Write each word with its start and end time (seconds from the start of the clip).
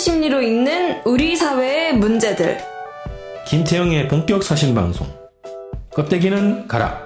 심리로 0.00 0.40
읽는 0.40 1.02
우리 1.04 1.36
사회의 1.36 1.94
문제들. 1.94 2.58
김태영의 3.46 4.08
본격 4.08 4.42
사신 4.42 4.74
방송. 4.74 5.06
껍데기는 5.94 6.66
가라. 6.66 6.98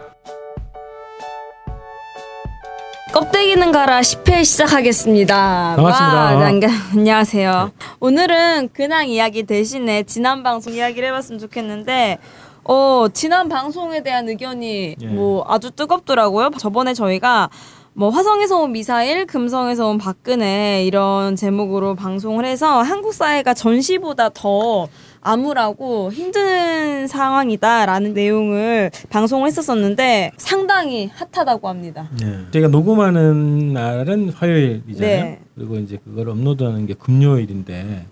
껍데기는 3.13 3.73
가라 3.73 4.01
10회 4.01 4.45
시작하겠습니다. 4.45 5.75
반갑습니다. 5.77 6.37
와, 6.37 6.51
네, 6.53 6.69
안녕하세요. 6.95 7.73
오늘은 7.99 8.69
근황 8.73 9.09
이야기 9.09 9.43
대신에 9.43 10.05
지난 10.05 10.45
방송 10.45 10.73
이야기를 10.73 11.09
해봤으면 11.09 11.41
좋겠는데, 11.41 12.19
어, 12.63 13.07
지난 13.13 13.49
방송에 13.49 14.05
대한 14.05 14.29
의견이 14.29 14.95
예. 15.01 15.07
뭐 15.07 15.45
아주 15.49 15.73
뜨겁더라고요. 15.73 16.51
저번에 16.59 16.95
저희가 16.95 17.51
뭐 17.97 18.11
화성에서 18.11 18.61
온 18.61 18.73
미사일, 18.73 19.25
금성에서 19.25 19.89
온 19.89 19.99
박근혜 19.99 20.85
이런 20.85 21.37
제목으로 21.37 21.95
방송을 21.95 22.45
해서 22.45 22.83
한국 22.83 23.15
사회가 23.15 23.55
전시보다 23.55 24.31
더 24.31 24.89
암울하고 25.21 26.11
힘든 26.13 27.07
상황이다라는 27.07 28.13
내용을 28.13 28.91
방송을 29.11 29.47
했었었는데 29.47 30.33
상당히 30.37 31.09
핫하다고 31.15 31.69
합니다. 31.69 32.11
네. 32.21 32.41
저희가 32.51 32.67
녹음하는 32.69 33.73
날은 33.73 34.31
화요일이잖아요. 34.31 35.25
네. 35.25 35.41
그리고 35.55 35.77
이제 35.77 35.99
그걸 36.05 36.31
업로드하는 36.31 36.87
게 36.87 36.95
금요일인데 36.95 38.07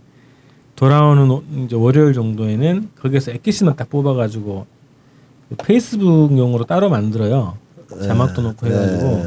돌아오는 0.77 1.29
오- 1.29 1.43
이제 1.65 1.75
월요일 1.75 2.13
정도에는 2.15 2.91
거기에서 3.01 3.33
엑기스만 3.33 3.75
딱 3.75 3.91
뽑아가지고 3.91 4.65
그 5.49 5.57
페이스북용으로 5.57 6.65
따로 6.67 6.89
만들어요. 6.89 7.59
자막도 8.01 8.41
넣고 8.43 8.67
해가지고 8.69 9.03
네. 9.03 9.25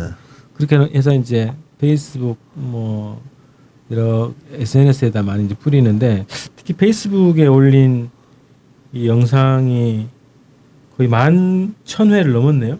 그렇게 0.55 0.77
해서 0.95 1.13
이제 1.13 1.53
페이스북 1.79 2.37
뭐 2.53 3.21
여러 3.91 4.33
SNS에다 4.51 5.21
많이 5.23 5.45
이제 5.45 5.55
뿌리는데 5.55 6.25
특히 6.55 6.73
페이스북에 6.73 7.45
올린 7.47 8.09
이 8.93 9.07
영상이 9.07 10.07
거의 10.97 11.09
만 11.09 11.75
천 11.83 12.11
회를 12.13 12.31
넘었네요. 12.33 12.79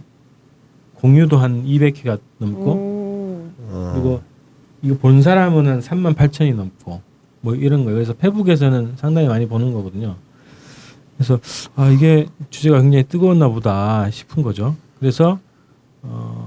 공유도 0.96 1.38
한 1.38 1.66
200회가 1.66 2.20
넘고 2.40 2.72
오. 2.72 3.48
어. 3.70 3.92
그리고 3.94 4.22
이거 4.82 4.98
본 4.98 5.22
사람은 5.22 5.68
한 5.68 5.80
3만 5.80 6.16
8천이 6.16 6.56
넘고 6.56 7.02
뭐 7.42 7.56
이런 7.56 7.84
거예요. 7.84 7.96
그래서 7.96 8.14
페북에서는 8.14 8.94
상당히 8.96 9.28
많이 9.28 9.48
보는 9.48 9.74
거거든요. 9.74 10.16
그래서 11.18 11.40
아 11.76 11.90
이게 11.90 12.28
주제가 12.50 12.82
굉장히 12.82 13.04
뜨거웠나 13.04 13.50
보다 13.50 14.10
싶은 14.10 14.42
거죠. 14.44 14.76
그래서 15.00 15.40
어 16.02 16.45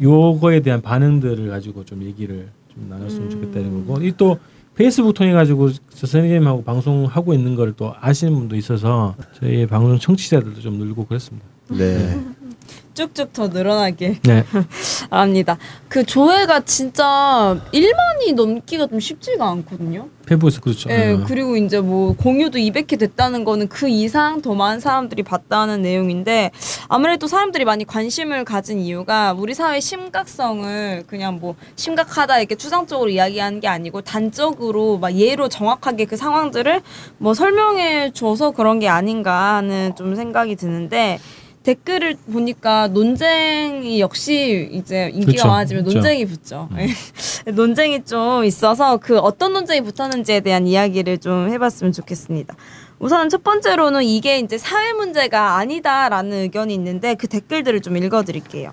요거에 0.00 0.60
대한 0.60 0.80
반응들을 0.82 1.48
가지고 1.48 1.84
좀 1.84 2.02
얘기를 2.02 2.48
좀 2.72 2.88
나눴으면 2.88 3.30
좋겠다 3.30 3.60
이런 3.60 3.86
거고 3.86 4.02
이또 4.02 4.38
페이스북 4.74 5.14
통해 5.14 5.32
가지고 5.32 5.70
저 5.72 6.06
선생님하고 6.06 6.64
방송하고 6.64 7.32
있는 7.34 7.54
걸 7.54 7.74
또 7.76 7.94
아시는 8.00 8.34
분도 8.34 8.56
있어서 8.56 9.14
저희 9.38 9.66
방송 9.66 9.98
청취자들도 9.98 10.60
좀 10.60 10.74
늘고 10.78 11.06
그랬습니다. 11.06 11.46
네. 11.68 12.20
쭉쭉 12.94 13.32
더 13.32 13.48
늘어나길 13.48 14.20
네. 14.22 14.44
바랍니다. 15.10 15.58
그 15.88 16.04
조회가 16.04 16.60
진짜 16.60 17.60
1만이 17.72 18.34
넘기가 18.34 18.86
좀 18.86 19.00
쉽지가 19.00 19.48
않거든요. 19.50 20.08
페북에서 20.26 20.60
그렇죠. 20.60 20.88
예, 20.90 21.12
어. 21.12 21.24
그리고 21.26 21.56
이제 21.56 21.80
뭐 21.80 22.14
공유도 22.16 22.58
200회 22.58 22.98
됐다는 22.98 23.44
거는 23.44 23.68
그 23.68 23.88
이상 23.88 24.40
더 24.40 24.54
많은 24.54 24.80
사람들이 24.80 25.22
봤다는 25.22 25.82
내용인데 25.82 26.50
아무래도 26.88 27.26
사람들이 27.26 27.64
많이 27.64 27.84
관심을 27.84 28.44
가진 28.44 28.78
이유가 28.78 29.34
우리 29.34 29.54
사회 29.54 29.80
심각성을 29.80 31.04
그냥 31.06 31.38
뭐 31.40 31.56
심각하다 31.76 32.38
이렇게 32.38 32.54
추상적으로 32.54 33.10
이야기하는 33.10 33.60
게 33.60 33.68
아니고 33.68 34.00
단적으로 34.00 34.98
막 34.98 35.14
예로 35.14 35.48
정확하게 35.48 36.06
그 36.06 36.16
상황들을 36.16 36.80
뭐 37.18 37.34
설명해 37.34 38.12
줘서 38.14 38.52
그런 38.52 38.78
게 38.78 38.88
아닌가 38.88 39.56
하는 39.56 39.94
좀 39.96 40.14
생각이 40.14 40.56
드는데 40.56 41.18
댓글을 41.64 42.16
보니까 42.30 42.88
논쟁이 42.88 43.98
역시 43.98 44.68
이제 44.70 45.10
인기가 45.14 45.32
그쵸, 45.32 45.48
많아지면 45.48 45.84
그쵸. 45.84 45.94
논쟁이 45.94 46.26
붙죠. 46.26 46.68
논쟁이 47.54 48.04
좀 48.04 48.44
있어서 48.44 48.98
그 48.98 49.18
어떤 49.18 49.54
논쟁이 49.54 49.80
붙었는지에 49.80 50.40
대한 50.40 50.66
이야기를 50.66 51.18
좀 51.18 51.48
해봤으면 51.50 51.92
좋겠습니다. 51.92 52.54
우선 52.98 53.30
첫 53.30 53.42
번째로는 53.42 54.04
이게 54.04 54.38
이제 54.38 54.58
사회 54.58 54.92
문제가 54.92 55.56
아니다라는 55.56 56.32
의견이 56.42 56.74
있는데 56.74 57.14
그 57.14 57.28
댓글들을 57.28 57.80
좀 57.80 57.96
읽어드릴게요. 57.96 58.72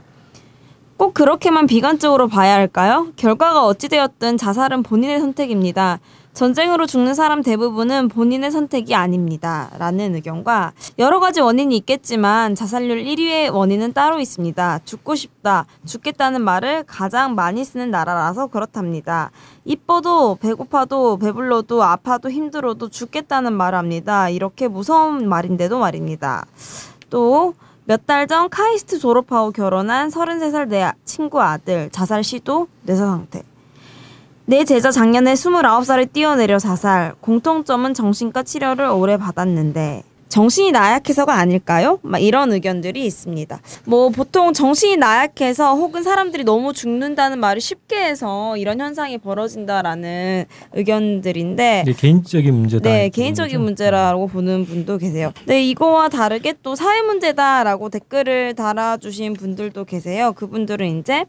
꼭 0.97 1.13
그렇게만 1.13 1.67
비관적으로 1.67 2.27
봐야 2.27 2.53
할까요? 2.55 3.07
결과가 3.15 3.65
어찌되었든 3.65 4.37
자살은 4.37 4.83
본인의 4.83 5.19
선택입니다. 5.21 5.99
전쟁으로 6.33 6.85
죽는 6.85 7.13
사람 7.13 7.43
대부분은 7.43 8.07
본인의 8.07 8.51
선택이 8.51 8.95
아닙니다. 8.95 9.69
라는 9.77 10.15
의견과 10.15 10.71
여러 10.97 11.19
가지 11.19 11.41
원인이 11.41 11.75
있겠지만 11.77 12.55
자살률 12.55 13.03
1위의 13.03 13.53
원인은 13.53 13.93
따로 13.93 14.19
있습니다. 14.19 14.79
죽고 14.85 15.15
싶다, 15.15 15.65
죽겠다는 15.85 16.41
말을 16.41 16.83
가장 16.87 17.35
많이 17.35 17.65
쓰는 17.65 17.91
나라라서 17.91 18.47
그렇답니다. 18.47 19.31
이뻐도 19.65 20.35
배고파도 20.41 21.17
배불러도 21.17 21.83
아파도 21.83 22.31
힘들어도 22.31 22.89
죽겠다는 22.89 23.53
말을 23.53 23.77
합니다. 23.77 24.29
이렇게 24.29 24.67
무서운 24.67 25.27
말인데도 25.27 25.79
말입니다. 25.79 26.45
또 27.09 27.53
몇 27.87 28.05
달 28.05 28.27
전 28.27 28.47
카이스트 28.49 28.99
졸업하고 28.99 29.51
결혼한 29.51 30.09
33살 30.09 30.67
내 30.69 30.89
친구 31.03 31.41
아들 31.41 31.89
자살 31.89 32.23
시도 32.23 32.67
뇌사 32.83 33.05
상태. 33.05 33.41
내 34.51 34.65
제자 34.65 34.91
작년에 34.91 35.35
29살에 35.35 36.11
뛰어내려 36.11 36.59
자살. 36.59 37.13
공통점은 37.21 37.93
정신과 37.93 38.43
치료를 38.43 38.83
오래 38.87 39.15
받았는데 39.15 40.03
정신이 40.31 40.71
나약해서가 40.71 41.35
아닐까요? 41.35 41.99
막 42.03 42.19
이런 42.19 42.53
의견들이 42.53 43.05
있습니다. 43.05 43.59
뭐 43.83 44.09
보통 44.09 44.53
정신이 44.53 44.95
나약해서 44.95 45.75
혹은 45.75 46.03
사람들이 46.03 46.45
너무 46.45 46.71
죽는다는 46.71 47.37
말을 47.37 47.59
쉽게 47.59 47.97
해서 47.97 48.55
이런 48.55 48.79
현상이 48.79 49.17
벌어진다라는 49.17 50.45
의견들인데 50.71 51.83
개인적인 51.97 52.53
문제다. 52.53 52.89
네, 52.89 53.09
개인적인 53.09 53.57
거죠. 53.57 53.61
문제라고 53.61 54.27
보는 54.27 54.65
분도 54.65 54.97
계세요. 54.97 55.33
네, 55.45 55.63
이거와 55.65 56.07
다르게 56.07 56.53
또 56.63 56.75
사회 56.75 57.01
문제다라고 57.01 57.89
댓글을 57.89 58.53
달아주신 58.55 59.33
분들도 59.33 59.83
계세요. 59.83 60.31
그분들은 60.31 60.99
이제 60.99 61.25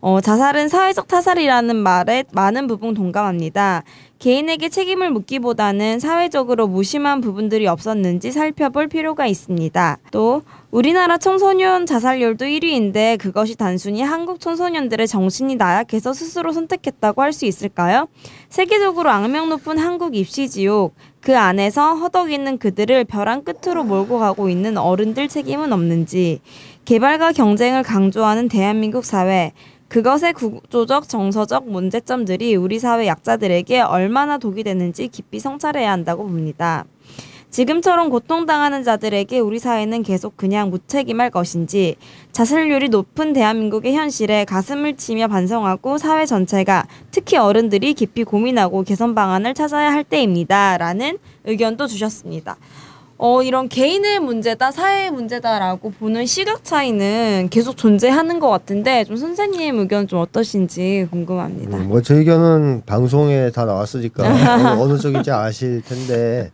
어, 0.00 0.22
자살은 0.22 0.68
사회적 0.68 1.08
타살이라는 1.08 1.76
말에 1.76 2.24
많은 2.32 2.68
부분 2.68 2.94
동감합니다. 2.94 3.82
개인에게 4.18 4.70
책임을 4.70 5.10
묻기보다는 5.10 6.00
사회적으로 6.00 6.66
무심한 6.66 7.20
부분들이 7.20 7.66
없었는지 7.66 8.32
살펴볼 8.32 8.88
필요가 8.88 9.26
있습니다. 9.26 9.98
또 10.10 10.42
우리나라 10.70 11.18
청소년 11.18 11.86
자살률도 11.86 12.44
1위인데 12.46 13.18
그것이 13.18 13.56
단순히 13.56 14.02
한국 14.02 14.40
청소년들의 14.40 15.06
정신이 15.06 15.56
나약해서 15.56 16.12
스스로 16.12 16.52
선택했다고 16.52 17.22
할 17.22 17.36
수 17.36 17.44
있을까요? 17.44 18.08
세계적으로 18.48 19.10
악명 19.10 19.50
높은 19.50 19.76
한국 19.76 20.16
입시 20.16 20.48
지옥 20.48 20.94
그 21.20 21.36
안에서 21.36 21.94
허덕이는 21.96 22.56
그들을 22.58 23.04
벼랑 23.04 23.42
끝으로 23.44 23.84
몰고 23.84 24.18
가고 24.18 24.48
있는 24.48 24.78
어른들 24.78 25.28
책임은 25.28 25.72
없는지 25.72 26.40
개발과 26.86 27.32
경쟁을 27.32 27.82
강조하는 27.82 28.48
대한민국 28.48 29.04
사회 29.04 29.52
그것의 29.88 30.32
구조적 30.34 31.08
정서적 31.08 31.68
문제점들이 31.68 32.56
우리 32.56 32.78
사회 32.78 33.06
약자들에게 33.06 33.80
얼마나 33.80 34.38
독이 34.38 34.64
되는지 34.64 35.08
깊이 35.08 35.38
성찰해야 35.38 35.90
한다고 35.90 36.24
봅니다. 36.24 36.84
지금처럼 37.50 38.10
고통당하는 38.10 38.82
자들에게 38.82 39.38
우리 39.38 39.58
사회는 39.58 40.02
계속 40.02 40.36
그냥 40.36 40.68
무책임할 40.68 41.30
것인지 41.30 41.96
자살률이 42.32 42.88
높은 42.90 43.32
대한민국의 43.32 43.94
현실에 43.94 44.44
가슴을 44.44 44.96
치며 44.96 45.28
반성하고 45.28 45.96
사회 45.96 46.26
전체가 46.26 46.86
특히 47.12 47.38
어른들이 47.38 47.94
깊이 47.94 48.24
고민하고 48.24 48.82
개선 48.82 49.14
방안을 49.14 49.54
찾아야 49.54 49.90
할 49.90 50.04
때입니다. 50.04 50.76
라는 50.76 51.18
의견도 51.44 51.86
주셨습니다. 51.86 52.56
어, 53.18 53.42
이런 53.42 53.68
개인의 53.68 54.20
문제다, 54.20 54.70
사회의 54.70 55.10
문제다라고 55.10 55.90
보는 55.92 56.26
시각 56.26 56.64
차이는 56.64 57.48
계속 57.50 57.76
존재하는 57.76 58.40
것 58.40 58.50
같은데, 58.50 59.04
좀 59.04 59.16
선생님 59.16 59.78
의견 59.78 60.06
좀 60.06 60.20
어떠신지 60.20 61.06
궁금합니다. 61.10 61.78
음, 61.78 61.88
뭐제 61.88 62.14
의견은 62.14 62.82
방송에 62.84 63.50
다 63.50 63.64
나왔으니까 63.64 64.22
어느, 64.76 64.82
어느 64.92 64.98
쪽인지 64.98 65.30
아실 65.30 65.82
텐데 65.82 66.50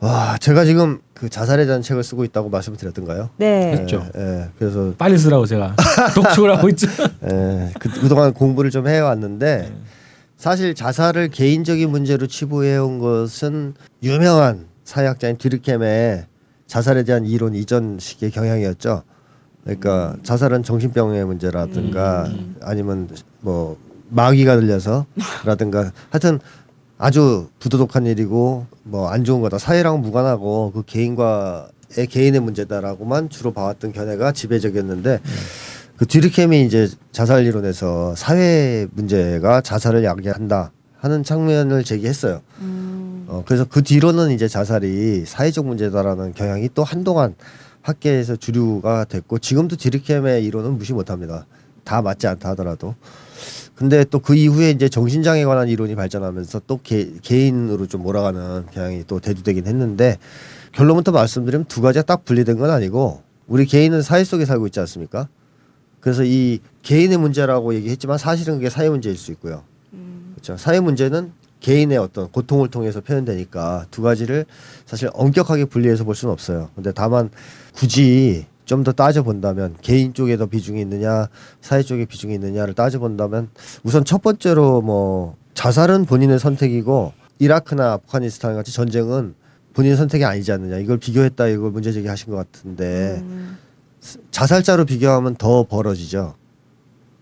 와 0.00 0.38
제가 0.40 0.64
지금 0.64 1.00
그 1.12 1.28
자살에 1.28 1.66
대한 1.66 1.82
책을 1.82 2.02
쓰고 2.02 2.24
있다고 2.24 2.48
말씀드렸던가요? 2.48 3.28
네. 3.36 3.72
했죠. 3.72 4.06
예, 4.16 4.20
예, 4.20 4.48
그래서 4.58 4.94
빨리 4.96 5.18
쓰라고 5.18 5.44
제가 5.44 5.76
독촉을 6.14 6.56
하고 6.56 6.68
있죠. 6.70 6.86
예, 7.30 7.70
그, 7.78 7.90
그동안 8.00 8.32
공부를 8.32 8.70
좀 8.70 8.88
해왔는데 8.88 9.70
사실 10.38 10.74
자살을 10.74 11.28
개인적인 11.28 11.90
문제로 11.90 12.26
치부해온 12.26 12.98
것은 12.98 13.74
유명한 14.02 14.69
사회학자인 14.94 15.36
드르켐의 15.38 16.26
자살에 16.66 17.04
대한 17.04 17.24
이론 17.24 17.54
이전 17.54 17.98
시기의 18.00 18.32
경향이었죠. 18.32 19.04
그러니까 19.62 20.16
자살은 20.24 20.64
정신병의 20.64 21.24
문제라든가 21.26 22.28
아니면 22.60 23.08
뭐 23.40 23.76
마귀가 24.08 24.56
들려서라든가 24.56 25.92
하여튼 26.10 26.40
아주 26.98 27.48
부도덕한 27.60 28.06
일이고 28.06 28.66
뭐 28.82 29.08
안 29.08 29.22
좋은 29.22 29.40
거다. 29.42 29.58
사회랑 29.58 30.00
무관하고 30.00 30.72
그 30.72 30.82
개인과의 30.84 32.06
개인의 32.08 32.40
문제다라고만 32.40 33.28
주로 33.30 33.52
봐왔던 33.52 33.92
견해가 33.92 34.32
지배적이었는데 34.32 35.20
그 35.98 36.06
뒤르켐이 36.06 36.66
이제 36.66 36.88
자살 37.12 37.46
이론에서 37.46 38.16
사회 38.16 38.88
문제가 38.92 39.60
자살을 39.60 40.02
야기한다 40.02 40.72
하는 40.98 41.22
측면을 41.22 41.84
제기했어요. 41.84 42.40
음. 43.30 43.34
어, 43.34 43.42
그래서 43.46 43.64
그 43.64 43.82
뒤로는 43.82 44.30
이제 44.30 44.48
자살이 44.48 45.24
사회적 45.24 45.66
문제다라는 45.66 46.34
경향이 46.34 46.70
또 46.74 46.84
한동안 46.84 47.34
학계에서 47.82 48.36
주류가 48.36 49.04
됐고 49.04 49.38
지금도 49.38 49.76
디르켐의 49.76 50.44
이론은 50.44 50.76
무시 50.76 50.92
못합니다. 50.92 51.46
다 51.84 52.02
맞지 52.02 52.26
않다 52.26 52.50
하더라도. 52.50 52.94
근데 53.74 54.04
또 54.04 54.18
그 54.18 54.34
이후에 54.34 54.70
이제 54.70 54.90
정신장애 54.90 55.44
관한 55.46 55.68
이론이 55.68 55.94
발전하면서 55.94 56.62
또 56.66 56.80
개, 56.82 57.08
개인으로 57.22 57.86
좀 57.86 58.02
몰아가는 58.02 58.66
경향이 58.70 59.04
또 59.06 59.20
대두되긴 59.20 59.66
했는데 59.66 60.18
결론부터 60.72 61.12
말씀드리면 61.12 61.64
두 61.64 61.80
가지가 61.80 62.04
딱 62.04 62.26
분리된 62.26 62.58
건 62.58 62.70
아니고 62.70 63.22
우리 63.46 63.64
개인은 63.64 64.02
사회 64.02 64.22
속에 64.22 64.44
살고 64.44 64.66
있지 64.66 64.80
않습니까? 64.80 65.28
그래서 66.00 66.24
이 66.24 66.60
개인의 66.82 67.16
문제라고 67.16 67.74
얘기했지만 67.74 68.18
사실은 68.18 68.56
그게 68.56 68.68
사회 68.68 68.90
문제일 68.90 69.16
수 69.16 69.32
있고요. 69.32 69.62
그렇죠. 70.34 70.58
사회 70.58 70.80
문제는 70.80 71.32
개인의 71.60 71.98
어떤 71.98 72.30
고통을 72.30 72.68
통해서 72.68 73.00
표현되니까 73.00 73.86
두 73.90 74.02
가지를 74.02 74.46
사실 74.86 75.10
엄격하게 75.12 75.66
분리해서 75.66 76.04
볼 76.04 76.14
수는 76.14 76.32
없어요. 76.32 76.70
근데 76.74 76.92
다만 76.92 77.30
굳이 77.74 78.46
좀 78.70 78.84
더 78.84 78.92
따져 78.92 79.24
본다면 79.24 79.74
개인 79.82 80.14
쪽에 80.14 80.36
더 80.36 80.46
비중이 80.46 80.80
있느냐, 80.82 81.26
사회 81.60 81.82
쪽에 81.82 82.04
비중이 82.04 82.34
있느냐를 82.34 82.72
따져 82.72 83.00
본다면 83.00 83.48
우선 83.82 84.04
첫 84.04 84.22
번째로 84.22 84.80
뭐 84.80 85.34
자살은 85.54 86.04
본인의 86.04 86.38
선택이고 86.38 87.12
이라크나 87.40 87.94
아프가니스탄 87.94 88.54
같이 88.54 88.72
전쟁은 88.72 89.34
본인의 89.74 89.96
선택이 89.96 90.24
아니지 90.24 90.52
않느냐 90.52 90.78
이걸 90.78 90.98
비교했다 90.98 91.48
이걸 91.48 91.72
문제 91.72 91.90
제기하신 91.90 92.30
것 92.30 92.36
같은데 92.36 93.18
음. 93.22 93.58
자살자로 94.30 94.84
비교하면 94.84 95.34
더 95.34 95.64
벌어지죠. 95.64 96.34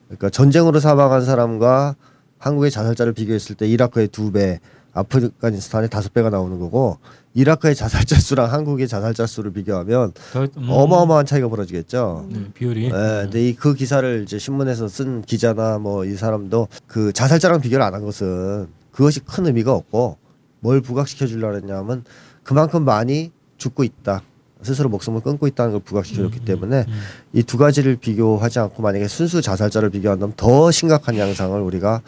그러니까 0.06 0.28
전쟁으로 0.28 0.80
사망한 0.80 1.24
사람과 1.24 1.96
한국의 2.38 2.70
자살자를 2.70 3.12
비교했을 3.12 3.56
때 3.56 3.66
이라크의 3.68 4.08
두 4.08 4.30
배, 4.32 4.60
아프가니스탄의 4.92 5.88
다섯 5.90 6.12
배가 6.12 6.30
나오는 6.30 6.58
거고 6.58 6.98
이라크의 7.34 7.74
자살자 7.76 8.16
수랑 8.18 8.52
한국의 8.52 8.88
자살자 8.88 9.26
수를 9.26 9.52
비교하면 9.52 10.12
더, 10.32 10.42
음, 10.56 10.68
어마어마한 10.70 11.26
차이가 11.26 11.48
벌어지겠죠. 11.48 12.26
네, 12.30 12.46
비율이. 12.54 12.84
네, 12.90 12.90
근데 12.90 13.48
이 13.48 13.54
그 13.54 13.74
기사를 13.74 14.22
이제 14.24 14.38
신문에서 14.38 14.88
쓴 14.88 15.22
기자나 15.22 15.78
뭐 15.78 16.04
이 16.04 16.14
사람도 16.14 16.68
그 16.86 17.12
자살자랑 17.12 17.60
비교를 17.60 17.84
안 17.84 17.94
한 17.94 18.04
것은 18.04 18.66
그것이 18.92 19.20
큰 19.20 19.46
의미가 19.46 19.72
없고 19.72 20.16
뭘 20.60 20.80
부각시켜 20.80 21.26
주려고 21.26 21.56
했냐면 21.56 22.04
그만큼 22.42 22.84
많이 22.84 23.30
죽고 23.58 23.84
있다. 23.84 24.22
스스로 24.62 24.88
목숨을 24.88 25.20
끊고 25.20 25.46
있다는 25.46 25.72
걸 25.72 25.80
부각시켜 25.80 26.22
줬기 26.22 26.40
때문에 26.44 26.84
음. 26.88 27.00
이두 27.32 27.58
가지를 27.58 27.94
비교하지 27.96 28.58
않고 28.58 28.82
만약에 28.82 29.06
순수 29.06 29.40
자살자를 29.40 29.90
비교한다면 29.90 30.32
더 30.36 30.72
심각한 30.72 31.16
양상을 31.16 31.60
우리가 31.60 32.02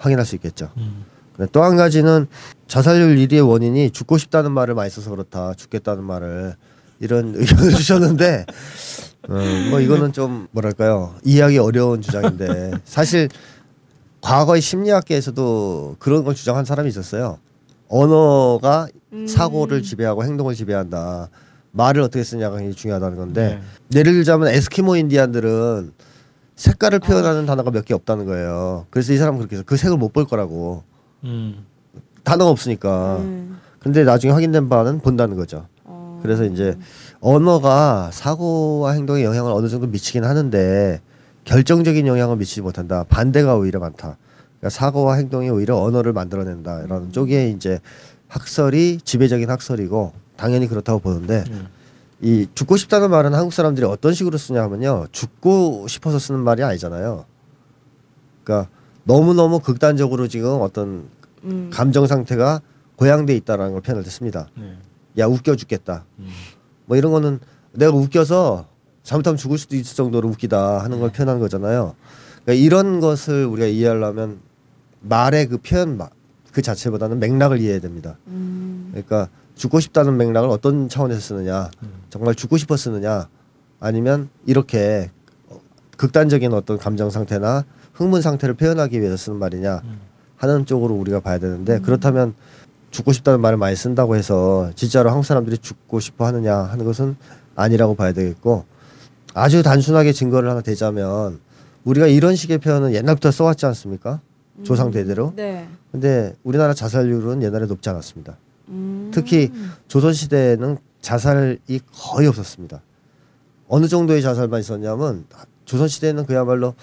확인할 0.00 0.24
수 0.24 0.34
있겠죠. 0.34 0.70
음. 0.78 1.04
또한 1.52 1.76
가지는 1.76 2.26
자살률 2.66 3.16
1위의 3.16 3.48
원인이 3.48 3.90
죽고 3.90 4.18
싶다는 4.18 4.52
말을 4.52 4.74
많이 4.74 4.90
써서 4.90 5.10
그렇다. 5.10 5.54
죽겠다는 5.54 6.02
말을 6.04 6.54
이런 6.98 7.34
의견을 7.36 7.70
주셨는데 7.72 8.46
어, 9.28 9.34
뭐 9.70 9.80
이거는 9.80 10.12
좀 10.12 10.48
뭐랄까요 10.50 11.14
이해하기 11.24 11.58
어려운 11.58 12.02
주장인데 12.02 12.72
사실 12.84 13.28
과거의 14.20 14.60
심리학계에서도 14.60 15.96
그런 15.98 16.24
걸 16.24 16.34
주장한 16.34 16.64
사람이 16.64 16.88
있었어요. 16.88 17.38
언어가 17.88 18.88
음. 19.12 19.26
사고를 19.26 19.82
지배하고 19.82 20.24
행동을 20.24 20.54
지배한다. 20.54 21.30
말을 21.72 22.02
어떻게 22.02 22.22
쓰냐가 22.22 22.56
굉장히 22.56 22.74
중요하다는 22.74 23.16
건데 23.16 23.60
네. 23.90 23.98
예를 23.98 24.12
들자면 24.12 24.48
에스키모 24.48 24.96
인디안들은 24.96 25.92
색깔을 26.64 26.98
표현하는 26.98 27.46
단어가 27.46 27.70
몇 27.70 27.84
개 27.86 27.94
없다는 27.94 28.26
거예요. 28.26 28.86
그래서 28.90 29.12
이 29.14 29.16
사람은 29.16 29.38
그렇게 29.38 29.56
해서 29.56 29.64
그 29.66 29.76
색을 29.78 29.96
못 29.96 30.12
볼 30.12 30.26
거라고 30.26 30.82
음. 31.24 31.64
단어가 32.22 32.50
없으니까. 32.50 33.16
음. 33.20 33.58
근데 33.78 34.04
나중에 34.04 34.32
확인된 34.32 34.68
바는 34.68 35.00
본다는 35.00 35.36
거죠. 35.36 35.66
어. 35.84 36.20
그래서 36.22 36.44
이제 36.44 36.76
언어가 37.20 38.10
사고와 38.12 38.92
행동에 38.92 39.24
영향을 39.24 39.52
어느 39.52 39.68
정도 39.68 39.86
미치긴 39.86 40.24
하는데 40.24 41.00
결정적인 41.44 42.06
영향을 42.06 42.36
미치지 42.36 42.60
못한다. 42.60 43.04
반대가 43.08 43.56
오히려 43.56 43.80
많다. 43.80 44.18
그러니까 44.58 44.68
사고와 44.68 45.14
행동이 45.14 45.48
오히려 45.48 45.78
언어를 45.80 46.12
만들어낸다라는 46.12 47.12
쪽에 47.12 47.48
이제 47.48 47.80
학설이 48.28 48.98
지배적인 49.02 49.48
학설이고 49.48 50.12
당연히 50.36 50.66
그렇다고 50.68 50.98
보는데 50.98 51.44
음. 51.48 51.68
이 52.22 52.46
죽고 52.54 52.76
싶다는 52.76 53.10
말은 53.10 53.34
한국 53.34 53.52
사람들이 53.52 53.86
어떤 53.86 54.12
식으로 54.12 54.36
쓰냐 54.36 54.62
하면요. 54.62 55.06
죽고 55.10 55.86
싶어서 55.88 56.18
쓰는 56.18 56.40
말이 56.40 56.62
아니잖아요. 56.62 57.24
그러니까 58.44 58.70
너무너무 59.04 59.60
극단적으로 59.60 60.28
지금 60.28 60.60
어떤 60.60 61.08
음. 61.44 61.70
감정 61.72 62.06
상태가 62.06 62.60
고양돼 62.96 63.34
있다라는 63.36 63.72
걸 63.72 63.80
표현할 63.80 64.04
때 64.04 64.10
씁니다. 64.10 64.48
네. 64.56 64.76
야 65.18 65.26
웃겨 65.26 65.56
죽겠다. 65.56 66.04
음. 66.18 66.28
뭐 66.84 66.96
이런 66.98 67.10
거는 67.12 67.40
내가 67.72 67.92
웃겨서 67.92 68.66
잘못하면 69.02 69.38
죽을 69.38 69.56
수도 69.56 69.76
있을 69.76 69.96
정도로 69.96 70.28
웃기다 70.28 70.80
하는 70.84 71.00
걸 71.00 71.10
표현한 71.10 71.38
거잖아요. 71.38 71.94
그러니까 72.44 72.52
이런 72.64 73.00
것을 73.00 73.46
우리가 73.46 73.66
이해하려면 73.66 74.40
말의 75.00 75.46
그 75.48 75.56
표현 75.58 75.96
마- 75.96 76.10
그 76.52 76.60
자체보다는 76.60 77.18
맥락을 77.18 77.60
이해해야 77.60 77.80
됩니다. 77.80 78.18
음. 78.26 78.88
그러니까 78.90 79.30
죽고 79.54 79.80
싶다는 79.80 80.16
맥락을 80.18 80.48
어떤 80.50 80.88
차원에서 80.88 81.20
쓰느냐, 81.20 81.70
정말 82.10 82.34
죽고 82.34 82.56
싶어 82.58 82.76
쓰느냐, 82.76 83.28
아니면 83.78 84.28
이렇게 84.46 85.10
어, 85.48 85.58
극단적인 85.96 86.52
어떤 86.52 86.76
감정 86.76 87.08
상태나 87.08 87.64
흥분 87.94 88.20
상태를 88.22 88.54
표현하기 88.54 89.00
위해서 89.00 89.16
쓰는 89.16 89.38
말이냐 89.38 89.82
하는 90.36 90.66
쪽으로 90.66 90.94
우리가 90.94 91.20
봐야 91.20 91.38
되는데 91.38 91.80
그렇다면 91.80 92.34
죽고 92.90 93.12
싶다는 93.12 93.40
말을 93.40 93.58
많이 93.58 93.76
쓴다고 93.76 94.16
해서 94.16 94.70
진짜로 94.74 95.10
한국 95.10 95.24
사람들이 95.24 95.58
죽고 95.58 96.00
싶어 96.00 96.26
하느냐 96.26 96.56
하는 96.56 96.84
것은 96.84 97.16
아니라고 97.54 97.94
봐야 97.94 98.12
되겠고 98.12 98.64
아주 99.34 99.62
단순하게 99.62 100.12
증거를 100.12 100.48
하나 100.50 100.60
대자면 100.60 101.40
우리가 101.84 102.06
이런 102.06 102.36
식의 102.36 102.58
표현은 102.58 102.94
옛날부터 102.94 103.30
써왔지 103.30 103.66
않습니까? 103.66 104.20
조상 104.62 104.90
대대로. 104.90 105.32
네. 105.36 105.68
근데 105.92 106.34
우리나라 106.42 106.74
자살률은 106.74 107.42
옛날에 107.42 107.66
높지 107.66 107.88
않았습니다. 107.88 108.36
음. 108.68 109.10
특히 109.12 109.50
조선 109.88 110.12
시대에는 110.12 110.78
자살이 111.00 111.80
거의 111.92 112.28
없었습니다. 112.28 112.82
어느 113.68 113.86
정도의 113.86 114.22
자살만 114.22 114.60
있었냐면 114.60 115.24
조선 115.64 115.88
시대에는 115.88 116.26
그야말로 116.26 116.74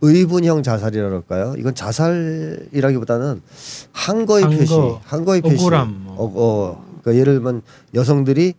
의분형 0.00 0.62
자살이라 0.62 1.08
그럴까요? 1.08 1.54
이건 1.56 1.74
자살이라기보다는 1.74 3.40
항거의 3.92 4.44
항거, 4.44 4.58
표시, 4.58 4.74
항거의 5.04 5.40
표시. 5.40 5.56
억울함, 5.56 6.04
뭐. 6.04 6.14
어, 6.18 6.32
어. 6.34 6.84
그러니까 7.00 7.20
예를 7.20 7.34
들면 7.34 7.62
여성들이 7.94 8.54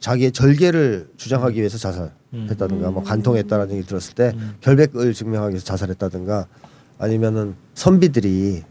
자기의 0.00 0.32
절개를 0.32 1.08
주장하기 1.16 1.58
위해서 1.58 1.78
자살했다든가, 1.78 2.90
뭐 2.90 3.02
간통했다라는 3.04 3.76
얘기 3.76 3.86
들었을 3.86 4.14
때 4.14 4.32
음. 4.34 4.56
결백을 4.60 5.14
증명하기 5.14 5.52
위해서 5.52 5.64
자살했다든가, 5.64 6.46
아니면은 6.98 7.54
선비들이 7.74 8.62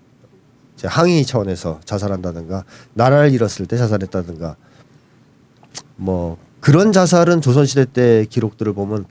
이제 0.75 0.87
항의 0.87 1.25
차원에서 1.25 1.79
자살한다든가, 1.85 2.65
나라를 2.93 3.31
잃었을 3.31 3.65
때 3.65 3.77
자살했다든가, 3.77 4.57
뭐 6.03 6.37
그런 6.59 6.91
자살은 6.91 7.41
조선시대 7.41 7.85
때 7.93 8.25
기록들을 8.29 8.73
보면 8.73 9.05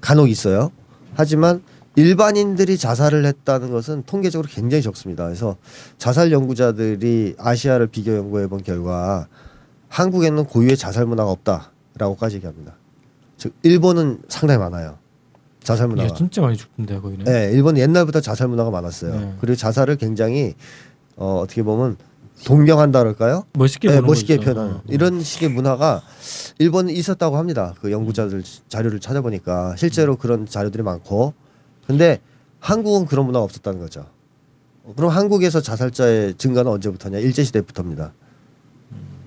간혹 0.00 0.28
있어요. 0.28 0.72
하지만 1.14 1.62
일반인들이 1.94 2.76
자살을 2.76 3.24
했다는 3.24 3.70
것은 3.70 4.02
통계적으로 4.04 4.48
굉장히 4.50 4.82
적습니다. 4.82 5.24
그래서 5.24 5.56
자살 5.96 6.30
연구자들이 6.30 7.36
아시아를 7.38 7.86
비교 7.86 8.14
연구해 8.16 8.48
본 8.48 8.62
결과 8.62 9.28
한국에는 9.88 10.44
고유의 10.44 10.76
자살 10.76 11.06
문화가 11.06 11.30
없다라고까지 11.30 12.36
얘기합니다. 12.36 12.74
즉 13.38 13.54
일본은 13.62 14.18
상당히 14.28 14.58
많아요. 14.58 14.98
자살 15.62 15.88
문화가. 15.88 16.08
예, 16.10 16.14
진짜 16.14 16.42
많이 16.42 16.56
죽던데 16.56 17.00
거기는. 17.00 17.24
네, 17.24 17.50
일본 17.52 17.78
옛날부터 17.78 18.20
자살 18.20 18.48
문화가 18.48 18.70
많았어요. 18.70 19.18
네. 19.18 19.34
그리고 19.40 19.56
자살을 19.56 19.96
굉장히 19.96 20.54
어, 21.16 21.40
어떻게 21.42 21.62
보면 21.62 21.96
동경한다 22.44 23.00
그럴까요? 23.00 23.44
멋있게 23.54 23.88
네, 23.88 24.00
멋있게. 24.00 24.36
표현하는 24.38 24.72
어. 24.74 24.82
이런 24.88 25.20
식의 25.20 25.48
문화가 25.48 26.02
일본에 26.58 26.92
있었다고 26.92 27.36
합니다. 27.36 27.74
그 27.80 27.90
연구자들 27.90 28.42
자료를 28.68 29.00
찾아보니까 29.00 29.74
실제로 29.76 30.16
그런 30.16 30.46
자료들이 30.46 30.82
많고, 30.82 31.32
근데 31.86 32.20
한국은 32.60 33.06
그런 33.06 33.26
문화가 33.26 33.44
없었다는 33.44 33.80
거죠. 33.80 34.06
어, 34.84 34.92
그럼 34.96 35.10
한국에서 35.10 35.60
자살자의 35.60 36.34
증가는 36.34 36.70
언제부터냐? 36.70 37.18
일제 37.18 37.42
시대부터입니다. 37.42 38.12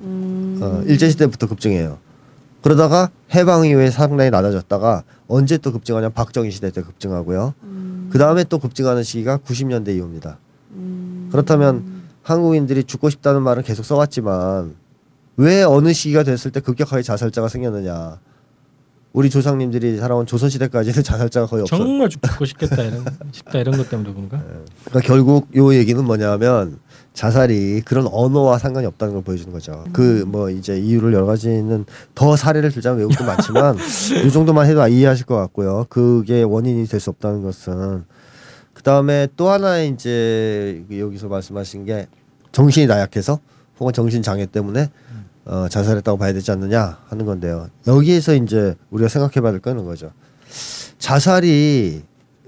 음. 0.01 0.59
어, 0.61 0.83
일제 0.85 1.09
시대부터 1.09 1.47
급증해요. 1.47 1.97
그러다가 2.61 3.09
해방 3.33 3.65
이후에 3.65 3.89
상당히 3.89 4.29
낮아졌다가 4.29 5.03
언제 5.27 5.57
또 5.57 5.71
급증하냐? 5.71 6.09
박정희 6.09 6.51
시대 6.51 6.71
때 6.71 6.81
급증하고요. 6.81 7.53
음. 7.63 8.09
그 8.11 8.17
다음에 8.17 8.43
또 8.43 8.59
급증하는 8.59 9.03
시기가 9.03 9.37
90년대 9.37 9.95
이후입니다. 9.95 10.37
음. 10.71 11.29
그렇다면 11.31 11.98
한국인들이 12.29 12.83
죽고 12.83 13.09
싶다는 13.09 13.41
말은 13.41 13.63
계속 13.63 13.83
써왔지만 13.83 14.75
왜 15.37 15.63
어느 15.63 15.93
시기가 15.93 16.23
됐을 16.23 16.51
때 16.51 16.59
급격하게 16.59 17.01
자살자가 17.01 17.47
생겼느냐? 17.47 18.19
우리 19.11 19.31
조상님들이 19.31 19.97
살아온 19.97 20.27
조선 20.27 20.49
시대까지는 20.49 21.01
자살자가 21.01 21.47
거의 21.47 21.63
없어. 21.63 21.77
정말 21.77 22.09
죽고 22.09 22.45
싶겠다 22.45 22.83
이런 22.83 23.03
싶다 23.31 23.57
이런 23.57 23.75
것 23.77 23.89
때문에 23.89 24.13
그런가? 24.13 24.39
그러니까 24.85 24.99
결국 25.07 25.47
요 25.55 25.73
얘기는 25.73 26.03
뭐냐면 26.03 26.77
자살이 27.13 27.81
그런 27.81 28.05
언어와 28.11 28.59
상관이 28.59 28.85
없다는 28.85 29.15
걸 29.15 29.23
보여주는 29.23 29.51
거죠. 29.51 29.83
그 29.93 30.23
뭐 30.27 30.51
이제 30.51 30.77
이유를 30.77 31.11
여러 31.13 31.25
가지는 31.25 31.85
더 32.13 32.35
사례를 32.35 32.71
들자면 32.71 32.99
외국도 32.99 33.23
많지만 33.23 33.77
이 34.27 34.31
정도만 34.31 34.67
해도 34.67 34.87
이해하실 34.87 35.25
것 35.25 35.35
같고요. 35.37 35.87
그게 35.89 36.43
원인이 36.43 36.85
될 36.85 36.99
수 36.99 37.09
없다는 37.09 37.41
것은 37.41 38.03
그 38.73 38.83
다음에 38.83 39.27
또 39.35 39.49
하나 39.49 39.81
이제 39.81 40.83
여기서 40.91 41.27
말씀하신 41.29 41.85
게 41.85 42.07
정신이 42.51 42.87
나약해서 42.87 43.39
혹은 43.79 43.93
정신 43.93 44.21
장애 44.21 44.45
때문에 44.45 44.89
어, 45.45 45.67
자살했다고 45.67 46.17
봐야 46.17 46.33
되지 46.33 46.51
않느냐 46.51 46.99
하는 47.07 47.25
건데요. 47.25 47.69
여기에서 47.87 48.35
이제 48.35 48.75
우리가 48.91 49.09
생각해봐야 49.09 49.51
될 49.51 49.61
거는 49.61 49.85
거죠. 49.85 50.11
자살이 50.99 52.03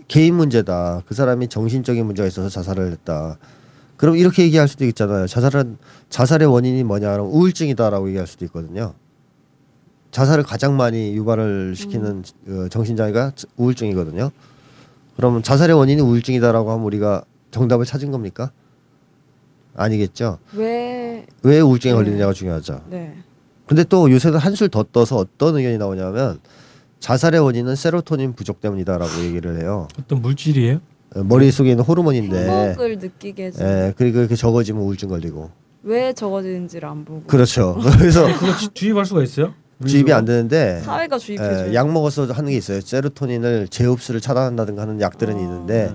개인 0.08 0.36
문제다. 0.36 1.02
그 1.06 1.16
사람이 1.16 1.48
정신적인 1.48 2.06
문제가 2.06 2.28
있어서 2.28 2.50
자살을 2.50 2.92
했다. 2.92 3.38
그럼 3.98 4.18
이렇게 4.18 4.44
얘기할 4.44 4.68
수도 4.68 4.86
있잖아요. 4.86 5.28
자살은 5.28 5.78
자살의 6.10 6.48
원인이 6.48 6.84
뭐냐? 6.84 7.12
그럼 7.12 7.28
우울증이다라고 7.28 8.08
얘기할 8.10 8.28
수도 8.28 8.46
있거든요. 8.46 8.94
자살을 10.12 10.44
가장 10.44 10.76
많이 10.76 11.16
유발을 11.16 11.76
시키는 11.76 12.24
어, 12.50 12.68
정신 12.70 12.98
장애가 12.98 13.32
우울증이거든요. 13.56 14.32
그러면 15.16 15.44
자살의 15.44 15.76
원인이 15.76 16.02
우울증이다라고 16.02 16.72
하면 16.72 16.84
우리가 16.84 17.24
정답을 17.52 17.86
찾은 17.86 18.12
겁니까? 18.12 18.52
아니겠죠. 19.76 20.38
왜? 20.54 21.26
왜 21.44 21.60
우울증에 21.60 21.92
네. 21.94 21.96
걸리느냐가 21.98 22.34
중요하죠. 22.34 22.82
네. 22.90 23.16
근데 23.66 23.84
또 23.86 24.12
요새는 24.12 24.38
한술 24.38 24.70
더 24.70 24.84
떠서 24.84 25.18
어떤 25.18 25.56
의견이 25.56 25.78
나오냐면 25.78 26.40
자살의 27.00 27.40
원인은 27.42 27.76
세로토닌 27.76 28.34
부족 28.34 28.60
때문이다라고 28.62 29.22
얘기를 29.24 29.62
해요. 29.62 29.88
어떤 30.00 30.22
물질이에요? 30.22 30.82
어, 31.16 31.24
머릿속에 31.24 31.72
있는 31.72 31.84
호르몬인데 31.84 32.50
행복을 32.70 33.00
느끼게 33.00 33.46
해주. 33.46 33.64
예, 33.64 33.94
그리고 33.98 34.18
그렇게 34.18 34.36
적어지면 34.36 34.82
우울증 34.82 35.10
걸리고. 35.10 35.50
왜 35.84 36.14
적어지는지를 36.14 36.88
안 36.88 37.04
보고. 37.06 37.24
그렇죠. 37.24 37.78
그래서 37.98 38.26
그거 38.38 38.56
주- 38.58 38.74
주입할 38.74 39.06
수가 39.06 39.24
있어요? 39.24 39.54
주입이 39.88 40.14
안 40.14 40.26
되는데 40.26 40.80
사회가 40.82 41.18
주입해줘요. 41.18 41.70
예, 41.70 41.74
약 41.74 41.92
먹어서 41.92 42.26
하는 42.28 42.52
게 42.52 42.58
있어요. 42.58 42.82
세로토닌을 42.82 43.68
재흡수를 43.70 44.22
차단한다든가 44.22 44.84
하는 44.84 45.02
약들은 45.02 45.36
아. 45.36 45.40
있는데 45.40 45.92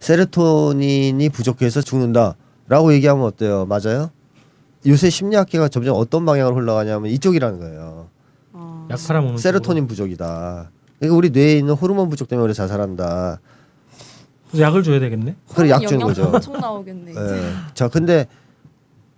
세로토닌이 0.00 1.28
부족해서 1.28 1.82
죽는다 1.82 2.36
라고 2.68 2.92
얘기하면 2.92 3.24
어때요? 3.24 3.66
맞아요? 3.66 4.10
요새 4.86 5.10
심리학계가 5.10 5.68
점점 5.68 5.96
어떤 5.96 6.24
방향으로 6.24 6.56
흘러가냐면 6.56 7.10
이쪽이라는 7.10 7.58
거예요. 7.58 8.08
아. 8.52 8.86
약 8.90 8.98
팔아먹는 9.06 9.38
세로토닌 9.38 9.86
부족이다. 9.86 10.70
그러니까 10.98 11.16
우리 11.16 11.30
뇌에 11.30 11.58
있는 11.58 11.74
호르몬 11.74 12.08
부족 12.08 12.28
때문에 12.28 12.44
우리 12.44 12.54
자살한다. 12.54 13.40
그래서 14.48 14.62
약을 14.64 14.82
줘야 14.82 15.00
되겠네. 15.00 15.36
그래 15.54 15.70
약 15.70 15.80
주는 15.86 16.00
영양 16.00 16.08
거죠. 16.08 16.24
엄청 16.28 16.54
나오겠네. 16.60 17.12
예. 17.14 17.52
자, 17.74 17.88
근데 17.88 18.26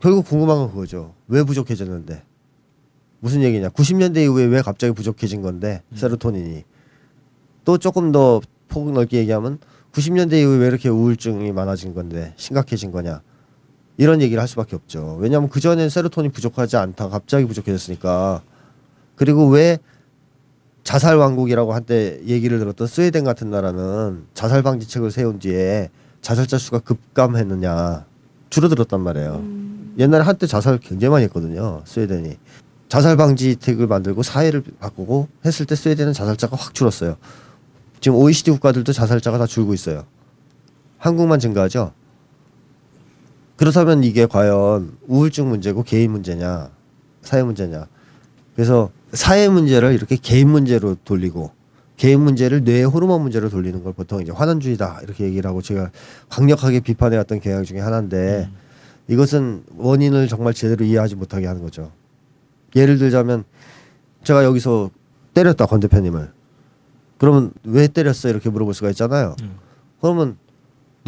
결국 0.01 0.27
궁금한 0.27 0.57
건 0.59 0.71
그거죠. 0.71 1.15
왜 1.27 1.43
부족해졌는데? 1.43 2.23
무슨 3.21 3.43
얘기냐? 3.43 3.69
90년대 3.71 4.19
이후에 4.25 4.45
왜 4.45 4.63
갑자기 4.63 4.93
부족해진 4.95 5.43
건데 5.43 5.83
세로토닌이 5.95 6.65
또 7.65 7.79
조금 7.79 8.13
더 8.13 8.41
폭 8.69 8.93
넓게 8.93 9.19
얘기하면 9.19 9.59
90년대 9.93 10.35
이후에 10.35 10.59
왜 10.59 10.67
이렇게 10.69 10.89
우울증이 10.89 11.53
많아진 11.53 11.95
건데 11.95 12.35
심각해진 12.37 12.93
거냐? 12.93 13.23
이런 13.99 14.23
얘기를 14.23 14.41
할 14.41 14.49
수밖에 14.49 14.77
없죠. 14.77 15.19
왜냐하면 15.21 15.51
그 15.51 15.61
전엔 15.61 15.91
세로토닌 15.91 16.31
부족하지 16.31 16.77
않다 16.77 17.09
갑자기 17.09 17.45
부족해졌으니까 17.47 18.41
그리고 19.17 19.49
왜 19.49 19.79
자살 20.85 21.17
왕국이라고 21.17 21.75
한때 21.75 22.21
얘기를 22.25 22.61
들었던 22.61 22.87
스웨덴 22.87 23.25
같은 23.25 23.51
나라는 23.51 24.25
자살 24.33 24.63
방지책을 24.63 25.11
세운 25.11 25.41
뒤에 25.41 25.91
자살자 26.23 26.59
수가 26.59 26.79
급감했느냐 26.79 28.07
줄어들었단 28.51 29.01
말이에요. 29.01 29.35
음. 29.35 29.95
옛날에 29.99 30.23
한때 30.23 30.47
자살 30.47 30.79
굉장히 30.79 31.11
많이 31.11 31.25
했거든요. 31.25 31.83
스웨덴이 31.85 32.37
자살 32.89 33.17
방지책을 33.17 33.89
만들고 33.89 34.23
사회를 34.23 34.63
바꾸고 34.79 35.29
했을 35.45 35.67
때 35.67 35.75
스웨덴은 35.75 36.13
자살자가 36.13 36.57
확 36.57 36.73
줄었어요. 36.73 37.17
지금 38.01 38.17
OECD 38.17 38.53
국가들도 38.53 38.93
자살자가 38.93 39.39
다 39.39 39.47
줄고 39.47 39.75
있어요. 39.75 40.07
한국만 40.99 41.41
증가하죠. 41.41 41.93
그렇다면 43.59 44.05
이게 44.05 44.25
과연 44.25 44.97
우울증 45.09 45.49
문제고 45.49 45.83
개인 45.83 46.13
문제냐, 46.13 46.71
사회 47.23 47.43
문제냐. 47.43 47.87
그래서 48.55 48.91
사회 49.13 49.49
문제를 49.49 49.93
이렇게 49.93 50.17
개인 50.17 50.49
문제로 50.49 50.97
돌리고 51.05 51.51
개인 51.97 52.21
문제를 52.21 52.63
뇌 52.63 52.85
호르몬 52.85 53.23
문제로 53.23 53.49
돌리는 53.49 53.83
걸 53.83 53.93
보통 53.93 54.23
이제 54.23 54.31
환원주의다 54.31 55.01
이렇게 55.03 55.25
얘기를 55.25 55.49
하고 55.51 55.61
제가 55.61 55.91
강력하게 56.29 56.81
비판해 56.81 57.17
왔던 57.17 57.41
경향 57.41 57.65
중에 57.65 57.81
하나인데 57.81 58.49
이것은 59.09 59.65
원인을 59.77 60.29
정말 60.29 60.55
제대로 60.55 60.85
이해하지 60.85 61.17
못하게 61.17 61.47
하는 61.49 61.61
거죠. 61.61 61.91
예를 62.77 62.99
들자면 62.99 63.43
제가 64.23 64.45
여기서 64.45 64.91
때렸다 65.35 65.67
권 65.67 65.81
대표님을 65.81 66.31
그러면 67.19 67.53
왜 67.65 67.89
때렸어 67.89 68.29
이렇게 68.29 68.51
물어볼 68.51 68.73
수가 68.75 68.91
있잖아요. 68.91 69.35
음. 69.43 69.57
그러면 70.01 70.37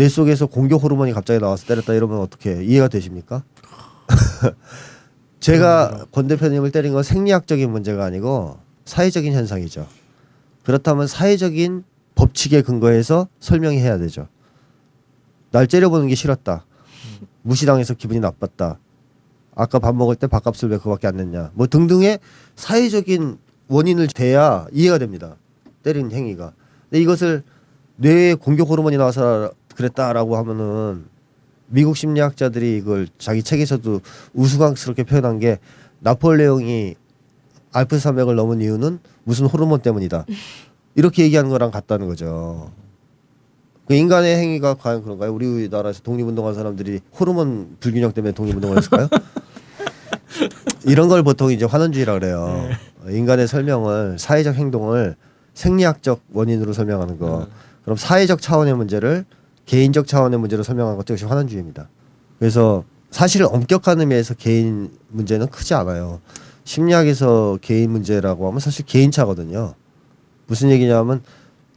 뇌 0.00 0.08
속에서 0.08 0.46
공격 0.46 0.82
호르몬이 0.82 1.12
갑자기 1.12 1.40
나와서 1.40 1.66
때렸다 1.66 1.92
이러면 1.92 2.20
어떻게 2.20 2.64
이해가 2.64 2.88
되십니까? 2.88 3.44
제가 5.40 6.06
권 6.10 6.26
대표님을 6.26 6.70
때린 6.70 6.94
건 6.94 7.02
생리학적인 7.02 7.70
문제가 7.70 8.06
아니고 8.06 8.56
사회적인 8.86 9.34
현상이죠. 9.34 9.86
그렇다면 10.64 11.06
사회적인 11.06 11.84
법칙에 12.14 12.62
근거해서 12.62 13.28
설명이 13.40 13.76
해야 13.76 13.98
되죠. 13.98 14.28
날 15.50 15.66
째려보는 15.66 16.08
게 16.08 16.14
싫었다. 16.14 16.64
무시당해서 17.42 17.92
기분이 17.92 18.20
나빴다. 18.20 18.78
아까 19.54 19.78
밥 19.78 19.94
먹을 19.94 20.16
때 20.16 20.26
밥값을 20.28 20.70
왜 20.70 20.78
그밖에 20.78 21.08
안 21.08 21.16
냈냐. 21.16 21.50
뭐 21.52 21.66
등등의 21.66 22.20
사회적인 22.56 23.36
원인을 23.68 24.06
대야 24.06 24.66
이해가 24.72 24.96
됩니다. 24.96 25.36
때린 25.82 26.10
행위가. 26.10 26.54
근데 26.88 27.02
이것을 27.02 27.42
뇌에 27.96 28.32
공격 28.32 28.70
호르몬이 28.70 28.96
나와서 28.96 29.50
그랬다라고 29.80 30.36
하면은 30.36 31.06
미국 31.66 31.96
심리학자들이 31.96 32.76
이걸 32.76 33.08
자기 33.18 33.42
책에서도 33.42 34.00
우스꽝스럽게 34.34 35.04
표현한 35.04 35.38
게 35.38 35.58
나폴레옹이 36.00 36.96
알프 37.72 37.98
산맥을 37.98 38.34
넘은 38.34 38.60
이유는 38.60 38.98
무슨 39.24 39.46
호르몬 39.46 39.80
때문이다. 39.80 40.26
이렇게 40.96 41.22
얘기하는 41.24 41.50
거랑 41.50 41.70
같다는 41.70 42.08
거죠. 42.08 42.72
그 43.86 43.94
인간의 43.94 44.36
행위가 44.36 44.74
과연 44.74 45.02
그런가요? 45.02 45.32
우리나라에서 45.32 46.02
독립운동한 46.02 46.54
사람들이 46.54 47.00
호르몬 47.18 47.76
불균형 47.80 48.12
때문에 48.12 48.32
독립운동을 48.32 48.76
했을까요? 48.78 49.08
이런 50.84 51.08
걸 51.08 51.22
보통 51.22 51.52
이제 51.52 51.64
환원주의라 51.64 52.14
그래요. 52.14 52.68
인간의 53.08 53.46
설명을 53.46 54.18
사회적 54.18 54.56
행동을 54.56 55.16
생리학적 55.54 56.22
원인으로 56.32 56.72
설명하는 56.72 57.18
거. 57.18 57.46
그럼 57.84 57.96
사회적 57.96 58.40
차원의 58.40 58.74
문제를 58.74 59.24
개인적 59.70 60.08
차원의 60.08 60.40
문제로 60.40 60.64
설명하는 60.64 60.96
것도 60.98 61.12
역시 61.12 61.24
환원주의입니다. 61.26 61.88
그래서 62.40 62.82
사실 63.12 63.44
엄격한 63.44 64.00
의미에서 64.00 64.34
개인 64.34 64.90
문제는 65.10 65.46
크지 65.46 65.74
않아요. 65.74 66.20
심리학에서 66.64 67.58
개인 67.62 67.92
문제라고 67.92 68.48
하면 68.48 68.58
사실 68.58 68.84
개인차거든요. 68.84 69.74
무슨 70.48 70.70
얘기냐면 70.70 71.22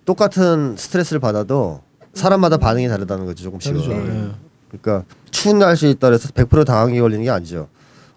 똑같은 0.06 0.76
스트레스를 0.76 1.20
받아도 1.20 1.82
사람마다 2.16 2.58
반응이 2.58 2.88
다르다는 2.88 3.28
거죠 3.28 3.44
조금씩은. 3.44 3.76
다르죠. 3.76 3.92
예. 3.92 4.32
그러니까 4.72 5.06
추운 5.30 5.60
날씨에 5.60 5.94
따라서 6.00 6.30
100% 6.30 6.66
당황이 6.66 7.00
걸리는 7.00 7.24
게 7.24 7.30
아니죠. 7.30 7.68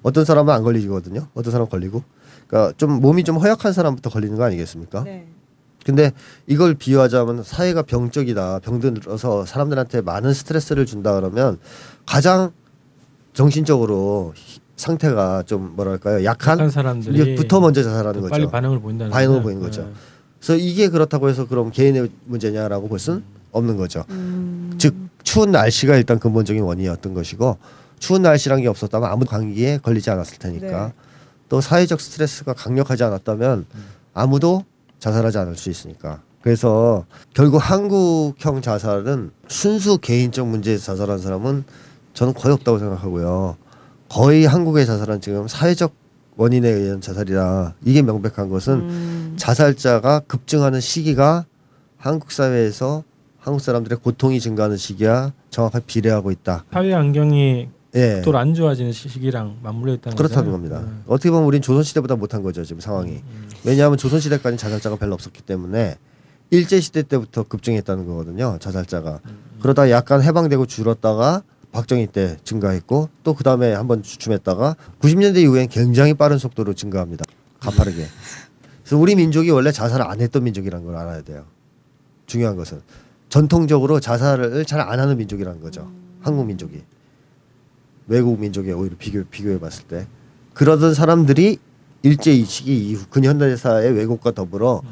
어떤 0.03 0.25
사람은 0.25 0.55
안 0.55 0.63
걸리거든요. 0.63 1.27
어떤 1.35 1.53
사람은 1.53 1.69
걸리고. 1.69 2.03
그러니까 2.47 2.73
좀 2.79 2.93
몸이 2.93 3.25
좀 3.25 3.37
허약한 3.37 3.75
사람부터 3.75 4.09
걸리는 4.09 4.39
거 4.39 4.45
아니겠습니까? 4.45 5.05
네. 5.05 5.27
근데 5.87 6.11
이걸 6.49 6.75
비유하자면 6.75 7.45
사회가 7.45 7.83
병적이다. 7.83 8.59
병들어서 8.59 9.47
사람들한테 9.47 10.01
많은 10.01 10.35
스트레스를 10.35 10.85
준다 10.85 11.15
그러면 11.15 11.59
가장 12.05 12.51
정신적으로 13.35 14.33
히- 14.35 14.59
상태가 14.75 15.45
좀 15.47 15.75
뭐랄까요? 15.77 16.25
약한 16.25 16.55
약한 16.59 16.71
사람들이 16.71 17.37
부터 17.37 17.61
먼저 17.61 17.83
자살하는 17.85 18.21
거죠. 18.21 18.31
빨리 18.31 18.47
반응을 18.49 18.81
보인다는 18.81 19.13
반응을. 19.13 19.43
보이는 19.43 19.63
거죠. 19.63 19.83
예. 19.83 19.93
그래서 20.41 20.57
이게 20.57 20.89
그렇다고 20.89 21.29
해서 21.29 21.47
그럼 21.47 21.71
개인의 21.71 22.11
문제냐라고 22.25 22.89
볼 22.89 22.99
수는 22.99 23.23
없는 23.53 23.77
거죠. 23.77 24.05
음. 24.11 24.73
즉 24.79 24.95
추운 25.23 25.53
날씨가 25.53 25.97
일단 25.97 26.19
근본적인 26.19 26.63
원인이었던 26.63 27.15
것이고 27.15 27.57
추운 28.01 28.23
날씨란 28.23 28.61
게 28.61 28.67
없었다면 28.69 29.09
아무 29.09 29.25
감기에 29.25 29.79
걸리지 29.79 30.11
않았을 30.11 30.39
테니까 30.39 30.87
네. 30.89 30.93
또 31.49 31.61
사회적 31.61 32.01
스트레스가 32.01 32.53
강력하지 32.55 33.05
않았다면 33.05 33.67
아무도 34.15 34.65
자살하지 34.99 35.39
않을 35.39 35.57
수 35.57 35.71
있으니까 35.71 36.23
그래서 36.43 37.05
결국 37.35 37.59
한국형 37.59 38.63
자살은 38.63 39.33
순수 39.49 39.99
개인적 39.99 40.47
문제에서 40.47 40.85
자살한 40.85 41.19
사람은 41.19 41.65
저는 42.15 42.35
거의 42.35 42.55
없다고 42.55 42.79
생각하고요. 42.79 43.57
거의 44.09 44.47
한국의 44.47 44.87
자살은 44.87 45.21
지금 45.21 45.49
사회적 45.49 45.93
원인에 46.37 46.69
의한 46.69 47.01
자살이라 47.01 47.75
이게 47.85 48.03
명백한 48.03 48.49
것은 48.49 48.75
음. 48.75 49.35
자살자가 49.37 50.21
급증하는 50.21 50.81
시기가 50.81 51.47
한국 51.99 52.31
사회에서 52.31 53.03
한국 53.41 53.61
사람들의 53.61 53.99
고통이 54.03 54.41
증가하는 54.41 54.77
시기와 54.77 55.33
정확하게 55.51 55.85
비례하고 55.87 56.31
있다. 56.31 56.65
사회 56.73 56.93
환경이 56.93 57.69
예. 57.95 58.21
또안 58.23 58.55
좋아지는 58.55 58.93
시기랑 58.93 59.57
맞물려 59.63 59.95
있다는 59.95 60.17
그렇다는 60.17 60.51
거잖아요. 60.51 60.53
겁니다. 60.53 60.81
네. 60.81 61.03
어떻게 61.07 61.31
보면 61.31 61.47
우린 61.47 61.63
조선 61.63 61.83
시대보다 61.83 62.17
못한 62.17 62.43
거죠 62.43 62.65
지금 62.65 62.81
상황이. 62.81 63.13
음. 63.13 63.46
왜냐하면 63.67 63.99
조선 63.99 64.21
시대까지 64.21 64.57
자살자가 64.57 64.97
별로 64.97 65.15
없었기 65.15 65.43
때문에 65.43 65.97
일제 66.51 66.81
시대 66.81 67.03
때부터 67.03 67.43
급증했다는 67.43 68.07
거거든요 68.07 68.59
자살자가. 68.61 69.21
음. 69.27 69.39
그러다 69.61 69.91
약간 69.91 70.23
해방되고 70.23 70.67
줄었다가 70.67 71.43
박정희 71.73 72.07
때 72.07 72.37
증가했고 72.45 73.11
또 73.25 73.35
그 73.35 73.43
다음에 73.45 73.75
한번 73.75 74.03
주춤했다가 74.03 74.77
90년대 75.01 75.39
이후엔 75.39 75.69
굉장히 75.69 76.15
빠른 76.15 76.39
속도로 76.39 76.75
증가합니다. 76.75 77.25
가파르게. 77.61 78.07
그래서 78.85 78.97
우리 78.97 79.17
민족이 79.17 79.51
원래 79.51 79.73
자살을 79.73 80.07
안 80.07 80.21
했던 80.21 80.45
민족이라는 80.45 80.87
걸 80.87 80.95
알아야 80.97 81.23
돼요. 81.23 81.45
중요한 82.27 82.57
것은 82.57 82.81
전통적으로 83.29 83.99
자살을 83.99 84.65
잘 84.65 84.81
안 84.81 85.01
하는 85.01 85.17
민족이라는 85.17 85.61
거죠. 85.61 85.91
한국 86.23 86.47
민족이 86.47 86.83
외국 88.07 88.39
민족에 88.39 88.71
오히려 88.73 88.95
비교 88.97 89.25
비교해 89.25 89.59
봤을 89.59 89.85
때 89.87 90.07
그러던 90.55 90.95
사람들이 90.95 91.59
일제 92.07 92.33
이 92.33 92.45
시기 92.45 92.91
이후 92.91 93.05
근현대사의 93.11 93.93
왜곡과 93.93 94.31
더불어 94.33 94.83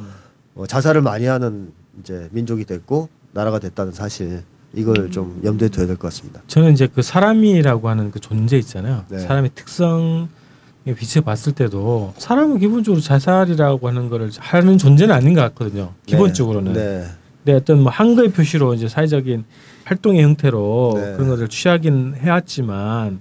어, 0.56 0.66
자살을 0.66 1.00
많이 1.02 1.26
하는 1.26 1.72
이제 2.00 2.28
민족이 2.32 2.64
됐고 2.64 3.08
나라가 3.32 3.58
됐다는 3.60 3.92
사실 3.92 4.42
이걸 4.74 5.10
좀 5.12 5.40
염두에 5.44 5.68
둬야 5.68 5.86
될 5.86 5.96
것 5.96 6.08
같습니다. 6.08 6.42
저는 6.48 6.72
이제 6.72 6.88
그 6.92 7.02
사람이라고 7.02 7.88
하는 7.88 8.10
그 8.10 8.18
존재 8.18 8.56
있잖아요. 8.58 9.04
네. 9.08 9.18
사람의 9.20 9.52
특성에 9.54 10.26
비춰 10.98 11.20
봤을 11.20 11.52
때도 11.52 12.14
사람은 12.18 12.58
기본적으로 12.58 13.00
자살이라고 13.00 13.86
하는 13.88 14.08
거를 14.10 14.30
하는 14.38 14.76
존재는 14.76 15.14
아닌 15.14 15.34
것 15.34 15.40
같거든요. 15.42 15.92
기본적으로는. 16.06 16.72
네. 16.72 17.04
네, 17.44 17.52
어떤 17.52 17.82
뭐 17.82 17.92
한거의 17.92 18.32
표시로 18.32 18.74
이제 18.74 18.88
사회적인 18.88 19.44
활동의 19.84 20.22
형태로 20.22 20.92
네. 20.96 21.12
그런 21.12 21.28
것을 21.28 21.46
취하긴 21.48 22.14
해왔지만 22.16 23.20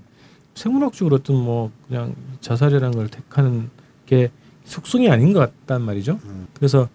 생물학적으로 0.56 1.18
어떤 1.18 1.36
뭐 1.36 1.72
그냥 1.88 2.16
자살이라는 2.42 2.96
걸 2.96 3.08
택하는 3.10 3.70
게 4.06 4.30
속성이 4.66 5.10
아닌 5.10 5.34
것 5.34 5.40
같단 5.40 5.82
말이죠. 5.82 6.20
음. 6.26 6.48
그래서 6.54 6.88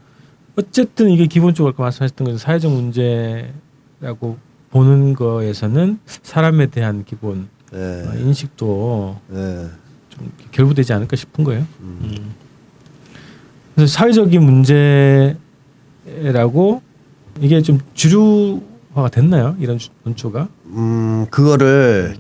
어쨌든 0.57 1.11
이게 1.11 1.27
기본적으로 1.27 1.73
아까 1.73 1.83
말씀하셨던 1.85 2.25
것처럼 2.25 2.39
사회적 2.39 2.73
문제라고 2.73 4.39
보는 4.71 5.15
거에서는 5.15 5.99
사람에 6.07 6.67
대한 6.67 7.05
기본 7.05 7.49
네. 7.73 7.79
어, 8.07 8.13
인식도 8.17 9.19
네. 9.29 9.67
좀 10.11 10.33
결부되지 10.51 10.93
않을까 10.93 11.17
싶은 11.17 11.45
거예요. 11.45 11.67
음. 11.81 11.99
음. 12.03 12.35
그래서 13.75 13.93
사회적인 13.93 14.43
문제라고 16.05 16.83
이게 17.41 17.63
좀 17.63 17.79
주류화가 17.95 19.09
됐나요? 19.13 19.55
이런 19.61 19.79
주- 19.79 19.91
논조가? 20.03 20.49
음 20.67 21.27
그거를 21.31 22.17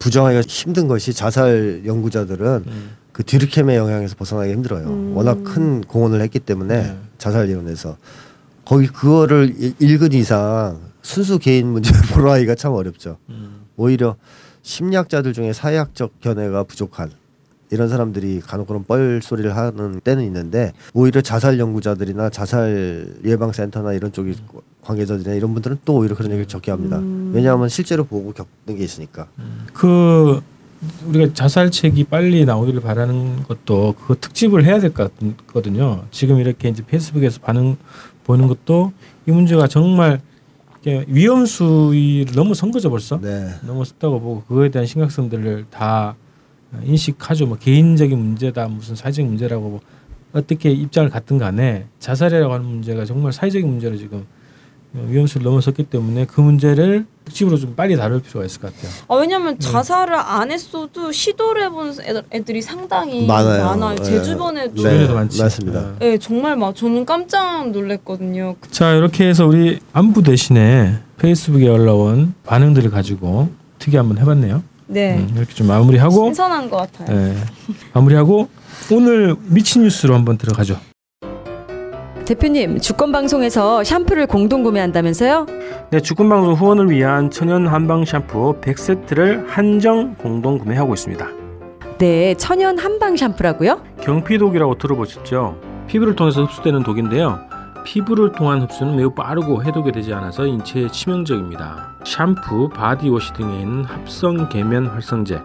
부정하기가 0.00 0.42
힘든 0.48 0.88
것이 0.88 1.12
자살 1.12 1.82
연구자들은 1.86 2.64
음. 2.66 2.90
그 3.12 3.22
뒤르켐의 3.24 3.76
영향에서 3.76 4.16
벗어나기 4.16 4.52
힘들어요. 4.52 4.86
음. 4.88 5.16
워낙 5.16 5.42
큰 5.44 5.82
공헌을 5.82 6.20
했기 6.22 6.38
때문에 6.38 6.82
네. 6.82 6.96
자살 7.18 7.48
이론에서 7.48 7.96
거기 8.64 8.86
그거를 8.86 9.54
일- 9.58 9.74
읽은 9.78 10.12
이상 10.12 10.78
순수 11.02 11.38
개인 11.38 11.66
문제를 11.68 12.00
보러하기가 12.14 12.54
참 12.54 12.72
어렵죠. 12.72 13.18
음. 13.28 13.62
오히려 13.76 14.16
심리학자들 14.62 15.32
중에 15.32 15.52
사회학적 15.52 16.20
견해가 16.20 16.64
부족한 16.64 17.10
이런 17.70 17.88
사람들이 17.88 18.40
간혹 18.40 18.66
그런 18.68 18.84
뻘 18.84 19.20
소리를 19.22 19.54
하는 19.56 20.00
때는 20.00 20.24
있는데 20.24 20.72
오히려 20.92 21.20
자살 21.22 21.58
연구자들이나 21.58 22.28
자살 22.30 23.14
예방 23.24 23.52
센터나 23.52 23.94
이런 23.94 24.12
쪽이 24.12 24.34
관계자들이나 24.82 25.34
이런 25.34 25.54
분들은 25.54 25.78
또 25.84 25.94
오히려 25.96 26.14
그런 26.14 26.30
얘기를 26.32 26.46
적게 26.46 26.70
합니다. 26.70 26.98
음. 26.98 27.32
왜냐하면 27.34 27.68
실제로 27.70 28.04
보고 28.04 28.32
겪는 28.32 28.78
게 28.78 28.84
있으니까. 28.84 29.26
그 29.72 30.40
우리가 31.06 31.32
자살책이 31.32 32.04
빨리 32.04 32.44
나오기를 32.44 32.80
바라는 32.80 33.44
것도 33.44 33.94
그거 33.98 34.14
특집을 34.20 34.64
해야 34.64 34.80
될 34.80 34.92
것 34.92 35.12
같거든요. 35.46 36.04
지금 36.10 36.38
이렇게 36.40 36.68
이제 36.68 36.82
페이스북에서 36.84 37.40
반응 37.40 37.76
보는 38.24 38.48
것도 38.48 38.92
이 39.26 39.30
문제가 39.30 39.66
정말 39.68 40.20
이게 40.80 41.04
위험 41.06 41.46
수위를 41.46 42.34
넘어선 42.34 42.72
거죠 42.72 42.90
벌써. 42.90 43.20
네. 43.20 43.48
넘어섰다고 43.64 44.20
보고 44.20 44.42
그거에 44.42 44.70
대한 44.70 44.86
심각성들을 44.86 45.66
다 45.70 46.16
인식하죠. 46.84 47.46
뭐 47.46 47.56
개인적인 47.58 48.18
문제다, 48.18 48.66
무슨 48.68 48.96
사회적인 48.96 49.28
문제라고 49.28 49.68
뭐 49.68 49.80
어떻게 50.32 50.70
입장을 50.70 51.08
갖든 51.10 51.38
간에 51.38 51.86
자살이라고 52.00 52.52
하는 52.54 52.66
문제가 52.66 53.04
정말 53.04 53.32
사회적인 53.32 53.68
문제로 53.68 53.96
지금 53.96 54.26
위험수를 54.94 55.44
넘어섰기 55.44 55.84
때문에 55.84 56.26
그 56.26 56.40
문제를 56.40 57.06
특집으로 57.24 57.56
좀 57.56 57.74
빨리 57.74 57.96
다룰 57.96 58.20
필요가 58.20 58.44
있을 58.44 58.60
것 58.60 58.74
같아요. 58.74 58.92
아, 59.08 59.14
왜냐면 59.14 59.56
네. 59.56 59.68
자살을 59.70 60.14
안 60.14 60.50
했어도 60.50 61.12
시도를 61.12 61.64
해본 61.64 61.94
애들, 62.02 62.22
애들이 62.32 62.60
상당히 62.60 63.26
많아요. 63.26 63.64
많아요. 63.64 63.94
네. 63.96 64.02
제 64.02 64.22
주변에도. 64.22 64.74
네. 64.74 64.76
주변에도 64.76 65.14
많지. 65.14 65.40
맞습니다. 65.42 65.92
네, 65.98 66.18
정말 66.18 66.56
막 66.56 66.74
저는 66.74 67.06
깜짝 67.06 67.70
놀랐거든요. 67.70 68.56
자 68.70 68.92
이렇게 68.92 69.28
해서 69.28 69.46
우리 69.46 69.78
안부 69.92 70.22
대신에 70.22 70.98
페이스북에 71.18 71.68
올라온 71.68 72.34
반응들을 72.44 72.90
가지고 72.90 73.50
특이 73.78 73.96
한번 73.96 74.18
해봤네요. 74.18 74.62
네. 74.88 75.16
음, 75.16 75.32
이렇게 75.36 75.54
좀 75.54 75.68
마무리하고 75.68 76.26
신선한 76.26 76.68
것 76.68 76.76
같아요. 76.76 77.16
네, 77.16 77.36
마무리하고 77.94 78.48
오늘 78.90 79.36
미친 79.44 79.84
뉴스로 79.84 80.14
한번 80.14 80.36
들어가죠. 80.36 80.78
대표님, 82.24 82.78
주권 82.80 83.12
방송에서 83.12 83.82
샴푸를 83.84 84.26
공동 84.26 84.62
구매한다면서요? 84.62 85.46
네, 85.90 86.00
주권방송 86.00 86.54
후원을 86.54 86.90
위한 86.90 87.30
천연 87.30 87.66
한방 87.66 88.04
샴푸 88.04 88.60
100세트를 88.60 89.46
한정 89.48 90.14
공동 90.14 90.58
구매하고 90.58 90.94
있습니다. 90.94 91.28
네, 91.98 92.34
천연 92.34 92.78
한방 92.78 93.16
샴푸라고요? 93.16 93.80
경피독이라고 94.00 94.78
들어보셨죠? 94.78 95.56
피부를 95.86 96.14
통해서 96.16 96.44
흡수되는 96.44 96.82
독인데요. 96.82 97.38
피부를 97.84 98.32
통한 98.32 98.62
흡수는 98.62 98.96
매우 98.96 99.10
빠르고 99.10 99.64
해독이 99.64 99.90
되지 99.92 100.14
않아서 100.14 100.46
인체에 100.46 100.88
치명적입니다. 100.88 101.96
샴푸, 102.04 102.68
바디워시 102.68 103.32
등에 103.34 103.60
있는 103.60 103.84
합성 103.84 104.48
계면 104.48 104.86
활성제, 104.86 105.40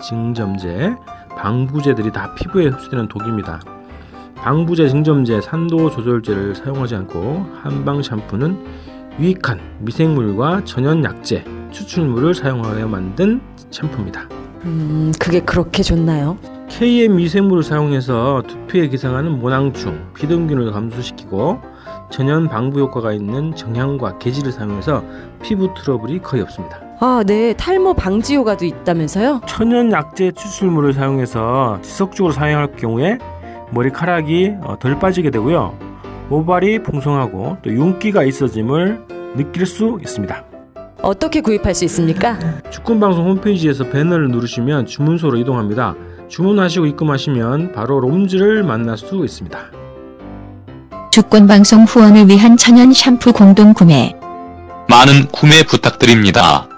증점제, 0.00 0.94
방부제들이 1.36 2.10
다 2.12 2.34
피부에 2.34 2.68
흡수되는 2.68 3.08
독입니다. 3.08 3.60
방부제, 4.42 4.88
증점제, 4.88 5.40
산도 5.40 5.90
조절제를 5.90 6.56
사용하지 6.56 6.96
않고 6.96 7.46
한방 7.62 8.02
샴푸는 8.02 8.58
유익한 9.20 9.60
미생물과 9.78 10.64
천연 10.64 11.04
약재, 11.04 11.44
추출물을 11.70 12.34
사용하여 12.34 12.88
만든 12.88 13.40
샴푸입니다. 13.70 14.22
음, 14.64 15.12
그게 15.20 15.38
그렇게 15.38 15.84
좋나요? 15.84 16.36
KM 16.68 17.16
미생물을 17.16 17.62
사용해서 17.62 18.42
두피에 18.48 18.88
기생하는 18.88 19.38
모낭충, 19.38 20.12
비듬균을 20.14 20.72
감소시키고 20.72 21.60
천연 22.10 22.48
방부 22.48 22.80
효과가 22.80 23.12
있는 23.12 23.54
정향과 23.54 24.18
계지를 24.18 24.50
사용해서 24.50 25.04
피부 25.40 25.72
트러블이 25.74 26.20
거의 26.20 26.42
없습니다. 26.42 26.80
아, 26.98 27.22
네, 27.24 27.52
탈모 27.54 27.94
방지 27.94 28.34
효과도 28.34 28.64
있다면서요? 28.64 29.42
천연 29.46 29.92
약재 29.92 30.32
추출물을 30.32 30.94
사용해서 30.94 31.78
지속적으로 31.82 32.32
사용할 32.32 32.72
경우에 32.72 33.18
머리카락이 33.72 34.54
어, 34.62 34.78
덜 34.78 34.98
빠지게 34.98 35.30
되고요. 35.30 35.76
모발이 36.28 36.82
풍성하고 36.82 37.58
또 37.62 37.70
윤기가 37.70 38.22
있어짐을 38.24 39.00
느낄 39.36 39.66
수 39.66 39.98
있습니다. 40.00 40.44
어떻게 41.02 41.40
구입할 41.40 41.74
수 41.74 41.84
있습니까? 41.86 42.38
주권방송 42.70 43.26
홈페이지에서 43.26 43.84
배너를 43.84 44.28
누르시면 44.30 44.86
주문소로 44.86 45.36
이동합니다. 45.38 45.94
주문하시고 46.28 46.86
입금하시면 46.86 47.72
바로 47.72 48.00
롬즈를 48.00 48.62
만날 48.62 48.96
수 48.96 49.24
있습니다. 49.24 49.58
주권방송 51.10 51.84
후원을 51.84 52.28
위한 52.28 52.56
천연 52.56 52.92
샴푸 52.92 53.32
공동 53.32 53.74
구매. 53.74 54.14
많은 54.88 55.26
구매 55.32 55.62
부탁드립니다. 55.62 56.68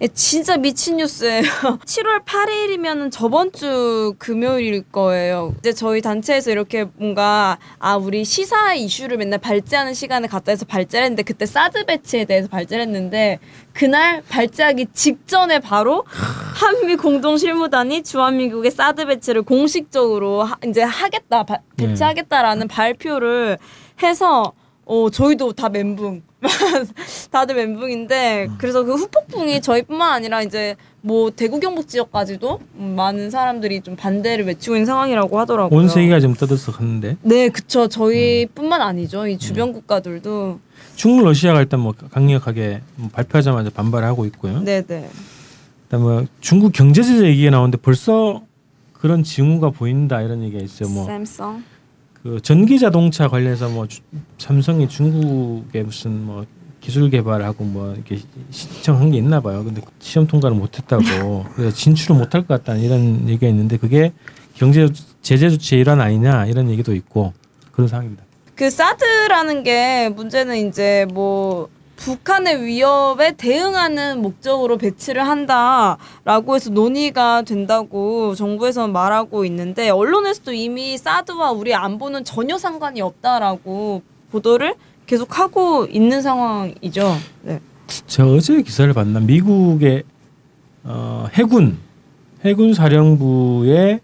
예, 0.00 0.06
진짜 0.06 0.56
미친 0.56 0.98
뉴스예요. 0.98 1.42
7월 1.84 2.24
8일이면 2.24 3.10
저번 3.10 3.50
주 3.50 4.14
금요일일 4.18 4.84
거예요. 4.92 5.56
이제 5.58 5.72
저희 5.72 6.00
단체에서 6.00 6.52
이렇게 6.52 6.84
뭔가 6.98 7.58
아 7.80 7.96
우리 7.96 8.24
시사 8.24 8.74
이슈를 8.74 9.16
맨날 9.16 9.40
발제하는 9.40 9.94
시간을 9.94 10.28
갖다 10.28 10.52
해서 10.52 10.64
발제를 10.66 11.04
했는데 11.06 11.24
그때 11.24 11.46
사드 11.46 11.84
배치에 11.86 12.26
대해서 12.26 12.46
발제를 12.46 12.82
했는데 12.84 13.40
그날 13.72 14.22
발제하기 14.28 14.86
직전에 14.92 15.58
바로 15.58 16.04
한미 16.06 16.94
공동 16.94 17.36
실무단이 17.36 18.04
주한미국의 18.04 18.70
사드 18.70 19.04
배치를 19.06 19.42
공식적으로 19.42 20.44
하, 20.44 20.56
이제 20.64 20.80
하겠다 20.80 21.42
바- 21.42 21.58
배치하겠다라는 21.76 22.68
발표를 22.68 23.58
해서 24.00 24.52
어 24.84 25.10
저희도 25.10 25.54
다 25.54 25.68
멘붕. 25.68 26.22
다들 27.30 27.56
멘붕인데 27.56 28.46
음. 28.48 28.54
그래서 28.58 28.84
그 28.84 28.94
후폭풍이 28.94 29.60
저희뿐만 29.60 30.12
아니라 30.12 30.42
이제 30.42 30.76
뭐 31.00 31.30
대구 31.30 31.58
경북 31.58 31.88
지역까지도 31.88 32.60
음, 32.76 32.94
많은 32.96 33.30
사람들이 33.30 33.80
좀 33.80 33.96
반대를 33.96 34.46
외치고 34.46 34.76
있는 34.76 34.86
상황이라고 34.86 35.38
하더라고요. 35.40 35.78
온 35.78 35.88
세계가 35.88 36.20
지금 36.20 36.34
떠들썩하는데 36.34 37.16
네, 37.22 37.48
그쵸. 37.48 37.88
저희뿐만 37.88 38.80
음. 38.80 38.86
아니죠. 38.86 39.26
이 39.26 39.38
주변 39.38 39.72
국가들도 39.72 40.60
중국 40.94 41.24
러시아가 41.24 41.60
일단 41.60 41.80
뭐 41.80 41.94
강력하게 42.10 42.82
뭐 42.96 43.08
발표하자마자 43.12 43.70
반발하고 43.70 44.24
있고요. 44.26 44.60
네, 44.60 44.82
네. 44.82 45.08
그다음에 45.84 46.04
뭐 46.04 46.24
중국 46.40 46.72
경제 46.72 47.02
제재 47.02 47.26
얘기가 47.26 47.50
나오는데 47.50 47.78
벌써 47.78 48.42
그런 48.92 49.22
징후가 49.22 49.70
보인다 49.70 50.20
이런 50.22 50.42
얘기가 50.42 50.62
있어요. 50.62 50.88
뭐 50.88 51.06
샘성. 51.06 51.62
그 52.28 52.40
전기 52.42 52.78
자동차 52.78 53.26
관련해서 53.26 53.70
뭐 53.70 53.86
주- 53.88 54.02
삼성이 54.36 54.86
중국에 54.86 55.82
무슨 55.82 56.24
뭐 56.26 56.44
기술 56.80 57.08
개발하고 57.08 57.64
뭐 57.64 57.94
이렇게 57.94 58.18
신청한 58.50 59.10
게 59.12 59.16
있나 59.18 59.40
봐요. 59.40 59.64
근데 59.64 59.80
시험 59.98 60.26
통과를 60.26 60.54
못 60.56 60.76
했다고 60.78 61.46
그래서 61.56 61.74
진출을 61.74 62.16
못 62.16 62.34
할 62.34 62.42
것 62.42 62.48
같다는 62.48 62.82
이런 62.82 63.28
얘기가 63.28 63.46
있는데 63.48 63.78
그게 63.78 64.12
경제 64.54 64.86
제재 65.22 65.48
조치의 65.48 65.80
일환 65.80 66.00
아니냐 66.02 66.46
이런 66.46 66.68
얘기도 66.70 66.94
있고 66.94 67.32
그런 67.72 67.88
상황입니다. 67.88 68.24
그 68.54 68.68
사드라는 68.70 69.62
게 69.62 70.10
문제는 70.10 70.68
이제 70.68 71.06
뭐 71.12 71.68
북한의 71.98 72.64
위협에 72.64 73.32
대응하는 73.36 74.22
목적으로 74.22 74.78
배치를 74.78 75.26
한다라고 75.26 76.54
해서 76.54 76.70
논의가 76.70 77.42
된다고 77.42 78.34
정부에서는 78.34 78.92
말하고 78.92 79.44
있는데 79.44 79.90
언론에서도 79.90 80.52
이미 80.52 80.96
사드와 80.96 81.50
우리 81.52 81.74
안보는 81.74 82.24
전혀 82.24 82.56
상관이 82.56 83.00
없다라고 83.00 84.02
보도를 84.30 84.74
계속 85.06 85.38
하고 85.38 85.86
있는 85.86 86.22
상황이죠. 86.22 87.16
네. 87.42 87.60
제가 88.06 88.30
어제 88.30 88.62
기사를 88.62 88.92
봤나 88.92 89.20
미국의 89.20 90.04
어, 90.84 91.26
해군 91.34 91.78
해군 92.44 92.74
사령부의 92.74 94.00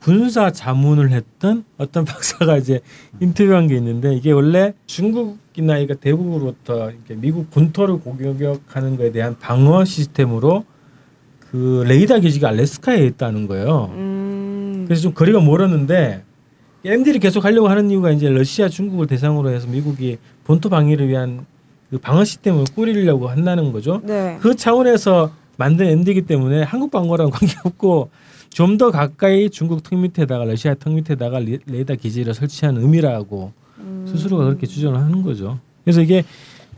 군사 0.00 0.50
자문을 0.50 1.12
했던 1.12 1.64
어떤 1.78 2.04
박사가 2.06 2.56
이제 2.58 2.80
인터뷰한 3.20 3.68
게 3.68 3.76
있는데 3.76 4.14
이게 4.14 4.32
원래 4.32 4.74
중국 4.86 5.38
이나 5.60 5.76
이가 5.78 5.94
대북으로부터 5.94 6.90
이렇게 6.90 7.14
미국 7.14 7.50
본토를 7.50 7.98
공격하는 8.00 8.96
거에 8.96 9.12
대한 9.12 9.38
방어 9.38 9.84
시스템으로 9.84 10.64
그 11.50 11.84
레이더 11.86 12.20
기지가 12.20 12.48
알래스카에 12.48 13.04
있다는 13.06 13.46
거예요. 13.46 13.90
음. 13.94 14.84
그래서 14.86 15.02
좀 15.02 15.12
거리가 15.14 15.40
멀었는데 15.40 16.24
MD를 16.84 17.20
계속 17.20 17.44
하려고 17.44 17.68
하는 17.68 17.90
이유가 17.90 18.10
이제 18.10 18.28
러시아, 18.30 18.68
중국을 18.68 19.06
대상으로 19.06 19.50
해서 19.50 19.66
미국이 19.68 20.16
본토 20.44 20.70
방위를 20.70 21.08
위한 21.08 21.44
그 21.90 21.98
방어 21.98 22.24
시스템을 22.24 22.64
꾸리려고 22.74 23.28
한다는 23.28 23.72
거죠. 23.72 24.00
네. 24.04 24.38
그 24.40 24.54
차원에서 24.56 25.32
만든 25.58 25.86
MD이기 25.86 26.22
때문에 26.22 26.62
한국 26.62 26.90
방어랑 26.90 27.30
관계없고 27.30 28.10
좀 28.48 28.78
더 28.78 28.90
가까이 28.90 29.50
중국 29.50 29.82
턱 29.82 29.96
밑에다가 29.98 30.44
러시아 30.44 30.74
턱 30.74 30.92
밑에다가 30.94 31.38
리- 31.38 31.58
레이더 31.66 31.96
기지를 31.96 32.32
설치한 32.34 32.78
의미라고 32.78 33.52
음. 33.54 33.60
스스로가 34.06 34.44
그렇게 34.44 34.66
주장을 34.66 34.96
하는 34.98 35.22
거죠. 35.22 35.58
그래서 35.84 36.00
이게 36.00 36.24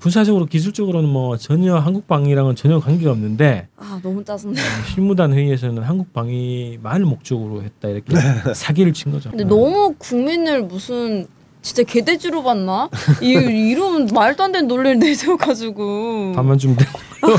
군사적으로 0.00 0.46
기술적으로는 0.46 1.08
뭐 1.08 1.37
전혀 1.37 1.76
한국 1.76 2.08
방위랑은 2.08 2.56
전혀 2.56 2.80
관계가 2.80 3.12
없는데 3.12 3.68
아 3.76 4.00
너무 4.02 4.24
짜증나. 4.24 4.61
실무단 4.92 5.32
회의에서는 5.32 5.82
한국 5.82 6.12
방위만을 6.12 7.06
목적으로 7.06 7.62
했다 7.62 7.88
이렇게 7.88 8.12
사기를 8.54 8.92
친 8.92 9.12
거죠. 9.12 9.30
근데 9.30 9.44
너무 9.44 9.94
국민을 9.98 10.62
무슨 10.64 11.26
진짜 11.62 11.85
개돼지로 11.85 12.42
봤나? 12.42 12.88
이 13.20 13.28
이런 13.28 14.06
말도 14.12 14.42
안 14.42 14.50
되는 14.50 14.66
논리를 14.66 14.98
내세워가지고. 14.98 16.32
반만 16.35 16.58
주면 16.58 16.76
되고 16.76 16.90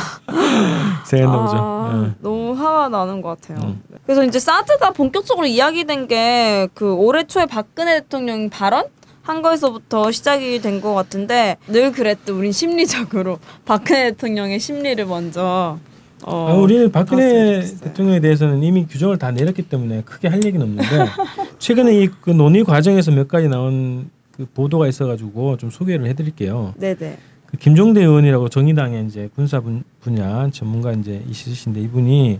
생각나 1.06 1.42
보죠. 1.46 1.58
아, 1.58 2.06
예. 2.08 2.12
너무 2.22 2.54
화가 2.54 2.88
나는 2.88 3.22
것 3.22 3.42
같아요. 3.42 3.68
음. 3.68 3.82
그래서 4.06 4.24
이제 4.24 4.40
사드가 4.40 4.92
본격적으로 4.92 5.46
이야기된 5.48 6.08
게 6.08 6.70
그 6.74 6.94
올해 6.94 7.26
초에 7.26 7.46
박근혜 7.46 8.00
대통령 8.00 8.50
발언 8.50 8.86
한 9.24 9.42
거에서부터 9.42 10.12
시작이 10.12 10.62
된 10.62 10.82
것 10.82 10.94
같은데 10.94 11.58
늘 11.68 11.92
그랬듯 11.92 12.30
우린 12.30 12.52
심리적으로 12.52 13.40
박근혜 13.66 14.12
대통령의 14.12 14.60
심리를 14.60 15.04
먼저 15.06 15.80
어, 16.26 16.48
아, 16.50 16.54
우리는 16.54 16.92
박근혜. 16.92 17.62
대통령에 17.62 18.20
대해서는 18.22 18.64
이미 18.64 18.86
규정을 18.86 19.18
다 19.18 19.32
내렸기 19.32 19.64
때문에 19.64 20.02
크게 20.04 20.28
할 20.30 20.44
얘기는 20.44 20.62
없는데 20.66 20.88
최근에 21.60 22.04
이 22.04 22.10
그 22.22 22.30
논의 22.32 22.64
과정에서 22.64 23.12
몇 23.12 23.28
가지 23.28 23.48
나온 23.50 24.10
그 24.32 24.46
보도가 24.54 24.88
있어가지고 24.88 25.58
좀 25.58 25.70
소개를 25.70 26.06
해드릴게요. 26.08 26.74
네네 26.78 27.18
그 27.48 27.58
김종대 27.58 28.02
의원이라고 28.02 28.50
정의당의 28.50 29.06
이제 29.06 29.30
군사 29.36 29.60
분, 29.60 29.84
분야 30.02 30.50
전문가 30.52 30.92
이제 30.94 31.22
있으신데 31.30 31.82
이분이 31.82 32.40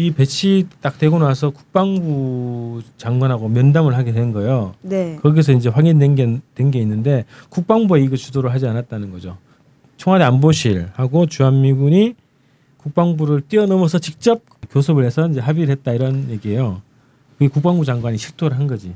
이 0.00 0.12
배치 0.12 0.64
딱 0.80 0.96
되고 0.96 1.18
나서 1.18 1.50
국방부 1.50 2.80
장관하고 2.98 3.48
면담을 3.48 3.96
하게 3.96 4.12
된 4.12 4.32
거예요. 4.32 4.74
네. 4.80 5.18
거기서 5.20 5.52
이제 5.52 5.68
확인된 5.68 6.14
게 6.14 6.40
된 6.54 6.70
게 6.70 6.78
있는데 6.80 7.24
국방부가 7.48 7.98
이거 7.98 8.14
주도를 8.14 8.52
하지 8.52 8.66
않았다는 8.68 9.10
거죠. 9.10 9.36
청와대 9.96 10.24
안보실하고 10.24 11.26
주한미군이 11.26 12.14
국방부를 12.76 13.40
뛰어넘어서 13.48 13.98
직접 13.98 14.42
교섭을 14.70 15.04
해서 15.04 15.26
이제 15.28 15.40
합의를 15.40 15.70
했다 15.72 15.92
이런 15.92 16.30
얘기예요. 16.30 16.80
그게 17.36 17.48
국방부 17.48 17.84
장관이 17.84 18.18
실토를 18.18 18.56
한 18.56 18.68
거지. 18.68 18.94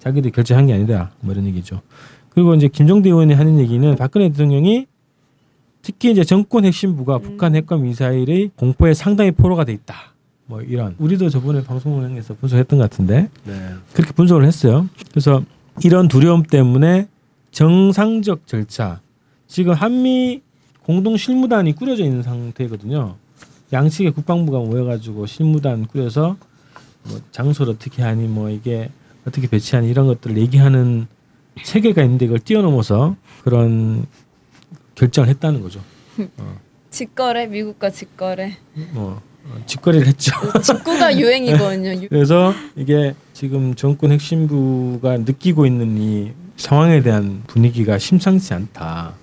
자기들이 0.00 0.32
결정한 0.32 0.66
게 0.66 0.74
아니다. 0.74 1.12
뭐 1.20 1.32
이런 1.32 1.46
얘기죠. 1.46 1.80
그리고 2.28 2.54
이제 2.54 2.68
김종대 2.68 3.08
의원이 3.08 3.32
하는 3.32 3.58
얘기는 3.58 3.96
박근혜 3.96 4.28
대통령이 4.28 4.86
특히 5.80 6.10
이제 6.10 6.24
정권 6.24 6.66
핵심부가 6.66 7.18
북한 7.18 7.54
핵과 7.56 7.76
미사일의 7.78 8.50
공포에 8.56 8.92
상당히 8.92 9.30
포로가 9.30 9.64
돼 9.64 9.72
있다. 9.72 10.11
뭐 10.46 10.60
이런 10.60 10.94
우리도 10.98 11.30
저번에 11.30 11.62
방송에서 11.62 12.34
분석했던 12.34 12.78
것 12.78 12.90
같은데 12.90 13.28
네. 13.44 13.74
그렇게 13.92 14.12
분석을 14.12 14.44
했어요. 14.44 14.88
그래서 15.10 15.42
이런 15.84 16.08
두려움 16.08 16.42
때문에 16.42 17.08
정상적 17.50 18.46
절차 18.46 19.00
지금 19.46 19.74
한미 19.74 20.42
공동 20.84 21.16
실무단이 21.16 21.74
꾸려져 21.74 22.04
있는 22.04 22.22
상태거든요. 22.22 23.16
양측의 23.72 24.12
국방부가 24.12 24.58
모여가지고 24.58 25.26
실무단 25.26 25.86
꾸려서 25.86 26.36
뭐 27.04 27.20
장소를 27.30 27.74
어떻게 27.74 28.02
하니 28.02 28.26
뭐 28.26 28.50
이게 28.50 28.90
어떻게 29.26 29.46
배치하니 29.46 29.88
이런 29.88 30.06
것들을 30.06 30.36
얘기하는 30.36 31.06
체계가 31.62 32.02
있는데 32.02 32.26
이걸 32.26 32.38
뛰어넘어서 32.38 33.16
그런 33.44 34.06
결정을 34.94 35.28
했다는 35.28 35.62
거죠. 35.62 35.80
직거래 36.90 37.46
미국과 37.46 37.90
직거래 37.90 38.58
뭐 38.92 39.12
어, 39.12 39.22
직거래를 39.66 40.06
했죠. 40.06 40.32
직구가 40.62 41.16
유행이거든요. 41.18 42.02
유- 42.02 42.08
그래서 42.08 42.52
이게 42.76 43.14
지금 43.32 43.74
정권 43.74 44.12
핵심부가 44.12 45.18
느끼고 45.18 45.66
있는 45.66 45.98
이 45.98 46.32
상황에 46.56 47.02
대한 47.02 47.42
분위기가 47.46 47.98
심상치 47.98 48.54
않다. 48.54 49.14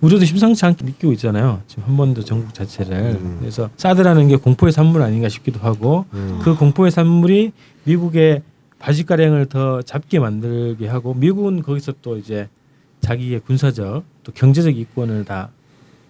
우리도 0.00 0.24
심상치 0.24 0.64
않게 0.64 0.84
느끼고 0.84 1.12
있잖아요. 1.12 1.60
지금 1.66 1.84
한 1.84 1.96
번 1.96 2.14
더 2.14 2.22
전국 2.22 2.54
자체를. 2.54 3.18
음. 3.20 3.36
그래서 3.40 3.68
사드라는 3.76 4.28
게 4.28 4.36
공포의 4.36 4.72
산물 4.72 5.02
아닌가 5.02 5.28
싶기도 5.28 5.60
하고 5.60 6.06
음. 6.14 6.38
그 6.42 6.54
공포의 6.56 6.90
산물이 6.90 7.52
미국의 7.84 8.42
바지가량을 8.78 9.46
더 9.46 9.82
잡게 9.82 10.18
만들게 10.18 10.88
하고 10.88 11.12
미국은 11.12 11.62
거기서 11.62 11.92
또 12.00 12.16
이제 12.16 12.48
자기의 13.02 13.40
군사적 13.40 14.04
또 14.24 14.32
경제적 14.32 14.74
이권을 14.78 15.26
다 15.26 15.50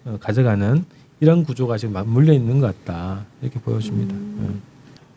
어, 0.05 0.17
가져가는 0.21 0.85
이런 1.21 1.43
구조가 1.43 1.77
지금 1.77 1.93
맞물려 1.93 2.33
있는 2.33 2.59
것 2.59 2.75
같다 2.83 3.25
이렇게 3.41 3.59
보여집니다. 3.59 4.13
음. 4.13 4.61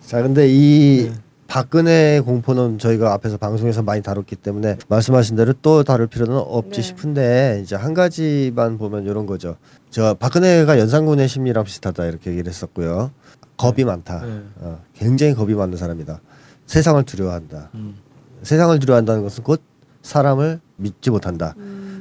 자, 0.02 0.22
근데 0.22 0.46
이 0.48 1.08
네. 1.08 1.14
박근혜 1.46 2.20
공포는 2.20 2.78
저희가 2.78 3.14
앞에서 3.14 3.38
방송에서 3.38 3.82
많이 3.82 4.02
다뤘기 4.02 4.36
때문에 4.36 4.76
말씀하신 4.88 5.36
대로 5.36 5.54
또 5.62 5.82
다룰 5.82 6.06
필요는 6.06 6.36
없지 6.36 6.76
네. 6.76 6.82
싶은데 6.82 7.60
이제 7.64 7.74
한 7.74 7.94
가지만 7.94 8.76
보면 8.76 9.04
이런 9.06 9.24
거죠. 9.24 9.56
저 9.88 10.12
박근혜가 10.14 10.78
연산군의 10.78 11.26
심리랑 11.26 11.64
비슷하다 11.64 12.04
이렇게 12.04 12.30
얘기를 12.32 12.50
했었고요. 12.50 13.10
겁이 13.56 13.84
많다. 13.84 14.26
네. 14.26 14.42
어, 14.56 14.80
굉장히 14.94 15.32
겁이 15.34 15.54
많은 15.54 15.78
사람이다. 15.78 16.20
세상을 16.66 17.02
두려워한다. 17.04 17.70
음. 17.76 17.94
세상을 18.42 18.78
두려워한다는 18.78 19.22
것은 19.22 19.42
곧 19.42 19.62
사람을 20.02 20.60
믿지 20.76 21.10
못한다. 21.10 21.54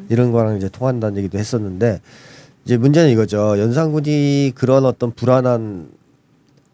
이런 0.10 0.34
거랑 0.34 0.58
이제 0.58 0.68
통한다는 0.68 1.18
얘기도 1.18 1.38
했었는데 1.38 2.02
이제 2.66 2.78
문제는 2.78 3.10
이거죠. 3.12 3.60
연산군이 3.60 4.54
그런 4.56 4.86
어떤 4.86 5.12
불안한 5.12 5.90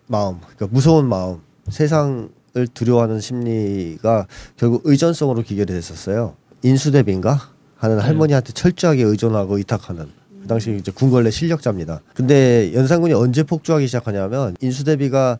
마음, 0.07 0.39
그러니까 0.39 0.67
무서운 0.71 1.07
마음, 1.07 1.39
세상을 1.69 2.29
두려워하는 2.73 3.19
심리가 3.19 4.27
결국 4.55 4.81
의존성으로 4.85 5.41
기결이 5.41 5.73
됐었어요. 5.73 6.35
인수대비인가 6.63 7.39
하는 7.77 7.99
할머니한테 7.99 8.53
철저하게 8.53 9.03
의존하고 9.03 9.55
위탁하는 9.55 10.07
그 10.41 10.47
당시 10.47 10.75
이제 10.79 10.91
궁궐내 10.91 11.31
실력자입니다. 11.31 12.01
근데 12.13 12.71
연산군이 12.73 13.13
언제 13.13 13.43
폭주하기 13.43 13.87
시작하냐면 13.87 14.55
인수대비가 14.61 15.39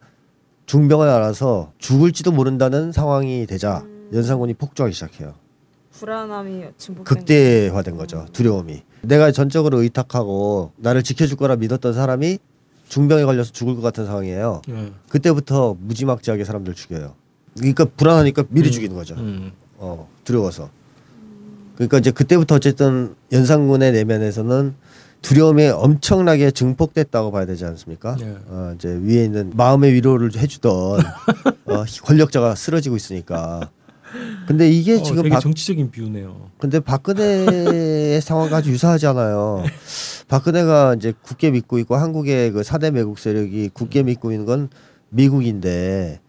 중병을 0.65 1.07
알아서 1.07 1.71
죽을지도 1.77 2.31
모른다는 2.31 2.91
상황이 2.91 3.45
되자 3.45 3.83
연산군이 4.13 4.53
폭주하기 4.55 4.93
시작해요. 4.93 5.33
불안함이 5.91 6.63
증폭된 6.77 7.03
극대화된 7.03 7.97
거죠. 7.97 8.25
두려움이. 8.31 8.83
내가 9.01 9.31
전적으로 9.31 9.81
의탁하고 9.81 10.71
나를 10.77 11.03
지켜줄 11.03 11.38
거라 11.38 11.55
믿었던 11.55 11.93
사람이 11.93 12.39
중병에 12.89 13.23
걸려서 13.23 13.51
죽을 13.51 13.75
것 13.75 13.81
같은 13.81 14.05
상황이에요. 14.05 14.62
예. 14.69 14.91
그때부터 15.09 15.77
무지막지하게 15.79 16.43
사람들 16.43 16.73
죽여요. 16.73 17.13
그러니까 17.57 17.85
불안하니까 17.85 18.45
미리 18.49 18.69
음. 18.69 18.71
죽이는 18.71 18.95
거죠. 18.95 19.15
음. 19.15 19.51
어, 19.77 20.09
두려워서. 20.23 20.69
그러니까 21.75 21.99
이제 21.99 22.12
그때부터 22.12 22.55
어쨌든 22.55 23.15
연산군의 23.31 23.93
내면에서는 23.93 24.75
두려움이 25.21 25.67
엄청나게 25.67 26.51
증폭됐다고 26.51 27.31
봐야 27.31 27.45
되지 27.45 27.65
않습니까? 27.65 28.17
예. 28.21 28.38
어, 28.47 28.73
이제 28.75 28.89
위에 28.89 29.25
있는 29.25 29.51
마음의 29.55 29.93
위로를 29.93 30.35
해주던 30.35 30.73
어, 31.65 31.83
권력자가 32.03 32.55
쓰러지고 32.55 32.95
있으니까. 32.95 33.69
근데 34.48 34.69
이게 34.69 34.95
어, 34.95 35.04
지금 35.04 35.24
되게 35.24 35.36
박, 35.36 35.39
정치적인 35.41 35.91
비유네요. 35.91 36.50
근데 36.58 36.80
박근혜의 36.80 38.22
상황과 38.22 38.58
아주 38.58 38.72
유사하잖아요. 38.72 39.63
박근혜가 40.28 40.95
이제 40.95 41.13
굳게 41.22 41.52
믿고 41.52 41.80
있고 41.80 41.95
한국의 41.95 42.52
그 42.52 42.63
사대 42.63 42.91
매국 42.91 43.19
세력이 43.19 43.69
굳게 43.74 44.04
믿고 44.04 44.32
있는 44.32 44.45
건 44.45 44.69
미국인데 45.10 46.19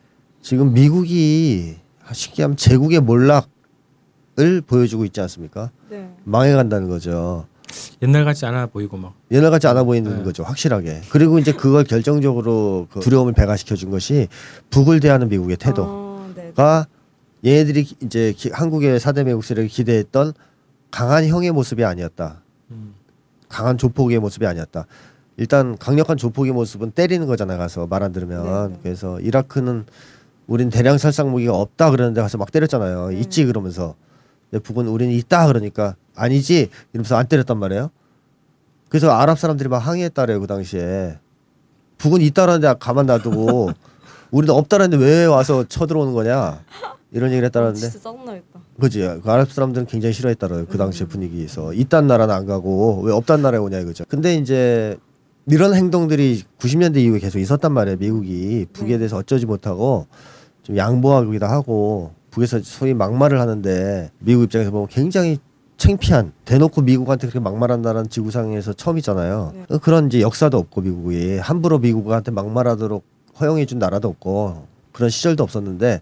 지금 0.42 0.72
미국이 0.72 1.76
쉽게 2.12 2.42
하면 2.42 2.56
제국의 2.56 3.00
몰락을 3.00 4.62
보여주고 4.66 5.04
있지 5.04 5.20
않습니까? 5.20 5.70
네. 5.88 6.10
망해간다는 6.24 6.88
거죠. 6.88 7.46
옛날 8.02 8.24
같지 8.24 8.46
않아 8.46 8.66
보이고 8.66 8.96
막. 8.96 9.14
옛날 9.30 9.50
같지 9.50 9.66
않아 9.66 9.84
보이는 9.84 10.18
네. 10.18 10.24
거죠, 10.24 10.42
확실하게. 10.42 11.02
그리고 11.10 11.38
이제 11.38 11.52
그걸 11.52 11.84
결정적으로 11.84 12.88
그 12.90 13.00
두려움을 13.00 13.32
배가시켜 13.32 13.76
준 13.76 13.90
것이 13.90 14.28
북을 14.70 15.00
대하는 15.00 15.28
미국의 15.28 15.56
태도가 15.56 15.88
어, 15.88 16.32
네. 16.34 16.52
얘네들이 17.44 17.88
이제 18.02 18.32
기- 18.36 18.50
한국의 18.52 19.00
사대 19.00 19.24
매국 19.24 19.44
세력이 19.44 19.68
기대했던 19.68 20.32
강한 20.90 21.26
형의 21.26 21.52
모습이 21.52 21.84
아니었다. 21.84 22.42
음. 22.70 22.94
강한 23.48 23.78
조폭의 23.78 24.18
모습이 24.18 24.46
아니었다. 24.46 24.86
일단 25.36 25.78
강력한 25.78 26.16
조폭의 26.18 26.52
모습은 26.52 26.90
때리는 26.90 27.26
거잖아 27.26 27.56
가서 27.56 27.86
말 27.86 28.02
안 28.02 28.12
들으면 28.12 28.44
네, 28.44 28.74
네. 28.74 28.80
그래서 28.82 29.18
이라크는 29.20 29.86
우린 30.46 30.68
대량 30.68 30.98
살상 30.98 31.30
무기가 31.30 31.54
없다 31.56 31.90
그러는데 31.90 32.20
가서 32.20 32.36
막 32.36 32.52
때렸잖아요 32.52 33.08
네. 33.08 33.20
있지 33.20 33.46
그러면서 33.46 33.94
근데 34.50 34.62
북은 34.62 34.86
우리는 34.86 35.14
있다 35.14 35.46
그러니까 35.46 35.94
아니지 36.14 36.68
이러면서 36.92 37.16
안 37.16 37.26
때렸단 37.26 37.56
말이에요 37.56 37.90
그래서 38.90 39.12
아랍 39.12 39.38
사람들이 39.38 39.70
막 39.70 39.78
항의했다래요 39.78 40.40
그 40.40 40.46
당시에 40.46 41.18
북은 41.96 42.20
있다라는데 42.20 42.74
가만 42.78 43.06
놔두고 43.06 43.70
우리는 44.32 44.54
없다라는데 44.54 45.02
왜 45.02 45.24
와서 45.24 45.64
쳐들어오는 45.66 46.12
거냐 46.12 46.60
이런 47.12 47.30
얘기를 47.30 47.46
했다는데 47.46 47.78
진짜 47.78 47.98
짜증나겠다. 47.98 48.60
그지? 48.80 49.00
그 49.22 49.30
아랍 49.30 49.50
사람들은 49.50 49.86
굉장히 49.86 50.12
싫어했다라요 50.12 50.66
그 50.66 50.78
당시의 50.78 51.08
분위기에서. 51.08 51.72
있단 51.72 52.06
나라는 52.06 52.34
안 52.34 52.46
가고 52.46 53.00
왜 53.02 53.12
없단 53.12 53.42
나라에 53.42 53.60
오냐 53.60 53.80
이거죠. 53.80 54.04
근데 54.08 54.34
이제 54.36 54.96
이런 55.46 55.74
행동들이 55.74 56.44
90년대 56.58 56.98
이후에 56.98 57.18
계속 57.18 57.38
있었단 57.38 57.72
말이에요 57.72 57.96
미국이. 57.98 58.66
북에 58.72 58.92
네. 58.92 58.98
대해서 58.98 59.16
어쩌지 59.16 59.46
못하고 59.46 60.06
좀 60.62 60.76
양보하기도 60.76 61.46
하고 61.46 62.12
북에서 62.30 62.60
소위 62.62 62.94
막말을 62.94 63.40
하는데 63.40 64.10
미국 64.20 64.44
입장에서 64.44 64.70
보면 64.70 64.86
굉장히 64.88 65.38
창피한 65.78 66.32
대놓고 66.44 66.82
미국한테 66.82 67.26
그렇게 67.26 67.40
막말한다는 67.40 68.08
지구상에서 68.08 68.74
처음이잖아요. 68.74 69.52
네. 69.68 69.78
그런 69.78 70.06
이제 70.06 70.20
역사도 70.20 70.58
없고 70.58 70.82
미국이. 70.82 71.38
함부로 71.38 71.78
미국한테 71.78 72.30
막말하도록 72.30 73.02
허용해 73.40 73.66
준 73.66 73.78
나라도 73.80 74.08
없고 74.08 74.66
그런 74.92 75.10
시절도 75.10 75.42
없었는데 75.42 76.00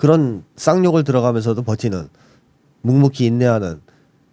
그런 0.00 0.44
쌍욕을 0.56 1.04
들어가면서도 1.04 1.62
버티는 1.62 2.08
묵묵히 2.80 3.26
인내하는 3.26 3.82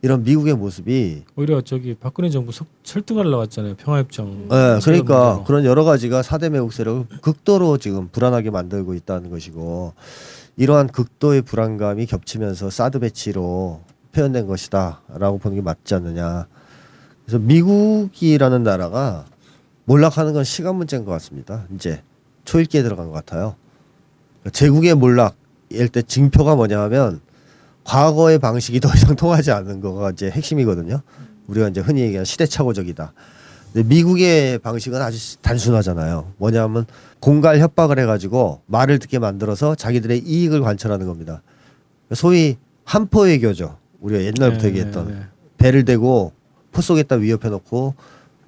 이런 0.01 0.23
미국의 0.23 0.56
모습이 0.56 1.23
오히려 1.36 1.60
저기 1.60 1.93
박근혜 1.93 2.30
정부 2.30 2.53
석, 2.53 2.67
설득하려고 2.84 3.39
왔잖아요. 3.39 3.75
평화협정. 3.75 4.43
예, 4.43 4.80
그러니까 4.82 5.34
문제로. 5.34 5.43
그런 5.43 5.65
여러 5.65 5.84
가지가 5.84 6.21
사대 6.21 6.47
매국 6.47 6.71
세력을 6.71 7.08
극도로 7.21 7.80
지금 7.80 8.08
불안하게 8.08 8.49
만들고 8.49 8.93
있다는 8.93 9.30
것이고 9.30 9.93
이러한 10.56 10.88
극도의 10.88 11.41
불안감이 11.41 12.06
겹치면서 12.06 12.69
사드 12.69 12.99
배치로 12.99 13.82
표현된 14.13 14.47
것이다라고 14.47 15.39
보는 15.39 15.58
게 15.58 15.62
맞지 15.62 15.95
않느냐. 15.95 16.47
그래서 17.25 17.39
미국이라는 17.39 18.63
나라가 18.63 19.25
몰락하는 19.84 20.32
건 20.32 20.45
시간 20.45 20.77
문제인 20.77 21.03
것 21.03 21.12
같습니다. 21.12 21.65
이제 21.75 22.01
초읽기에 22.45 22.84
들어간 22.84 23.08
것 23.08 23.12
같아요. 23.12 23.56
그러니까 24.39 24.51
제국의 24.51 24.95
몰락 24.95 25.36
일때 25.69 26.01
징표가 26.01 26.56
뭐냐 26.56 26.80
하면 26.84 27.21
과거의 27.84 28.39
방식이 28.39 28.80
더 28.80 28.89
이상 28.95 29.15
통하지 29.15 29.51
않는 29.51 29.82
거가 29.82 30.12
이제 30.12 30.30
핵심이거든요. 30.30 31.01
우리가 31.47 31.69
이제 31.69 31.82
흔히 31.82 32.01
얘기하는 32.01 32.25
시대착오적이다. 32.25 33.13
근데 33.73 33.88
미국의 33.88 34.60
방식은 34.60 35.01
아주 35.01 35.38
단순하잖아요. 35.41 36.34
뭐냐면 36.38 36.86
공갈 37.19 37.60
협박을 37.60 37.99
해가지고 37.99 38.62
말을 38.65 38.99
듣게 38.99 39.19
만들어서 39.19 39.75
자기들의 39.75 40.19
이익을 40.19 40.62
관철하는 40.62 41.06
겁니다. 41.08 41.41
소위 42.13 42.58
한포 42.84 43.21
외교죠. 43.21 43.77
우리가 43.99 44.21
옛날부터 44.21 44.63
네, 44.63 44.67
얘기했던 44.69 45.08
네, 45.08 45.13
네. 45.13 45.21
배를 45.58 45.86
대고 45.86 46.32
포 46.71 46.82
속에다 46.82 47.15
위협해 47.15 47.49
놓고 47.49 47.95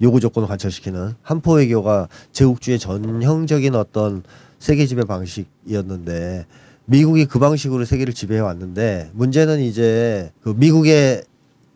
요구 0.02 0.20
조건을 0.20 0.48
관철시키는 0.48 1.14
한포 1.22 1.54
외교가 1.54 2.08
제국주의 2.32 2.78
전형적인 2.78 3.74
어떤 3.74 4.22
세계 4.58 4.86
지배 4.86 5.04
방식이었는데 5.04 6.46
미국이 6.90 7.24
그 7.26 7.38
방식으로 7.38 7.84
세계를 7.84 8.12
지배해 8.12 8.40
왔는데 8.40 9.12
문제는 9.14 9.60
이제 9.60 10.32
그 10.42 10.52
미국의 10.56 11.22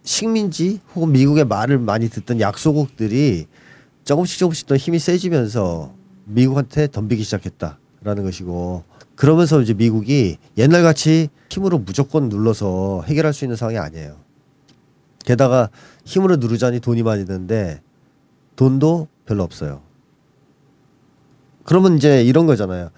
식민지 0.02 0.80
혹은 0.92 1.12
미국의 1.12 1.44
말을 1.44 1.78
많이 1.78 2.10
듣던 2.10 2.40
약소국들이 2.40 3.46
조금씩 4.02 4.40
조금씩 4.40 4.66
더 4.66 4.76
힘이 4.76 4.98
세지면서 4.98 5.94
미국한테 6.24 6.88
덤비기 6.88 7.22
시작했다라는 7.22 8.24
것이고 8.24 8.82
그러면서 9.14 9.62
이제 9.62 9.72
미국이 9.72 10.36
옛날 10.58 10.82
같이 10.82 11.28
힘으로 11.48 11.78
무조건 11.78 12.28
눌러서 12.28 13.04
해결할 13.06 13.32
수 13.32 13.44
있는 13.44 13.56
상황이 13.56 13.78
아니에요. 13.78 14.16
게다가 15.24 15.70
힘으로 16.04 16.36
누르자니 16.36 16.80
돈이 16.80 17.04
많이 17.04 17.24
드는데 17.24 17.80
돈도 18.56 19.06
별로 19.26 19.44
없어요. 19.44 19.80
그러면 21.62 21.98
이제 21.98 22.24
이런 22.24 22.46
거잖아요. 22.46 22.90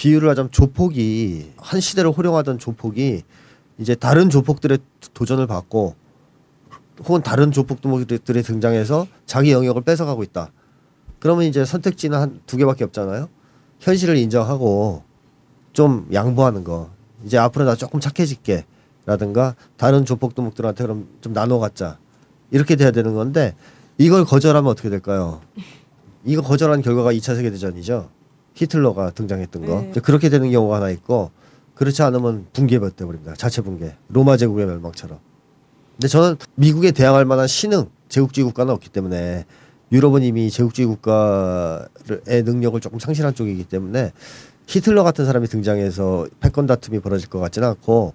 비유를 0.00 0.30
하자면 0.30 0.50
조폭이 0.50 1.52
한 1.58 1.78
시대를 1.78 2.10
호령하던 2.10 2.58
조폭이 2.58 3.22
이제 3.76 3.94
다른 3.94 4.30
조폭들의 4.30 4.78
도전을 5.12 5.46
받고 5.46 5.94
혹은 7.04 7.22
다른 7.22 7.52
조폭들이 7.52 8.42
등장해서 8.42 9.06
자기 9.26 9.52
영역을 9.52 9.82
뺏어가고 9.82 10.22
있다. 10.22 10.52
그러면 11.18 11.44
이제 11.44 11.66
선택지는 11.66 12.18
한 12.18 12.40
두 12.46 12.56
개밖에 12.56 12.82
없잖아요. 12.84 13.28
현실을 13.80 14.16
인정하고 14.16 15.02
좀 15.74 16.08
양보하는 16.14 16.64
거. 16.64 16.88
이제 17.26 17.36
앞으로 17.36 17.66
나 17.66 17.74
조금 17.74 18.00
착해질게. 18.00 18.64
라든가 19.04 19.54
다른 19.76 20.06
조폭 20.06 20.34
도목들한테 20.34 20.82
그럼 20.82 21.08
좀 21.20 21.34
나눠 21.34 21.58
갖자. 21.58 21.98
이렇게 22.50 22.74
돼야 22.74 22.90
되는 22.90 23.14
건데 23.14 23.54
이걸 23.98 24.24
거절하면 24.24 24.70
어떻게 24.70 24.88
될까요? 24.88 25.42
이거 26.24 26.40
거절한 26.40 26.80
결과가 26.80 27.12
2차 27.12 27.36
세계 27.36 27.50
대전이죠. 27.50 28.08
히틀러가 28.54 29.10
등장했던 29.10 29.66
거. 29.66 29.80
네. 29.94 30.00
그렇게 30.00 30.28
되는 30.28 30.50
경우가 30.50 30.76
하나 30.76 30.90
있고 30.90 31.30
그렇지 31.74 32.02
않으면 32.02 32.46
붕괴돼 32.52 33.04
버립니다. 33.04 33.34
자체 33.36 33.62
붕괴. 33.62 33.96
로마 34.08 34.36
제국의 34.36 34.66
멸망처럼. 34.66 35.18
근데 35.92 36.08
저는 36.08 36.36
미국에 36.54 36.92
대항할 36.92 37.24
만한 37.24 37.46
신흥 37.46 37.86
제국주의 38.08 38.44
국가는 38.44 38.72
없기 38.72 38.88
때문에 38.90 39.44
유럽은 39.92 40.22
이미 40.22 40.50
제국주의 40.50 40.86
국가의 40.86 42.42
능력을 42.44 42.78
조금 42.80 42.98
상실한 42.98 43.34
쪽이기 43.34 43.64
때문에 43.64 44.12
히틀러 44.66 45.02
같은 45.02 45.24
사람이 45.26 45.48
등장해서 45.48 46.26
패권 46.40 46.66
다툼이 46.66 47.00
벌어질 47.00 47.28
것 47.28 47.38
같지는 47.40 47.68
않고 47.68 48.14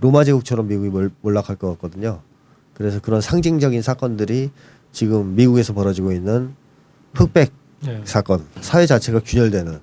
로마 0.00 0.24
제국처럼 0.24 0.68
미국이 0.68 0.88
몰- 0.90 1.10
몰락할 1.22 1.56
것 1.56 1.70
같거든요. 1.72 2.20
그래서 2.74 3.00
그런 3.00 3.20
상징적인 3.20 3.80
사건들이 3.82 4.50
지금 4.92 5.34
미국에서 5.34 5.72
벌어지고 5.72 6.12
있는 6.12 6.54
흑백 7.14 7.50
네. 7.86 8.00
사건, 8.04 8.44
사회 8.60 8.86
자체가 8.86 9.20
균열되는 9.24 9.80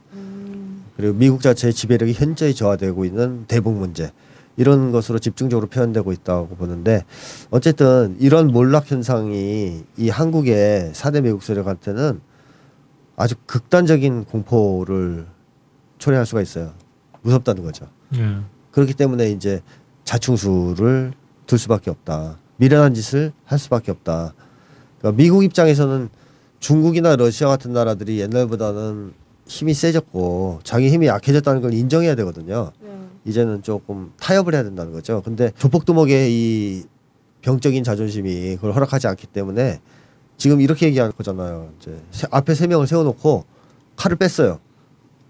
그리고 0.98 1.14
미국 1.14 1.42
자체의 1.42 1.74
지배력이 1.74 2.14
현저히 2.14 2.54
저하되고 2.54 3.06
있는 3.06 3.46
대북 3.48 3.74
문제 3.74 4.12
이런 4.58 4.92
것으로 4.92 5.20
집중적으로 5.20 5.68
표현되고 5.68 6.12
있다고 6.12 6.56
보는데 6.56 7.04
어쨌든 7.50 8.16
이런 8.20 8.48
몰락 8.48 8.92
현상이 8.92 9.84
이 9.98 10.10
한국의 10.10 10.92
사대 10.94 11.22
미국 11.22 11.44
세력한테는 11.44 12.22
아주 13.16 13.36
극단적인 13.46 14.26
공포를 14.26 15.26
초래할 15.98 16.26
수가 16.26 16.42
있어요. 16.42 16.74
무섭다는 17.22 17.64
거죠. 17.64 17.88
예. 18.16 18.38
그렇기 18.72 18.94
때문에 18.94 19.32
이제 19.32 19.62
자충수를 20.04 21.14
둘 21.48 21.60
수밖에 21.60 21.90
없다. 21.90 22.38
미련한 22.58 22.94
짓을 22.94 23.32
할 23.46 23.58
수밖에 23.60 23.92
없다. 23.92 24.34
그러니까 25.00 25.18
미국 25.18 25.44
입장에서는 25.44 26.10
중국이나 26.68 27.18
러시아 27.18 27.50
같은 27.50 27.74
나라들이 27.74 28.22
옛날보다는 28.22 29.12
힘이 29.48 29.74
세졌고 29.74 30.62
자기 30.64 30.90
힘이 30.90 31.08
약해졌다는 31.08 31.62
걸 31.62 31.74
인정해야 31.74 32.16
되거든요. 32.16 32.72
네. 32.82 32.90
이제는 33.26 33.64
조금 33.64 34.14
타협을 34.18 34.54
해야 34.54 34.64
된다는 34.64 34.94
거죠. 34.94 35.22
근데 35.26 35.52
조폭두목의 35.58 36.32
이 36.34 36.84
병적인 37.42 37.84
자존심이 37.84 38.56
그걸 38.56 38.72
허락하지 38.76 39.08
않기 39.08 39.28
때문에 39.28 39.82
지금 40.38 40.62
이렇게 40.62 40.86
얘기할 40.86 41.12
거잖아요. 41.12 41.70
이제 41.82 42.02
세- 42.12 42.28
앞에 42.32 42.56
세 42.56 42.68
명을 42.68 42.88
세워놓고 42.88 43.44
칼을 43.98 44.16
뺐어요. 44.16 44.60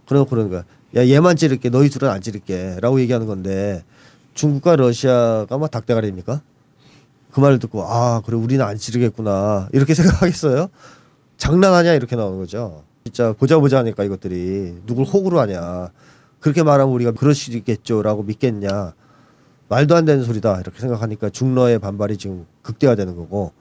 그러고 0.08 0.30
그러는 0.30 0.52
거야. 0.52 0.64
야 0.96 1.08
얘만 1.08 1.36
찌를게 1.36 1.70
너희 1.72 1.90
둘은 1.90 2.12
안 2.12 2.22
찌를게라고 2.22 3.02
얘기하는 3.02 3.26
건데 3.26 3.84
중국과 4.36 4.76
러시아가 4.76 5.58
막 5.58 5.72
닭대가리입니까? 5.72 6.44
그 7.32 7.40
말을 7.40 7.58
듣고 7.58 7.82
아 7.88 8.22
그래 8.24 8.38
우리는 8.38 8.64
안 8.64 8.78
찌르겠구나 8.78 9.70
이렇게 9.74 9.96
생각하겠어요? 9.96 10.68
장난하냐? 11.38 11.94
이렇게 11.94 12.16
나오는 12.16 12.38
거죠. 12.38 12.84
진짜 13.04 13.34
보자 13.34 13.60
보자 13.60 13.80
하니까 13.80 14.04
이것들이. 14.04 14.82
누굴 14.86 15.06
호구로 15.06 15.40
하냐? 15.42 15.90
그렇게 16.40 16.64
말하면 16.64 16.94
우리가 16.94 17.12
그럴 17.12 17.34
수 17.34 17.52
있겠죠라고 17.52 18.24
믿겠냐? 18.24 18.94
말도 19.70 19.96
안 19.96 20.06
되는 20.06 20.24
소리다. 20.24 20.60
이렇게 20.60 20.80
생각하니까 20.80 21.30
중러의 21.30 21.80
반발이 21.80 22.18
지금 22.18 22.46
극대화되는 22.62 23.16
거고. 23.16 23.52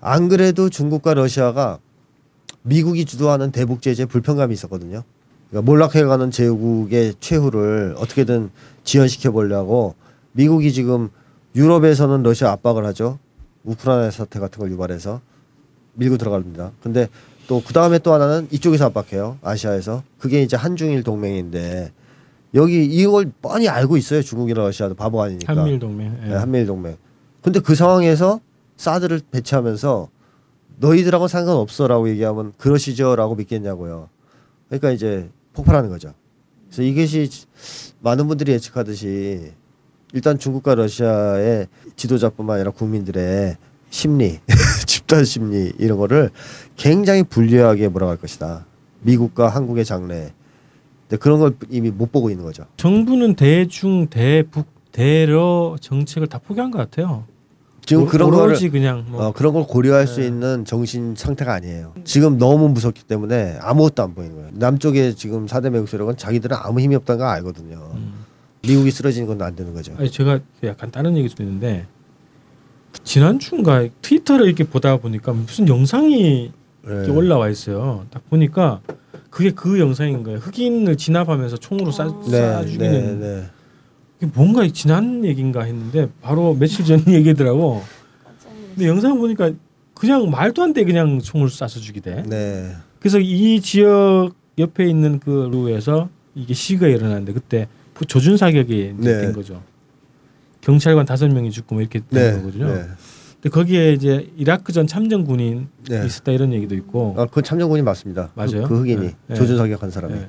안 0.00 0.28
그래도 0.28 0.68
중국과 0.68 1.14
러시아가 1.14 1.78
미국이 2.62 3.04
주도하는 3.04 3.52
대북 3.52 3.82
제재 3.82 4.04
불편감이 4.04 4.52
있었거든요. 4.54 5.02
그러니까 5.50 5.70
몰락해가는 5.70 6.30
제국의 6.30 7.14
최후를 7.20 7.94
어떻게든 7.98 8.50
지연시켜 8.82 9.30
보려고 9.30 9.94
미국이 10.32 10.72
지금 10.72 11.08
유럽에서는 11.54 12.22
러시아 12.22 12.50
압박을 12.50 12.84
하죠. 12.86 13.18
우크라이나 13.64 14.10
사태 14.10 14.38
같은 14.38 14.58
걸 14.58 14.70
유발해서 14.70 15.20
밀고 15.96 16.16
들어갑니다. 16.16 16.72
근데 16.82 17.08
또 17.48 17.60
그 17.64 17.72
다음에 17.72 17.98
또 17.98 18.12
하나는 18.12 18.48
이쪽에서 18.50 18.86
압박해요. 18.86 19.38
아시아에서 19.42 20.02
그게 20.18 20.42
이제 20.42 20.56
한중일 20.56 21.02
동맹인데 21.04 21.92
여기 22.54 22.84
이걸 22.84 23.30
뻔히 23.42 23.68
알고 23.68 23.96
있어요. 23.96 24.22
중국이나 24.22 24.62
러시아도 24.62 24.94
바보 24.94 25.22
아니니까. 25.22 25.54
한미일 25.56 25.78
동맹. 25.78 26.18
예. 26.24 26.28
네, 26.28 26.34
한미일 26.34 26.66
동맹. 26.66 26.96
근데 27.42 27.60
그 27.60 27.74
상황에서 27.74 28.40
사드를 28.76 29.20
배치하면서 29.30 30.08
너희들하고 30.78 31.28
상관없어라고 31.28 32.08
얘기하면 32.10 32.52
그러시죠라고 32.58 33.34
믿겠냐고요. 33.36 34.08
그러니까 34.68 34.90
이제 34.90 35.28
폭발하는 35.52 35.88
거죠. 35.88 36.12
그래서 36.66 36.82
이것이 36.82 37.30
많은 38.00 38.26
분들이 38.26 38.52
예측하듯이 38.52 39.52
일단 40.12 40.38
중국과 40.38 40.74
러시아의 40.74 41.68
지도자뿐만 41.94 42.56
아니라 42.56 42.70
국민들의 42.72 43.56
심리, 43.90 44.40
집단 44.86 45.24
심리 45.24 45.72
이런 45.78 45.98
거를 45.98 46.30
굉장히 46.76 47.22
불리하게 47.22 47.88
몰아갈 47.88 48.16
것이다. 48.16 48.66
미국과 49.02 49.48
한국의 49.48 49.84
장래. 49.84 50.32
근데 51.08 51.20
그런 51.20 51.38
걸 51.38 51.54
이미 51.70 51.90
못 51.90 52.10
보고 52.10 52.30
있는 52.30 52.44
거죠. 52.44 52.64
정부는 52.76 53.34
대중 53.36 54.08
대북 54.08 54.66
대러 54.92 55.76
정책을 55.80 56.26
다 56.26 56.38
포기한 56.38 56.70
것 56.70 56.78
같아요. 56.78 57.24
지금 57.84 58.02
오- 58.02 58.06
그런 58.06 58.34
오로지 58.34 58.68
그냥 58.68 59.04
뭐 59.08 59.26
어, 59.26 59.32
그런 59.32 59.52
걸 59.52 59.64
고려할 59.64 60.08
수 60.08 60.18
네. 60.20 60.26
있는 60.26 60.64
정신 60.64 61.14
상태가 61.16 61.52
아니에요. 61.54 61.92
지금 62.04 62.36
너무 62.38 62.68
무섭기 62.68 63.04
때문에 63.04 63.58
아무것도 63.60 64.02
안 64.02 64.14
보이는 64.14 64.34
거예요. 64.34 64.50
남쪽에 64.54 65.14
지금 65.14 65.46
사대 65.46 65.70
매국 65.70 65.88
세력은 65.88 66.16
자기들은 66.16 66.56
아무 66.60 66.80
힘이 66.80 66.96
없다는 66.96 67.18
걸 67.20 67.28
알거든요. 67.28 67.90
음. 67.94 68.14
미국이 68.66 68.90
쓰러지는 68.90 69.28
건 69.28 69.40
안 69.42 69.54
되는 69.54 69.72
거죠. 69.72 69.94
아니 69.98 70.10
제가 70.10 70.40
약간 70.64 70.90
다른 70.90 71.16
얘기 71.16 71.28
좀 71.28 71.46
있는데 71.46 71.86
지난 73.04 73.38
주인가 73.38 73.86
트위터를 74.02 74.46
이렇게 74.46 74.64
보다 74.64 74.96
보니까 74.96 75.32
무슨 75.32 75.68
영상이 75.68 76.50
네. 76.86 77.10
올라와 77.10 77.48
있어요. 77.48 78.06
딱 78.10 78.28
보니까 78.28 78.80
그게 79.30 79.50
그 79.50 79.78
영상인 79.78 80.22
거예요. 80.22 80.38
흑인을 80.38 80.96
진압하면서 80.96 81.56
총으로 81.58 81.90
쏴, 81.90 82.22
쏴 82.24 82.30
네, 82.30 82.66
죽이는 82.66 83.20
네, 83.20 83.26
네. 83.26 83.42
이게 84.18 84.30
뭔가 84.34 84.66
지난 84.68 85.24
얘기인가 85.24 85.62
했는데 85.62 86.08
바로 86.22 86.54
며칠 86.54 86.84
전 86.84 87.02
얘기더라고. 87.08 87.82
근데 88.74 88.88
영상 88.88 89.18
보니까 89.18 89.52
그냥 89.94 90.30
말도 90.30 90.62
안 90.62 90.72
돼 90.72 90.84
그냥 90.84 91.18
총을 91.20 91.48
쏴서 91.48 91.80
죽이대. 91.82 92.24
네. 92.26 92.72
그래서 93.00 93.18
이 93.18 93.60
지역 93.60 94.32
옆에 94.58 94.86
있는 94.88 95.18
그 95.20 95.48
루에서 95.52 96.08
이게 96.34 96.54
시위가 96.54 96.86
일어났는데 96.86 97.32
그때 97.32 97.68
조준 98.06 98.36
사격이 98.36 98.94
네. 98.98 99.20
된 99.22 99.32
거죠. 99.32 99.62
경찰관 100.70 101.06
다섯 101.06 101.28
명이 101.28 101.52
죽고 101.52 101.76
뭐 101.76 101.82
이렇게 101.82 102.00
된 102.00 102.06
네. 102.10 102.32
거거든요. 102.32 102.66
네. 102.74 102.82
근데 103.34 103.50
거기에 103.50 103.92
이제 103.92 104.28
이라크 104.36 104.72
전 104.72 104.88
참전 104.88 105.24
군인 105.24 105.68
네. 105.88 106.04
있었다 106.04 106.32
이런 106.32 106.52
얘기도 106.52 106.74
있고. 106.74 107.14
아, 107.16 107.26
그 107.30 107.40
참전군이 107.40 107.82
맞습니다. 107.82 108.30
그- 108.34 108.40
맞아요? 108.40 108.66
그, 108.66 108.80
흑인이 108.80 109.00
네. 109.06 109.14
네. 109.28 109.34
조준 109.36 109.56
사격한 109.58 109.92
사람이. 109.92 110.14
예. 110.14 110.28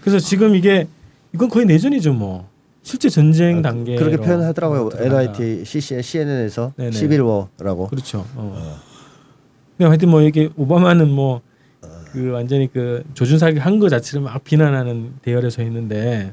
그래서 0.00 0.18
지금 0.18 0.54
이게 0.54 0.86
이건 1.34 1.50
거의 1.50 1.66
내전이죠 1.66 2.14
뭐. 2.14 2.48
실제 2.82 3.08
전쟁 3.10 3.60
단계 3.60 3.94
아, 3.96 3.98
그렇게 3.98 4.16
표현하더라고요. 4.16 4.90
NIT, 4.98 5.64
CCN, 5.64 6.00
CNN에서 6.02 6.72
네네. 6.76 6.90
11워라고. 6.90 7.88
그렇죠. 7.90 8.26
어. 8.36 8.78
근데 9.76 9.86
하여튼 9.88 10.08
뭐 10.08 10.22
이게 10.22 10.48
오바마는 10.56 11.10
뭐 11.10 11.42
그 12.12 12.30
완전히 12.30 12.72
그 12.72 13.02
조준 13.14 13.38
사격 13.40 13.66
한거 13.66 13.88
자체를 13.88 14.22
막 14.22 14.44
비난하는 14.44 15.14
대열에 15.22 15.50
서 15.50 15.62
있는데 15.62 16.32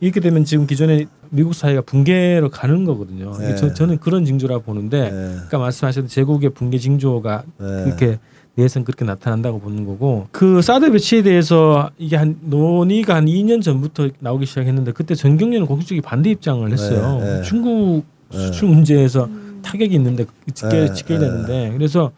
이렇게 0.00 0.20
되면 0.20 0.44
지금 0.44 0.66
기존의 0.66 1.06
미국 1.30 1.54
사회가 1.54 1.80
붕괴로 1.80 2.50
가는 2.50 2.84
거거든요. 2.84 3.32
네. 3.38 3.54
저, 3.56 3.72
저는 3.72 3.98
그런 3.98 4.24
징조라 4.24 4.58
보는데 4.58 5.10
네. 5.10 5.36
아까 5.44 5.58
말씀하셨던 5.58 6.08
제국의 6.08 6.50
붕괴 6.50 6.78
징조가 6.78 7.44
네. 7.58 7.66
그렇게 7.84 8.18
내에선 8.56 8.84
그렇게 8.84 9.04
나타난다고 9.04 9.60
보는 9.60 9.84
거고 9.84 10.28
그 10.32 10.62
사드 10.62 10.90
배치에 10.92 11.22
대해서 11.22 11.90
이게 11.98 12.16
한 12.16 12.38
논의가 12.42 13.14
한 13.14 13.26
2년 13.26 13.62
전부터 13.62 14.08
나오기 14.18 14.46
시작했는데 14.46 14.92
그때 14.92 15.14
전경련은 15.14 15.66
공식적인 15.66 16.02
반대 16.02 16.30
입장을 16.30 16.70
했어요. 16.70 17.18
네, 17.20 17.36
네. 17.36 17.42
중국 17.42 18.04
네. 18.32 18.38
수출 18.38 18.68
문제에서 18.68 19.28
타격이 19.62 19.94
있는데 19.94 20.24
직결 20.54 20.86
네, 20.86 20.92
직결 20.92 21.18
네. 21.18 21.26
되는데 21.26 21.70
그래서 21.72 22.12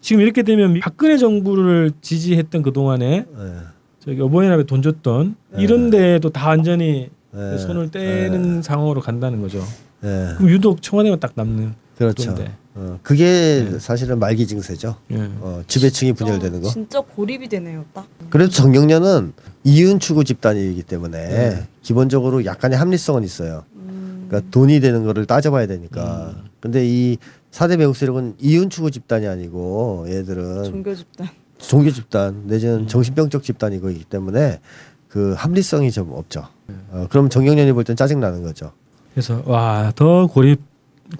지금 0.00 0.22
이렇게 0.22 0.42
되면 0.42 0.78
박근혜 0.80 1.16
정부를 1.18 1.92
지지했던 2.00 2.62
그 2.62 2.72
동안에 2.72 3.24
네. 3.26 3.52
저기 4.00 4.20
어버이날에 4.20 4.64
돈 4.64 4.82
줬던 4.82 5.36
네. 5.50 5.62
이런 5.62 5.90
데에도 5.90 6.30
다 6.30 6.48
완전히 6.48 7.10
네. 7.36 7.58
손을 7.58 7.90
떼는 7.90 8.62
상황으로 8.62 9.00
간다는 9.00 9.40
거죠. 9.42 9.58
네. 10.00 10.32
그럼 10.36 10.50
유독 10.50 10.80
청와대만 10.80 11.20
딱 11.20 11.32
남는 11.34 11.74
그렇죠. 11.98 12.34
돈인데. 12.34 12.52
어, 12.74 12.98
그게 13.02 13.66
네. 13.70 13.78
사실은 13.78 14.18
말기 14.18 14.46
증세죠. 14.46 14.96
예. 15.10 15.16
어, 15.40 15.62
지배층이 15.66 16.12
분열되는 16.12 16.60
거. 16.60 16.68
진짜 16.68 17.00
고립이 17.00 17.48
되네요, 17.48 17.84
딱. 17.94 18.06
그래도 18.28 18.50
정경련은 18.50 19.32
이윤 19.64 19.98
추구 19.98 20.24
집단이기 20.24 20.82
때문에 20.82 21.28
네. 21.28 21.66
기본적으로 21.82 22.44
약간의 22.44 22.78
합리성은 22.78 23.24
있어요. 23.24 23.64
음. 23.76 24.26
그러니까 24.28 24.50
돈이 24.50 24.80
되는 24.80 25.04
거를 25.04 25.24
따져봐야 25.26 25.66
되니까. 25.66 26.34
음. 26.36 26.44
근데 26.60 26.86
이 26.86 27.16
사대 27.50 27.76
매국 27.78 27.96
세력은 27.96 28.34
이윤 28.40 28.68
추구 28.68 28.90
집단이 28.90 29.26
아니고 29.26 30.06
얘들은 30.08 30.64
종교 30.64 30.94
집단. 30.94 31.28
종교 31.58 31.90
집단 31.90 32.42
내지는 32.44 32.80
음. 32.80 32.86
정신병적 32.86 33.42
집단이기 33.42 34.04
때문에 34.10 34.60
그 35.08 35.34
합리성이 35.36 35.90
좀 35.90 36.12
없죠. 36.12 36.46
네. 36.66 36.74
어, 36.92 37.06
그럼 37.10 37.28
정경련이 37.28 37.72
볼 37.72 37.84
땐 37.84 37.96
짜증 37.96 38.20
나는 38.20 38.42
거죠. 38.42 38.72
그래서 39.12 39.42
와 39.46 39.92
더 39.94 40.26
고립 40.26 40.60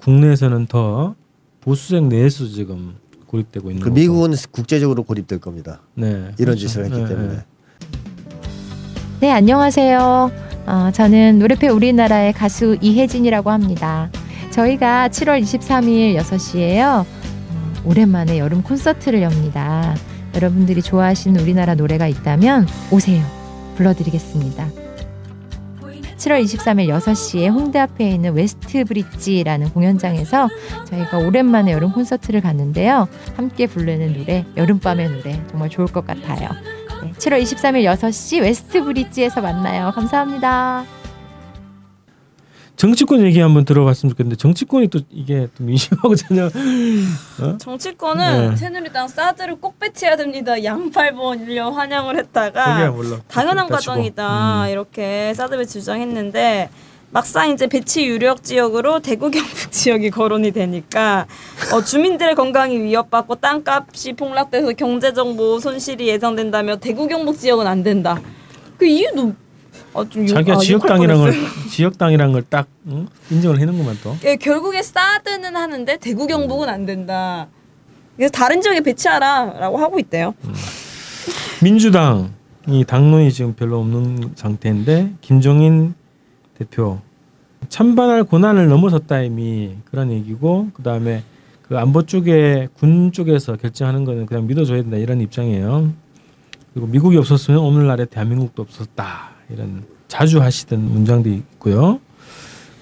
국내에서는 0.01 0.67
더 0.67 1.15
보수색 1.61 2.03
내에서 2.05 2.45
지금 2.47 2.95
고립되고 3.27 3.71
있는 3.71 3.83
그. 3.83 3.89
미국은 3.89 4.33
국제적으로 4.51 5.03
고립될 5.03 5.39
겁니다. 5.39 5.81
네, 5.95 6.07
이런 6.09 6.33
그렇죠. 6.35 6.59
짓을 6.67 6.85
했기 6.85 6.97
네, 6.97 7.07
때문에. 7.07 7.33
네. 7.35 7.39
네, 9.19 9.31
안녕하세요. 9.31 10.31
어, 10.67 10.91
저는 10.93 11.39
노래패 11.39 11.69
우리나라의 11.69 12.33
가수 12.33 12.77
이혜진이라고 12.81 13.49
합니다. 13.49 14.09
저희가 14.51 15.07
7월 15.09 15.41
23일 15.41 16.17
6시에요. 16.21 17.05
오랜만에 17.85 18.37
여름 18.39 18.61
콘서트를 18.61 19.21
엽니다. 19.21 19.95
여러분들이 20.35 20.81
좋아하시는 20.81 21.39
우리나라 21.41 21.73
노래가 21.73 22.07
있다면 22.07 22.67
오세요. 22.91 23.23
불러드리겠습니다. 23.77 24.67
7월 26.17 26.43
23일 26.43 26.87
6시에 26.99 27.51
홍대 27.51 27.79
앞에 27.79 28.09
있는 28.09 28.33
웨스트 28.33 28.85
브릿지라는 28.85 29.69
공연장에서 29.69 30.49
저희가 30.85 31.19
오랜만에 31.19 31.71
여름 31.71 31.91
콘서트를 31.91 32.41
갖는데요. 32.41 33.07
함께 33.35 33.67
부르는 33.67 34.13
노래, 34.17 34.45
여름밤의 34.57 35.09
노래 35.09 35.41
정말 35.51 35.69
좋을 35.69 35.87
것 35.87 36.05
같아요. 36.05 36.49
네, 37.03 37.11
7월 37.13 37.41
23일 37.41 37.83
6시 37.95 38.41
웨스트 38.41 38.83
브릿지에서 38.83 39.41
만나요. 39.41 39.91
감사합니다. 39.91 40.96
정치권 42.77 43.21
얘기 43.25 43.39
한번 43.39 43.65
들어봤으면 43.65 44.11
좋겠는데 44.11 44.37
정치권이 44.37 44.87
또 44.89 44.99
이게 45.09 45.47
또 45.57 45.63
민심하고 45.63 46.15
전혀 46.15 46.45
어? 46.45 47.57
정치권은 47.57 48.51
네. 48.51 48.55
새누리당 48.55 49.07
사드를 49.07 49.55
꼭 49.59 49.79
배치해야 49.79 50.15
됩니다. 50.15 50.63
양팔 50.63 51.13
벌려 51.13 51.71
환영을 51.71 52.15
거기야 52.15 52.21
했다가 52.21 52.93
당연한. 53.27 53.67
과정이다 53.67 54.65
음. 54.65 54.69
이렇게 54.69 55.33
사드 55.33 55.57
배치 55.57 55.79
주장했는데 55.79 56.69
막상 57.09 57.49
이제 57.49 57.65
배치 57.67 58.05
유력 58.05 58.43
지역으로 58.43 58.99
대구 58.99 59.31
경북 59.31 59.71
지역이 59.71 60.11
거론이 60.11 60.51
되니까 60.51 61.25
어, 61.73 61.81
주민들의 61.81 62.35
건강이 62.35 62.77
위협받고 62.79 63.35
땅값이 63.35 64.13
폭락돼서 64.13 64.73
경제적 64.73 65.35
뭐 65.35 65.59
손실이 65.59 66.07
예상된다며 66.07 66.75
대구 66.75 67.07
경북 67.07 67.39
지역은 67.39 67.65
안 67.65 67.81
된다. 67.81 68.21
그 68.77 68.85
이유도 68.85 69.33
어, 69.97 70.07
좀 70.07 70.23
욕- 70.27 70.35
자기가 70.35 70.57
아, 70.57 70.59
지역당이란 70.59 71.17
걸 71.17 71.33
지역당이란 71.71 72.31
걸 72.31 72.43
딱 72.49 72.67
인정을 73.31 73.59
해놓은구만 73.59 73.97
또. 74.03 74.15
예, 74.25 74.35
결국에 74.35 74.83
사드는 74.83 75.55
하는데 75.55 75.97
대구 75.97 76.27
경북은 76.27 76.69
안 76.69 76.85
된다. 76.85 77.47
그래서 78.15 78.31
다른 78.31 78.61
지역에 78.61 78.81
배치하라라고 78.81 79.77
하고 79.77 79.99
있대요. 79.99 80.33
민주당이 81.63 82.83
당론이 82.85 83.31
지금 83.31 83.53
별로 83.55 83.79
없는 83.79 84.33
상태인데 84.35 85.13
김종인 85.21 85.95
대표 86.57 86.99
찬반할 87.69 88.23
고난을 88.23 88.67
넘어섰다 88.67 89.21
이미 89.21 89.75
그런 89.89 90.11
얘기고 90.11 90.69
그 90.73 90.83
다음에 90.83 91.23
그 91.67 91.77
안보 91.77 92.03
쪽에 92.03 92.67
군 92.79 93.11
쪽에서 93.11 93.55
결정하는 93.57 94.05
거는 94.05 94.25
그냥 94.27 94.47
믿어줘야 94.47 94.81
된다 94.83 94.97
이런 94.97 95.19
입장이에요. 95.21 95.91
그리고 96.73 96.87
미국이 96.87 97.17
없었으면 97.17 97.59
오늘날의 97.59 98.05
대한민국도 98.07 98.61
없었다 98.61 99.31
이런 99.49 99.83
자주 100.07 100.41
하시던 100.41 100.79
문장도 100.79 101.29
있고요. 101.29 101.99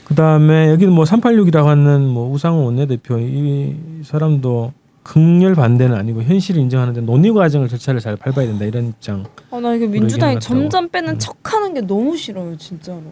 그 0.05 0.13
다음에 0.13 0.69
여기는 0.69 0.93
뭐 0.93 1.03
386이라고 1.03 1.65
하는 1.65 2.07
뭐 2.07 2.31
우상호 2.31 2.65
원내대표 2.65 3.17
이 3.19 3.75
사람도 4.03 4.71
극렬 5.05 5.53
반대는 5.53 5.95
아니고 5.95 6.23
현실을 6.23 6.59
인정하는데 6.61 7.01
논의 7.01 7.31
과정을 7.31 7.67
절차를 7.69 7.99
잘 7.99 8.15
밟아야 8.15 8.47
된다 8.47 8.65
이런 8.65 8.87
입장. 8.87 9.23
아, 9.51 9.59
나 9.59 9.75
이게 9.75 9.85
민주당이. 9.85 10.39
점점 10.39 10.89
빼는 10.89 11.13
음. 11.13 11.19
척하는 11.19 11.75
게 11.75 11.81
너무 11.81 12.17
싫어요, 12.17 12.57
진짜로. 12.57 13.03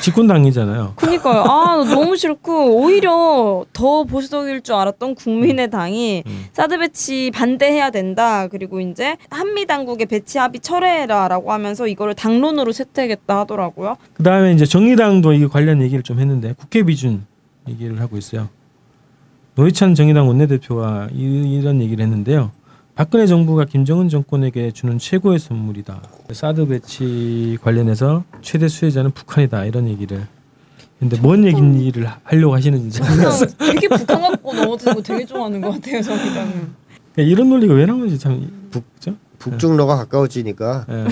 집권 0.00 0.26
당이잖아요. 0.26 0.94
그니까요. 0.96 1.42
아, 1.42 1.76
나 1.76 1.84
너무 1.84 2.16
싫고 2.16 2.82
오히려 2.82 3.66
더 3.74 4.04
보수적일 4.04 4.62
줄 4.62 4.76
알았던 4.76 5.14
국민의당이 5.14 6.22
음. 6.26 6.44
사드 6.54 6.78
배치 6.78 7.30
반대해야 7.34 7.90
된다. 7.90 8.48
그리고 8.48 8.80
이제 8.80 9.18
한미 9.28 9.66
당국의 9.66 10.06
배치 10.06 10.38
합의 10.38 10.58
철회해라라고 10.60 11.52
하면서 11.52 11.86
이거를 11.86 12.14
당론으로 12.14 12.72
채택했다 12.72 13.40
하더라고요. 13.40 13.96
그 14.14 14.22
다음에 14.22 14.54
이제 14.54 14.64
정의당도 14.64 15.34
이 15.34 15.46
관련 15.48 15.82
얘기를 15.82 16.02
좀 16.02 16.18
했는데 16.18 16.54
국회 16.56 16.82
비준 16.82 17.26
얘기를 17.68 18.00
하고 18.00 18.16
있어요. 18.16 18.48
노회찬 19.54 19.94
정의당 19.94 20.28
원내대표가 20.28 21.08
이, 21.12 21.58
이런 21.58 21.80
얘기를 21.82 22.02
했는데요. 22.04 22.50
박근혜 22.94 23.26
정부가 23.26 23.64
김정은 23.64 24.08
정권에게 24.08 24.70
주는 24.70 24.98
최고의 24.98 25.38
선물이다. 25.38 26.02
사드 26.32 26.66
배치 26.68 27.58
관련해서 27.62 28.24
최대 28.42 28.68
수혜자는 28.68 29.12
북한이다 29.12 29.64
이런 29.64 29.88
얘기를. 29.88 30.26
근데 30.98 31.18
뭔 31.20 31.44
얘기를 31.44 32.08
하려고 32.22 32.54
하시는지 32.54 33.00
그냥 33.00 33.32
되게 33.58 33.88
북한 33.88 34.20
갖고 34.20 34.52
넘어지는 34.54 34.94
거 34.94 35.02
되게 35.02 35.24
좋아하는 35.26 35.60
것 35.60 35.72
같아요, 35.72 36.00
정의당은. 36.00 36.52
그러니까 37.14 37.32
이런 37.32 37.48
논리가 37.48 37.74
왜 37.74 37.86
나오는지 37.86 38.18
참 38.18 38.68
북죠. 38.70 39.16
북중로가 39.38 39.96
가까워지니까 39.96 40.86
예. 40.88 41.06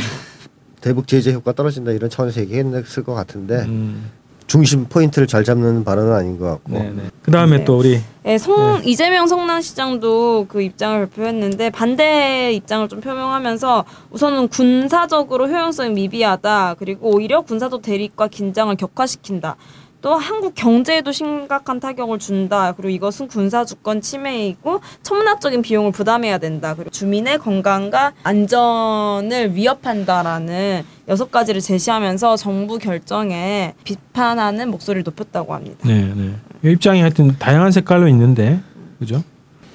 대북 0.81 1.09
제재 1.09 1.33
효과 1.33 1.53
떨어진다 1.53 1.91
이런 1.93 2.09
차원에서 2.09 2.41
얘기했을 2.43 3.03
것 3.03 3.15
같은데 3.15 3.65
음, 3.65 4.11
중심 4.51 4.87
포인트를 4.87 5.29
잘 5.29 5.45
잡는 5.45 5.85
발언은 5.85 6.13
아닌 6.13 6.37
것 6.37 6.47
같고 6.47 6.73
네네. 6.73 7.03
그 7.23 7.31
다음에 7.31 7.59
네. 7.59 7.65
또 7.65 7.79
우리 7.79 8.01
예, 8.25 8.37
성 8.37 8.83
이재명 8.85 9.29
성남시장도 9.29 10.47
그 10.49 10.61
입장을 10.61 10.99
발표했는데 10.99 11.71
반대 11.71 12.53
입장을 12.55 12.89
좀 12.89 13.01
표명하면서 13.01 13.85
우선은 14.11 14.49
군사적으로 14.49 15.47
효용성이 15.47 15.91
미비하다. 15.91 16.75
그리고 16.81 17.15
오히려 17.15 17.43
군사적 17.43 17.83
대립과 17.83 18.27
긴장을 18.27 18.75
격화시킨다. 18.75 19.55
또 20.01 20.15
한국 20.15 20.55
경제에도 20.55 21.13
심각한 21.13 21.81
타격을 21.81 22.19
준다. 22.19 22.73
그리고 22.73 22.89
이것은 22.91 23.29
군사 23.29 23.65
주권 23.65 24.01
침해이고 24.01 24.81
천문학적인 25.03 25.63
비용을 25.63 25.93
부담해야 25.93 26.39
된다. 26.39 26.75
그리고 26.75 26.91
주민의 26.91 27.39
건강과 27.39 28.13
안전을 28.23 29.55
위협한다라는 29.55 30.85
여섯 31.09 31.31
가지를 31.31 31.61
제시하면서 31.61 32.37
정부 32.37 32.79
결정에 32.79 33.75
비판하는 33.85 34.71
목소리를 34.71 35.03
높였다고 35.05 35.55
합니다. 35.55 35.79
네, 35.87 36.13
네. 36.15 36.35
이 36.65 36.73
입장이 36.73 37.01
하여튼 37.01 37.37
다양한 37.39 37.73
색깔로 37.73 38.09
있는데 38.09 38.61
그죠? 38.99 39.23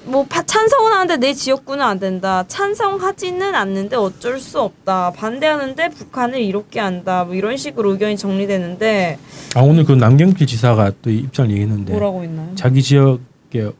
뭐 0.06 0.24
파- 0.28 0.42
찬성은 0.44 0.92
하는데 0.92 1.16
내 1.16 1.34
지역구는 1.34 1.84
안 1.84 1.98
된다. 1.98 2.44
찬성하지는 2.46 3.54
않는데 3.54 3.96
어쩔 3.96 4.38
수 4.38 4.60
없다. 4.60 5.12
반대하는데 5.16 5.88
북한을 5.90 6.40
이롭게 6.40 6.78
한다. 6.80 7.24
뭐 7.24 7.34
이런 7.34 7.56
식으로 7.56 7.90
의견이 7.92 8.16
정리되는데 8.16 9.18
아 9.56 9.60
오늘 9.60 9.84
그 9.84 9.92
남경필 9.92 10.46
지사가 10.46 10.92
또이 11.02 11.16
입장을 11.18 11.50
얘기했는데 11.50 11.92
뭐라고 11.92 12.22
했나요? 12.22 12.50
자기 12.54 12.82
지역에 12.82 13.70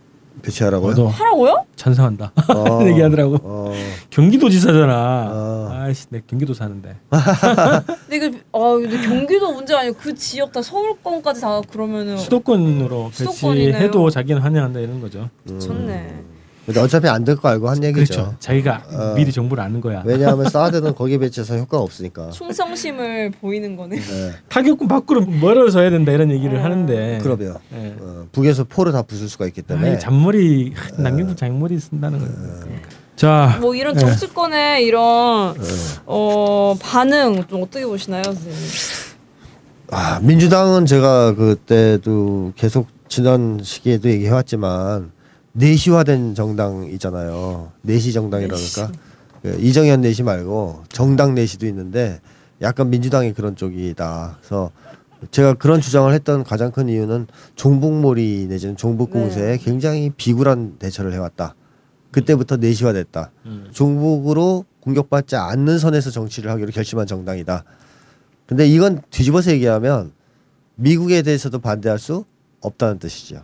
배치하라고요? 0.43 0.93
얻어 0.93 1.07
하라고요? 1.09 1.65
찬성한다 1.77 2.33
어, 2.55 2.87
얘기하더라고. 2.89 3.39
어, 3.43 3.73
경기도지사잖아. 4.11 5.29
어. 5.33 5.69
아이씨, 5.73 6.07
내 6.11 6.21
경기도 6.27 6.55
사는데. 6.55 6.97
근데 8.09 8.17
이거 8.27 8.37
아 8.53 8.75
근데 8.79 9.01
경기도 9.07 9.53
문제 9.53 9.75
아니고 9.75 9.97
그 9.99 10.15
지역 10.15 10.53
다 10.53 10.63
서울권까지 10.63 11.41
다 11.41 11.61
그러면은 11.63 12.17
수도권으로 12.19 13.11
수도권이네요. 13.13 13.73
배치해도 13.73 14.11
자기는 14.11 14.41
환영한다 14.41 14.81
이런 14.81 15.01
거죠. 15.01 15.29
좋네. 15.47 16.25
근데 16.67 16.81
어차피 16.81 17.09
안 17.09 17.25
될 17.25 17.37
거 17.37 17.49
알고 17.49 17.69
한 17.71 17.83
얘기죠. 17.85 18.15
그렇죠. 18.15 18.37
자기가 18.41 18.83
어. 18.93 19.15
미리 19.17 19.31
정보를 19.31 19.63
아는 19.63 19.81
거야. 19.81 20.03
왜냐하면 20.05 20.47
사드는 20.51 20.95
거기에 20.97 21.19
배치해서 21.19 21.57
효과가 21.57 21.83
없으니까. 21.85 22.31
충성심을 22.31 23.31
보이는 23.41 23.77
거네. 23.77 23.97
네, 24.01 24.33
타격군 24.49 24.89
밖으로 24.89 25.25
멀어져야 25.25 25.91
된다 25.91 26.11
이런 26.13 26.31
얘기를 26.33 26.59
음. 26.59 26.65
하는데. 26.65 27.21
그러면 27.23 27.57
예. 27.73 27.95
어, 28.01 28.27
북에서 28.33 28.65
포를 28.65 28.91
다 28.93 29.03
부술 29.03 29.29
수가 29.29 29.47
있기 29.47 29.63
아, 29.65 29.69
때문에 29.69 29.95
이 29.95 29.99
잔머리 30.01 30.75
남경필 30.99 31.37
잔머리 31.37 31.79
쓴다는 31.79 32.19
거예요. 32.19 32.79
자, 33.15 33.59
뭐 33.61 33.75
이런 33.75 33.95
네. 33.95 34.01
정치권의 34.01 34.85
이런 34.85 35.55
어 36.05 36.75
반응 36.81 37.45
좀 37.49 37.63
어떻게 37.63 37.87
보시나요, 37.87 38.23
선생님? 38.25 38.59
아, 39.93 40.19
민주당은 40.21 40.85
제가 40.85 41.35
그때도 41.37 42.53
계속 42.57 42.89
지난 43.09 43.61
시기에도 43.63 44.11
얘기해왔지만 44.11 45.13
내시화된 45.57 46.35
정당이잖아요. 46.35 47.73
내시 47.83 48.13
정당이라니까 48.13 48.93
그 49.43 49.59
이정현 49.61 50.03
내시 50.03 50.23
말고 50.23 50.85
정당 50.91 51.35
내시도 51.35 51.67
있는데 51.67 52.21
약간 52.63 52.91
민주당이 52.91 53.33
그런 53.33 53.57
쪽이다. 53.57 54.39
그래서 54.41 54.71
제가 55.31 55.55
그런 55.55 55.81
주장을 55.81 56.13
했던 56.13 56.45
가장 56.45 56.71
큰 56.71 56.89
이유는 56.89 57.27
종북몰이 57.55 58.47
내지는 58.49 58.77
종북 58.77 59.11
공세에 59.11 59.57
네. 59.57 59.59
굉장히 59.59 60.11
비굴한 60.11 60.77
대처를 60.79 61.13
해왔다. 61.13 61.55
그때부터 62.11 62.57
내시화됐다. 62.57 63.31
음. 63.47 63.69
종북으로 63.73 64.65
공격받지 64.81 65.37
않는 65.37 65.79
선에서 65.79 66.11
정치를 66.11 66.51
하기로 66.51 66.71
결심한 66.71 67.07
정당이다. 67.07 67.65
근데 68.47 68.67
이건 68.67 69.01
뒤집어서 69.11 69.51
얘기하면 69.53 70.13
미국에 70.77 71.23
대해서도 71.23 71.59
반대할 71.59 71.99
수 71.99 72.25
없다는 72.61 72.99
뜻이죠. 72.99 73.43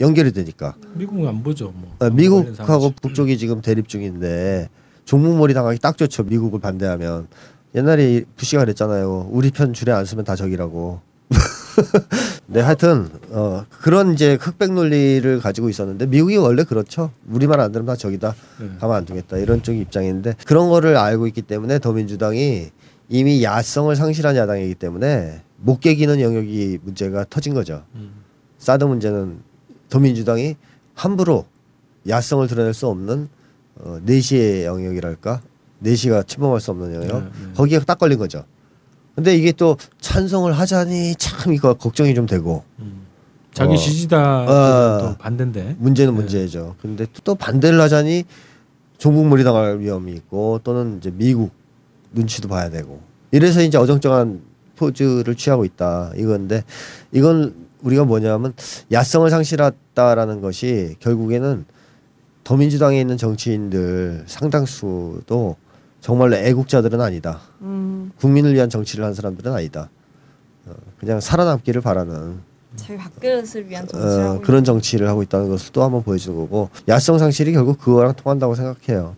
연결이 0.00 0.32
되니까. 0.32 0.74
미국은 0.94 1.26
안 1.26 1.42
보죠. 1.42 1.72
뭐. 1.74 1.90
어, 1.94 1.98
관련 1.98 2.16
미국하고. 2.16 2.92
북쪽이 3.00 3.38
지금 3.38 3.60
대립 3.62 3.88
중인데 3.88 4.68
종북몰이 5.04 5.54
당하기 5.54 5.78
딱 5.78 5.96
좋죠. 5.96 6.24
미국을 6.24 6.60
반대하면. 6.60 7.28
옛날에 7.74 8.24
부시가 8.36 8.64
그랬잖아요. 8.64 9.28
우리 9.30 9.50
편 9.50 9.72
줄에 9.72 9.92
안 9.92 10.04
쓰면 10.04 10.24
다 10.24 10.34
적이라고. 10.36 11.00
네, 12.46 12.60
하여튼 12.60 13.08
어, 13.30 13.64
그런 13.82 14.14
이제 14.14 14.38
흑백 14.40 14.72
논리를 14.72 15.40
가지고 15.40 15.68
있었는데 15.68 16.06
미국이 16.06 16.36
원래 16.36 16.64
그렇죠. 16.64 17.10
우리만 17.28 17.60
안 17.60 17.72
들으면 17.72 17.86
다 17.86 17.96
적이다. 17.96 18.34
네. 18.60 18.70
가만 18.80 18.98
안 18.98 19.04
두겠다. 19.04 19.36
이런 19.38 19.62
쪽 19.62 19.74
입장인데 19.74 20.34
그런 20.46 20.68
거를 20.70 20.96
알고 20.96 21.26
있기 21.26 21.42
때문에 21.42 21.78
더민주당이 21.78 22.70
이미 23.08 23.42
야성을 23.44 23.94
상실한 23.94 24.36
야당이기 24.36 24.74
때문에 24.76 25.42
못 25.58 25.80
깨기는 25.80 26.20
영역이 26.20 26.78
문제가 26.82 27.26
터진 27.28 27.54
거죠. 27.54 27.82
음. 27.94 28.10
사드 28.58 28.84
문제는 28.84 29.40
더민주당이 29.88 30.56
함부로 30.94 31.46
야성을 32.08 32.46
드러낼 32.48 32.74
수 32.74 32.86
없는 32.88 33.28
어, 33.76 33.98
내시의 34.04 34.64
영역이랄까 34.64 35.42
내시가 35.78 36.22
침범할 36.22 36.60
수 36.60 36.70
없는 36.70 36.94
영역 36.94 37.24
네, 37.24 37.30
네. 37.46 37.52
거기에 37.54 37.80
딱 37.80 37.98
걸린 37.98 38.18
거죠. 38.18 38.44
근데 39.14 39.34
이게 39.34 39.52
또 39.52 39.76
찬성을 40.00 40.50
하자니 40.52 41.16
참 41.16 41.52
이거 41.52 41.74
걱정이 41.74 42.14
좀 42.14 42.26
되고 42.26 42.64
음. 42.78 43.06
자기 43.52 43.74
어. 43.74 43.76
지지자도 43.76 44.52
어. 44.52 45.16
반대인데. 45.18 45.76
문제는 45.78 46.14
네. 46.14 46.20
문제죠. 46.20 46.76
근데 46.80 47.06
또 47.24 47.34
반대를 47.34 47.80
하자니 47.80 48.24
종북몰이 48.98 49.44
당할 49.44 49.78
위험이 49.80 50.12
있고 50.12 50.60
또는 50.62 50.98
이제 50.98 51.10
미국 51.14 51.50
눈치도 52.12 52.48
봐야 52.48 52.70
되고 52.70 53.00
이래서 53.30 53.62
이제 53.62 53.76
어정쩡한 53.76 54.40
포즈를 54.76 55.34
취하고 55.34 55.64
있다 55.64 56.12
이건데 56.16 56.64
이건 57.12 57.65
우리가 57.86 58.04
뭐냐면 58.04 58.52
야성을 58.90 59.30
상실했다라는 59.30 60.40
것이 60.40 60.96
결국에는 61.00 61.64
더민주당에 62.44 63.00
있는 63.00 63.16
정치인들 63.16 64.24
상당수도 64.26 65.56
정말로 66.00 66.36
애국자들은 66.36 67.00
아니다. 67.00 67.40
음, 67.62 68.12
국민을 68.18 68.54
위한 68.54 68.68
정치를 68.70 69.04
한 69.04 69.14
사람들은 69.14 69.52
아니다. 69.52 69.88
어, 70.66 70.72
그냥 70.98 71.20
살아남기를 71.20 71.80
바라는 71.80 72.40
자기 72.76 72.98
밥그릇을 72.98 73.68
위한 73.68 73.86
정치하고 73.86 74.38
어, 74.38 74.40
그런 74.40 74.62
정치를 74.62 75.08
하고 75.08 75.22
있다는 75.22 75.48
것을 75.48 75.72
또 75.72 75.82
한번 75.82 76.02
보여주는 76.02 76.36
거고 76.36 76.70
야성 76.88 77.18
상실이 77.18 77.52
결국 77.52 77.78
그거랑 77.78 78.14
통한다고 78.14 78.54
생각해요. 78.54 79.16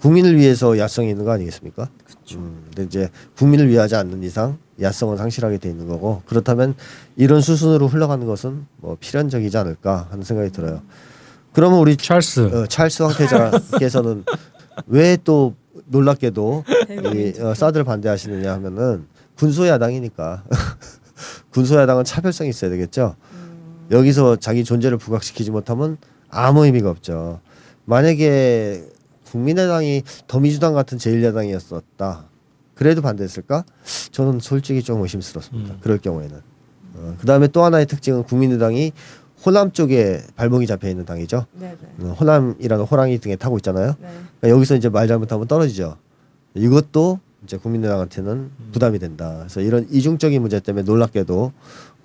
국민을 0.00 0.36
위해서 0.36 0.78
야성이 0.78 1.10
있는 1.10 1.24
거 1.24 1.32
아니겠습니까? 1.32 1.88
음, 2.34 2.62
근데 2.66 2.84
이제 2.84 3.10
국민을 3.36 3.68
위하지 3.68 3.96
않는 3.96 4.22
이상 4.22 4.58
야성은 4.80 5.16
상실하게 5.16 5.58
돼 5.58 5.68
있는 5.68 5.86
거고 5.88 6.22
그렇다면 6.26 6.74
이런 7.16 7.40
수순으로 7.40 7.88
흘러가는 7.88 8.24
것은 8.26 8.66
뭐 8.76 8.96
필연적이지 9.00 9.56
않을까 9.56 10.08
하는 10.10 10.22
생각이 10.24 10.50
들어요. 10.50 10.82
그러면 11.52 11.80
우리 11.80 11.96
찰스 11.96 12.40
어, 12.54 12.66
찰스 12.66 13.02
황태자께서는 13.02 14.24
왜 14.86 15.16
또 15.24 15.54
놀랍게도 15.86 16.64
이 17.14 17.40
어, 17.40 17.54
사드를 17.54 17.84
반대하시느냐 17.84 18.52
하면은 18.54 19.06
군소 19.36 19.66
야당이니까 19.66 20.44
군소 21.50 21.76
야당은 21.76 22.04
차별성이 22.04 22.50
있어야 22.50 22.70
되겠죠. 22.70 23.16
여기서 23.90 24.36
자기 24.36 24.64
존재를 24.64 24.98
부각시키지 24.98 25.50
못하면 25.50 25.96
아무 26.28 26.66
의미가 26.66 26.90
없죠. 26.90 27.40
만약에 27.86 28.84
국민의당이 29.24 30.02
더미주당 30.26 30.74
같은 30.74 30.98
제1야당이었었다. 30.98 32.27
그래도 32.78 33.02
반대했을까? 33.02 33.64
저는 34.12 34.38
솔직히 34.38 34.84
좀 34.84 35.02
의심스럽습니다. 35.02 35.74
음. 35.74 35.78
그럴 35.80 35.98
경우에는. 35.98 36.36
어, 36.94 37.16
그 37.18 37.26
다음에 37.26 37.48
또 37.48 37.64
하나의 37.64 37.86
특징은 37.86 38.22
국민의당이 38.22 38.92
호남 39.44 39.72
쪽에 39.72 40.22
발목이 40.36 40.68
잡혀 40.68 40.88
있는 40.88 41.04
당이죠. 41.04 41.46
네네. 41.54 41.76
어, 42.02 42.16
호남이라는 42.20 42.84
호랑이 42.84 43.18
등에 43.18 43.34
타고 43.34 43.56
있잖아요. 43.56 43.96
네. 44.00 44.08
그러니까 44.40 44.48
여기서 44.56 44.76
이제 44.76 44.88
말 44.88 45.08
잘못하면 45.08 45.48
떨어지죠. 45.48 45.96
이것도 46.54 47.18
이제 47.42 47.56
국민의당한테는 47.56 48.50
부담이 48.70 49.00
된다. 49.00 49.38
그래서 49.40 49.60
이런 49.60 49.88
이중적인 49.90 50.40
문제 50.40 50.60
때문에 50.60 50.84
놀랍게도 50.84 51.52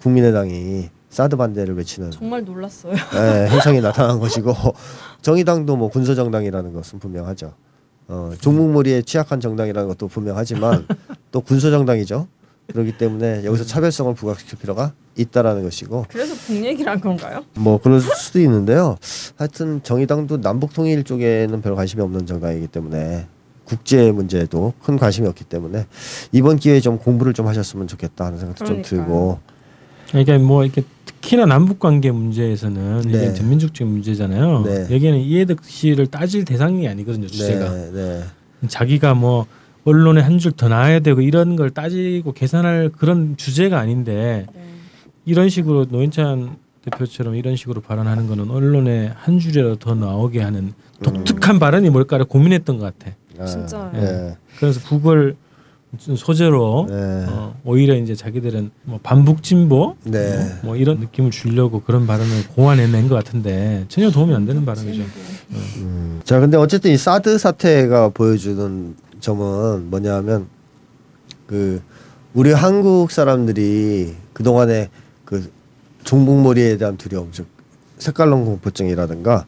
국민의당이 0.01 0.89
사드 1.09 1.35
반대를 1.35 1.75
외치는 1.77 2.09
정말 2.09 2.43
놀랐어요. 2.43 2.93
예, 2.93 3.47
현상이 3.47 3.79
나타난 3.79 4.19
것이고 4.19 4.51
정의당도 5.21 5.75
뭐 5.75 5.89
군소 5.89 6.15
정당이라는 6.15 6.73
것은 6.73 6.97
분명하죠. 6.97 7.53
어, 8.07 8.31
종북머리에 8.39 9.01
취약한 9.03 9.39
정당이라는 9.39 9.87
것도 9.89 10.07
분명하지만 10.07 10.85
또 11.31 11.41
군소 11.41 11.71
정당이죠. 11.71 12.27
그렇기 12.71 12.97
때문에 12.97 13.43
여기서 13.43 13.65
차별성을 13.65 14.13
부각시킬 14.15 14.57
필요가 14.57 14.93
있다라는 15.17 15.63
것이고 15.63 16.05
그래서 16.09 16.33
북 16.33 16.55
얘기를 16.63 16.91
한 16.91 16.99
건가요? 16.99 17.43
뭐 17.55 17.79
그럴 17.79 17.99
수도 17.99 18.39
있는데요. 18.39 18.97
하여튼 19.35 19.81
정의당도 19.83 20.41
남북 20.41 20.73
통일 20.73 21.03
쪽에는 21.03 21.61
별 21.61 21.75
관심이 21.75 22.01
없는 22.01 22.25
정당이기 22.25 22.67
때문에 22.67 23.27
국제 23.65 24.11
문제에도 24.11 24.73
큰 24.81 24.97
관심이 24.97 25.27
없기 25.27 25.43
때문에 25.45 25.87
이번 26.31 26.57
기회에 26.57 26.79
좀 26.79 26.97
공부를 26.97 27.33
좀 27.33 27.47
하셨으면 27.47 27.87
좋겠다 27.87 28.25
하는 28.25 28.39
생각도 28.39 28.65
좀 28.65 28.81
그러니까요. 28.81 29.03
들고 29.05 29.39
그러니까 30.09 30.37
뭐 30.39 30.63
이렇게 30.63 30.83
특히나 31.23 31.45
남북 31.45 31.79
관계 31.79 32.11
문제에서는 32.11 33.01
네. 33.03 33.09
이게 33.09 33.33
전민족적 33.33 33.87
문제잖아요. 33.87 34.63
네. 34.65 34.81
여기에는 34.93 35.19
이해득 35.19 35.63
씨를 35.63 36.07
따질 36.07 36.43
대상이 36.43 36.87
아니거든요. 36.87 37.27
주제가 37.27 37.69
네, 37.71 37.91
네. 37.93 38.23
자기가 38.67 39.13
뭐 39.13 39.45
언론에 39.85 40.21
한 40.21 40.37
줄 40.37 40.51
더 40.57 40.67
나와야 40.67 40.99
되고 40.99 41.21
이런 41.21 41.55
걸 41.55 41.69
따지고 41.69 42.33
계산할 42.33 42.89
그런 42.97 43.35
주제가 43.37 43.79
아닌데 43.79 44.45
네. 44.53 44.61
이런 45.25 45.47
식으로 45.49 45.85
노인찬 45.89 46.57
대표처럼 46.83 47.35
이런 47.35 47.55
식으로 47.55 47.79
발언하는 47.79 48.27
거는 48.27 48.49
언론에 48.51 49.11
한 49.15 49.39
줄이라도 49.39 49.77
더 49.77 49.95
나오게 49.95 50.41
하는 50.41 50.73
독특한 51.01 51.57
발언이 51.59 51.89
뭘까를 51.89 52.25
고민했던 52.25 52.77
것 52.79 52.97
같아. 52.97 53.15
아, 53.39 53.45
진짜요. 53.45 53.91
네. 53.93 54.35
그래서 54.59 54.81
북을 54.81 55.31
좀 55.31 55.42
소재로 55.99 56.87
네. 56.89 56.95
어, 57.29 57.55
오히려 57.63 57.95
이제 57.95 58.15
자기들은 58.15 58.71
뭐 58.83 58.99
반북 59.03 59.43
진보 59.43 59.95
네. 60.03 60.37
뭐, 60.37 60.73
뭐 60.73 60.75
이런 60.75 60.99
느낌을 60.99 61.31
주려고 61.31 61.81
그런 61.81 62.07
발언을 62.07 62.47
고안해낸 62.55 63.07
것 63.07 63.15
같은데 63.15 63.85
전혀 63.89 64.09
도움이 64.09 64.33
안 64.33 64.45
되는 64.45 64.65
발언이죠. 64.65 65.03
음. 65.77 66.21
자, 66.23 66.39
근데 66.39 66.57
어쨌든 66.57 66.91
이 66.91 66.97
사드 66.97 67.37
사태가 67.37 68.09
보여주는 68.09 68.95
점은 69.19 69.89
뭐냐면 69.89 70.47
그 71.45 71.81
우리 72.33 72.51
한국 72.51 73.11
사람들이 73.11 74.15
그 74.33 74.43
동안에 74.43 74.89
그 75.25 75.51
종북머리에 76.03 76.77
대한 76.77 76.97
두려움, 76.97 77.29
즉 77.31 77.47
색깔론 77.99 78.45
공포증이라든가 78.45 79.45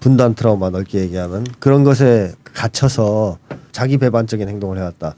분단 0.00 0.34
트라우마 0.34 0.70
넓게 0.70 1.00
얘기하는 1.00 1.44
그런 1.58 1.84
것에 1.84 2.32
갇혀서 2.44 3.38
자기 3.72 3.98
배반적인 3.98 4.48
행동을 4.48 4.78
해왔다 4.78 5.14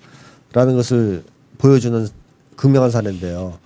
라는 0.52 0.76
것을 0.76 1.24
보여주는 1.58 2.08
극명한 2.56 2.90
사례인데요. 2.90 3.58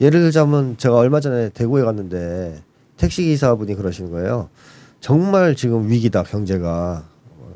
예를 0.00 0.20
들자면 0.20 0.76
제가 0.78 0.96
얼마 0.96 1.20
전에 1.20 1.50
대구에 1.50 1.82
갔는데 1.82 2.62
택시 2.96 3.22
기사분이 3.24 3.74
그러시는 3.74 4.10
거예요. 4.10 4.48
정말 5.00 5.54
지금 5.54 5.88
위기다 5.88 6.22
경제가 6.22 7.04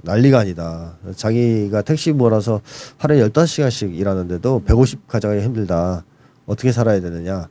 난리가 0.02 0.40
아니다. 0.40 0.96
자기가 1.14 1.82
택시 1.82 2.12
몰아서 2.12 2.60
하루에 2.98 3.26
15시간씩 3.28 3.94
일하는데도 3.94 4.64
150 4.64 5.06
가져가기 5.08 5.42
힘들다. 5.42 6.04
어떻게 6.46 6.72
살아야 6.72 7.00
되느냐. 7.00 7.48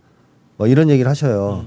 뭐 0.57 0.67
이런 0.67 0.89
얘기를 0.89 1.09
하셔요. 1.09 1.65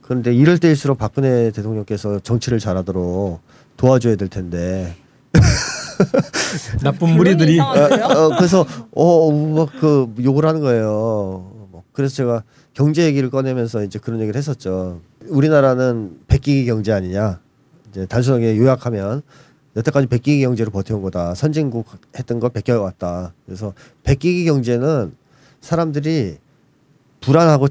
그런데 0.00 0.32
이럴 0.34 0.58
때일수록 0.58 0.98
박근혜 0.98 1.50
대통령께서 1.50 2.20
정치를 2.20 2.58
잘하도록 2.58 3.40
도와줘야 3.76 4.16
될 4.16 4.28
텐데. 4.28 4.94
나쁜 6.82 7.16
무리들이 7.16 7.58
어, 7.60 7.64
어, 7.64 8.36
그래서 8.36 8.66
어막그 8.94 10.14
욕을 10.22 10.44
하는 10.46 10.60
거예요. 10.60 11.50
뭐 11.70 11.82
그래서 11.92 12.14
제가 12.16 12.42
경제 12.72 13.04
얘기를 13.04 13.30
꺼내면서 13.30 13.84
이제 13.84 13.98
그런 13.98 14.20
얘기를 14.20 14.36
했었죠. 14.38 15.00
우리나라는 15.28 16.18
백기기 16.26 16.66
경제 16.66 16.92
아니냐. 16.92 17.40
이제 17.90 18.06
단순하게 18.06 18.56
요약하면 18.58 19.22
여태까지 19.76 20.06
백기기 20.08 20.42
경제로 20.42 20.70
버텨온 20.70 21.02
거다. 21.02 21.34
선진국 21.34 21.86
했던 22.18 22.40
걸 22.40 22.50
베껴왔다. 22.50 23.34
그래서 23.46 23.72
백기기 24.02 24.44
경제는 24.44 25.14
사람들이 25.60 26.36
불안하고 27.20 27.68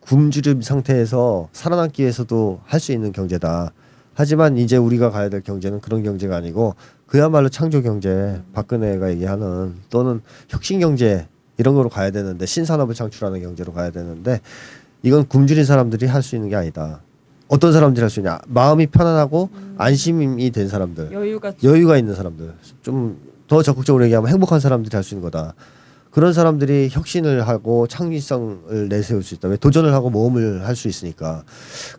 굶주림 0.00 0.62
상태에서 0.62 1.48
살아남기 1.52 2.02
위해서도 2.02 2.60
할 2.64 2.80
수 2.80 2.92
있는 2.92 3.12
경제다. 3.12 3.72
하지만 4.14 4.56
이제 4.56 4.76
우리가 4.76 5.10
가야 5.10 5.28
될 5.28 5.42
경제는 5.42 5.80
그런 5.80 6.02
경제가 6.02 6.36
아니고 6.36 6.74
그야말로 7.06 7.48
창조 7.48 7.82
경제, 7.82 8.40
박근혜가 8.52 9.10
얘기하는 9.10 9.76
또는 9.90 10.20
혁신 10.48 10.80
경제 10.80 11.28
이런 11.56 11.74
거로 11.74 11.88
가야 11.88 12.10
되는데 12.10 12.46
신산업을 12.46 12.94
창출하는 12.94 13.40
경제로 13.40 13.72
가야 13.72 13.90
되는데 13.90 14.40
이건 15.02 15.26
굶주린 15.28 15.64
사람들이 15.64 16.06
할 16.06 16.22
수 16.22 16.34
있는 16.36 16.48
게 16.48 16.56
아니다. 16.56 17.00
어떤 17.48 17.72
사람들이 17.72 18.02
할 18.02 18.10
수 18.10 18.18
있냐? 18.20 18.40
마음이 18.48 18.88
편안하고 18.88 19.50
안심이 19.78 20.50
된 20.50 20.68
사람들. 20.68 21.12
여유가 21.12 21.52
여유가 21.62 21.96
있는 21.96 22.14
사람들 22.14 22.54
좀 22.82 23.36
더 23.48 23.62
적극적으로 23.62 24.02
얘기하면 24.04 24.28
행복한 24.28 24.58
사람들이 24.58 24.94
할 24.96 25.04
수 25.04 25.14
있는 25.14 25.22
거다. 25.30 25.54
그런 26.10 26.32
사람들이 26.32 26.88
혁신을 26.90 27.46
하고 27.46 27.86
창의성을 27.86 28.88
내세울 28.88 29.22
수 29.22 29.34
있다. 29.34 29.46
왜 29.48 29.56
도전을 29.56 29.92
하고 29.92 30.10
모험을 30.10 30.66
할 30.66 30.74
수 30.74 30.88
있으니까 30.88 31.44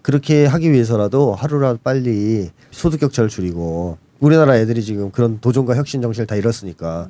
그렇게 0.01 0.45
하기 0.45 0.72
위해서라도 0.74 1.34
하루라도 1.36 1.80
빨리 1.82 2.49
소득 2.72 2.99
격차를 2.99 3.30
줄이고 3.30 3.97
우리나라 4.20 4.57
애들이 4.57 4.84
지금 4.84 5.11
그런 5.11 5.39
도전과 5.39 5.76
혁신 5.76 6.01
정신을 6.01 6.28
다 6.28 6.36
잃었으니까 6.36 7.09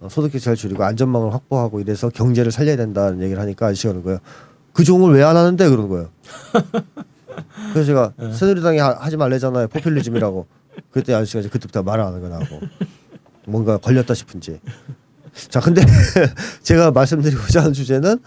어, 0.00 0.08
소득 0.10 0.32
격차를 0.32 0.56
줄이고 0.56 0.84
안전망을 0.84 1.32
확보하고 1.34 1.80
이래서 1.80 2.08
경제를 2.08 2.52
살려야 2.52 2.76
된다는 2.76 3.22
얘기를 3.22 3.40
하니까 3.40 3.66
아저씨가 3.66 3.92
그러는 3.92 4.04
거예요. 4.04 4.18
그 4.72 4.84
종을 4.84 5.14
왜 5.14 5.22
안 5.22 5.36
하는데 5.36 5.68
그러는 5.68 5.88
거예요. 5.88 6.08
그래서 7.72 7.84
제가 7.86 8.12
새누리당이 8.34 8.78
하- 8.78 8.96
하지 8.98 9.16
말래잖아요. 9.16 9.68
포퓰리즘이라고. 9.68 10.46
그때 10.90 11.14
아저씨가 11.14 11.40
이제 11.40 11.48
그때부터 11.48 11.82
말 11.82 12.00
안 12.00 12.08
하는 12.08 12.20
거 12.20 12.28
나고 12.28 12.60
뭔가 13.46 13.78
걸렸다 13.78 14.12
싶은지. 14.14 14.60
자, 15.48 15.60
근데 15.60 15.82
제가 16.62 16.90
말씀드리고자 16.90 17.60
하는 17.60 17.72
주제는 17.72 18.18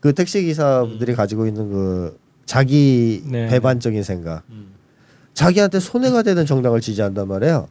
그 0.00 0.12
택시 0.12 0.42
기사분들이 0.42 1.14
가지고 1.14 1.46
있는 1.46 1.70
그 1.72 2.18
자기 2.46 3.22
네. 3.26 3.46
배반적인 3.48 4.02
생각. 4.04 4.42
음. 4.50 4.72
자기한테 5.42 5.78
손해가 5.78 6.22
되는 6.24 6.44
정당을 6.44 6.80
지지한단 6.80 7.28
말이에요. 7.28 7.68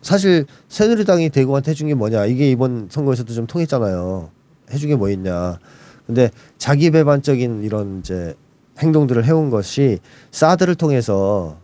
사실 0.00 0.46
새누리당이 0.68 1.30
대구한테 1.30 1.72
해준 1.72 1.88
게 1.88 1.94
뭐냐 1.94 2.26
이게 2.26 2.48
이번 2.52 2.86
선거에서도 2.88 3.34
좀 3.34 3.48
통했잖아요. 3.48 4.30
해준 4.70 4.88
게 4.90 4.94
뭐 4.94 5.10
있냐. 5.10 5.58
근데 6.06 6.30
자기 6.56 6.92
배반적인 6.92 7.64
이런 7.64 7.98
이제 7.98 8.36
행동들을 8.78 9.24
해온 9.24 9.50
것이 9.50 9.98
사드를 10.30 10.76
통해서 10.76 11.58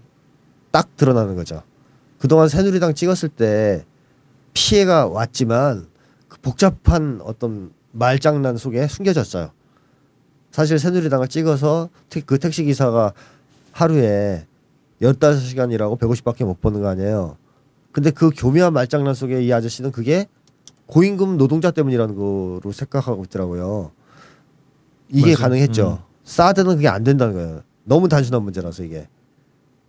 딱 0.73 0.97
드러나는 0.97 1.37
거죠. 1.37 1.63
그동안 2.19 2.49
새누리당 2.49 2.95
찍었을 2.95 3.29
때 3.29 3.85
피해가 4.53 5.07
왔지만 5.07 5.87
그 6.27 6.39
복잡한 6.41 7.21
어떤 7.23 7.71
말장난 7.93 8.57
속에 8.57 8.89
숨겨졌어요. 8.89 9.53
사실 10.51 10.81
새누리당을 10.81 11.29
찍어서 11.29 11.89
택- 12.11 12.27
그 12.27 12.41
택시 12.41 12.65
기사가 12.65 13.13
하루에 13.75 14.47
15시간이라고 15.03 15.99
150밖에 15.99 16.45
못 16.45 16.61
버는 16.61 16.81
거 16.81 16.89
아니에요. 16.89 17.37
근데 17.91 18.11
그 18.11 18.31
교묘한 18.31 18.73
말장난 18.73 19.15
속에 19.15 19.43
이 19.43 19.53
아저씨는 19.53 19.91
그게 19.91 20.29
고임금 20.87 21.37
노동자 21.37 21.71
때문이라는 21.73 22.15
거로 22.15 22.73
생각하고 22.73 23.25
있더라고요. 23.25 23.91
이게 25.09 25.33
맞아요. 25.33 25.37
가능했죠. 25.37 26.03
사드는 26.23 26.77
그게 26.77 26.89
안 26.89 27.03
된다는 27.03 27.35
거예요. 27.35 27.63
너무 27.83 28.09
단순한 28.09 28.43
문제라서 28.43 28.85
이게. 28.85 29.09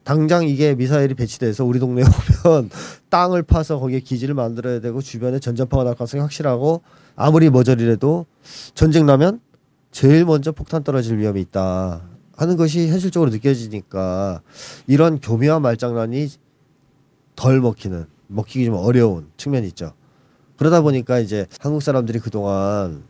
당장 0.03 0.47
이게 0.47 0.75
미사일이 0.75 1.13
배치돼서 1.13 1.63
우리 1.63 1.79
동네에 1.79 2.05
오면 2.45 2.69
땅을 3.09 3.43
파서 3.43 3.79
거기에 3.79 3.99
기지를 3.99 4.35
만들어야 4.35 4.79
되고 4.79 5.01
주변에 5.01 5.39
전전파가 5.39 5.83
날 5.83 5.95
가능성이 5.95 6.21
확실하고 6.21 6.81
아무리 7.15 7.49
머저리라도 7.49 8.25
전쟁 8.73 9.05
나면 9.05 9.39
제일 9.91 10.25
먼저 10.25 10.51
폭탄 10.51 10.83
떨어질 10.83 11.17
위험이 11.17 11.41
있다 11.41 12.03
하는 12.35 12.57
것이 12.57 12.87
현실적으로 12.89 13.31
느껴지니까 13.31 14.41
이런 14.87 15.19
교묘한 15.19 15.61
말장난이 15.61 16.29
덜 17.35 17.61
먹히는 17.61 18.05
먹히기 18.27 18.65
좀 18.65 18.75
어려운 18.75 19.27
측면이 19.37 19.67
있죠. 19.69 19.93
그러다 20.57 20.81
보니까 20.81 21.19
이제 21.19 21.45
한국 21.59 21.81
사람들이 21.81 22.19
그동안 22.19 23.03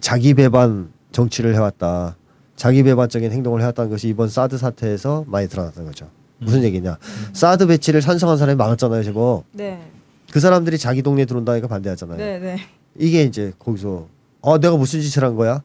자기 0.00 0.34
배반 0.34 0.92
정치를 1.12 1.54
해왔다. 1.54 2.16
자기 2.56 2.82
배반적인 2.82 3.32
행동을 3.32 3.60
해왔다는 3.60 3.90
것이 3.90 4.08
이번 4.08 4.28
사드 4.28 4.58
사태에서 4.58 5.24
많이 5.26 5.48
드러났던 5.48 5.84
거죠. 5.86 6.10
무슨 6.38 6.62
얘기냐? 6.62 6.98
사드 7.32 7.66
배치를 7.66 8.00
찬성한 8.00 8.38
사람이 8.38 8.56
많았잖아요, 8.56 9.02
제법. 9.02 9.44
네. 9.52 9.90
그 10.32 10.40
사람들이 10.40 10.78
자기 10.78 11.02
동네에 11.02 11.24
들어온다니까 11.26 11.68
반대하잖아요. 11.68 12.18
네, 12.18 12.38
네. 12.38 12.56
이게 12.98 13.22
이제 13.22 13.52
거기서 13.58 14.08
어 14.40 14.58
내가 14.58 14.76
무슨 14.76 15.00
짓을 15.00 15.24
한 15.24 15.36
거야? 15.36 15.62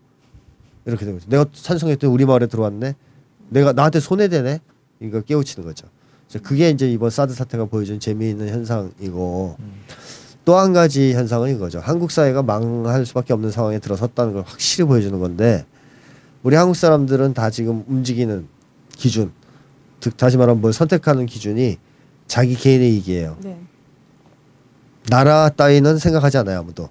이렇게 0.86 1.06
되는 1.06 1.20
거죠. 1.20 1.30
내가 1.30 1.46
찬성했더니 1.52 2.12
우리 2.12 2.26
마을에 2.26 2.48
들어왔네. 2.48 2.96
내가 3.50 3.74
나한테 3.74 4.00
손해되네. 4.00 4.60
이거 5.02 5.22
깨우치는 5.22 5.68
거죠. 5.68 5.88
그래서 6.28 6.44
그게 6.44 6.70
이제 6.70 6.90
이번 6.90 7.10
사드 7.10 7.34
사태가 7.34 7.66
보여준 7.66 8.00
재미있는 8.00 8.50
현상이고 8.50 9.58
또한 10.46 10.74
가지 10.74 11.14
현상은 11.14 11.56
이거죠. 11.56 11.80
한국 11.80 12.12
사회가 12.12 12.44
망할 12.44 13.06
수밖에 13.06 13.34
없는 13.34 13.52
상황에 13.52 13.80
들어섰다는 13.80 14.34
걸 14.34 14.44
확실히 14.46 14.88
보여주는 14.88 15.20
건데 15.20 15.66
우리 16.44 16.56
한국 16.56 16.76
사람들은 16.76 17.34
다 17.34 17.50
지금 17.50 17.84
움직이는 17.88 18.48
기준, 18.96 19.32
즉 20.00 20.16
다시 20.16 20.38
말하면 20.38 20.62
뭘 20.62 20.72
선택하는 20.72 21.26
기준이 21.26 21.78
자기 22.28 22.56
개인의 22.56 22.94
이익이에요. 22.94 23.38
네. 23.42 23.60
나라 25.10 25.50
따위는 25.50 25.98
생각하지 25.98 26.38
않아요 26.38 26.60
아무도. 26.60 26.90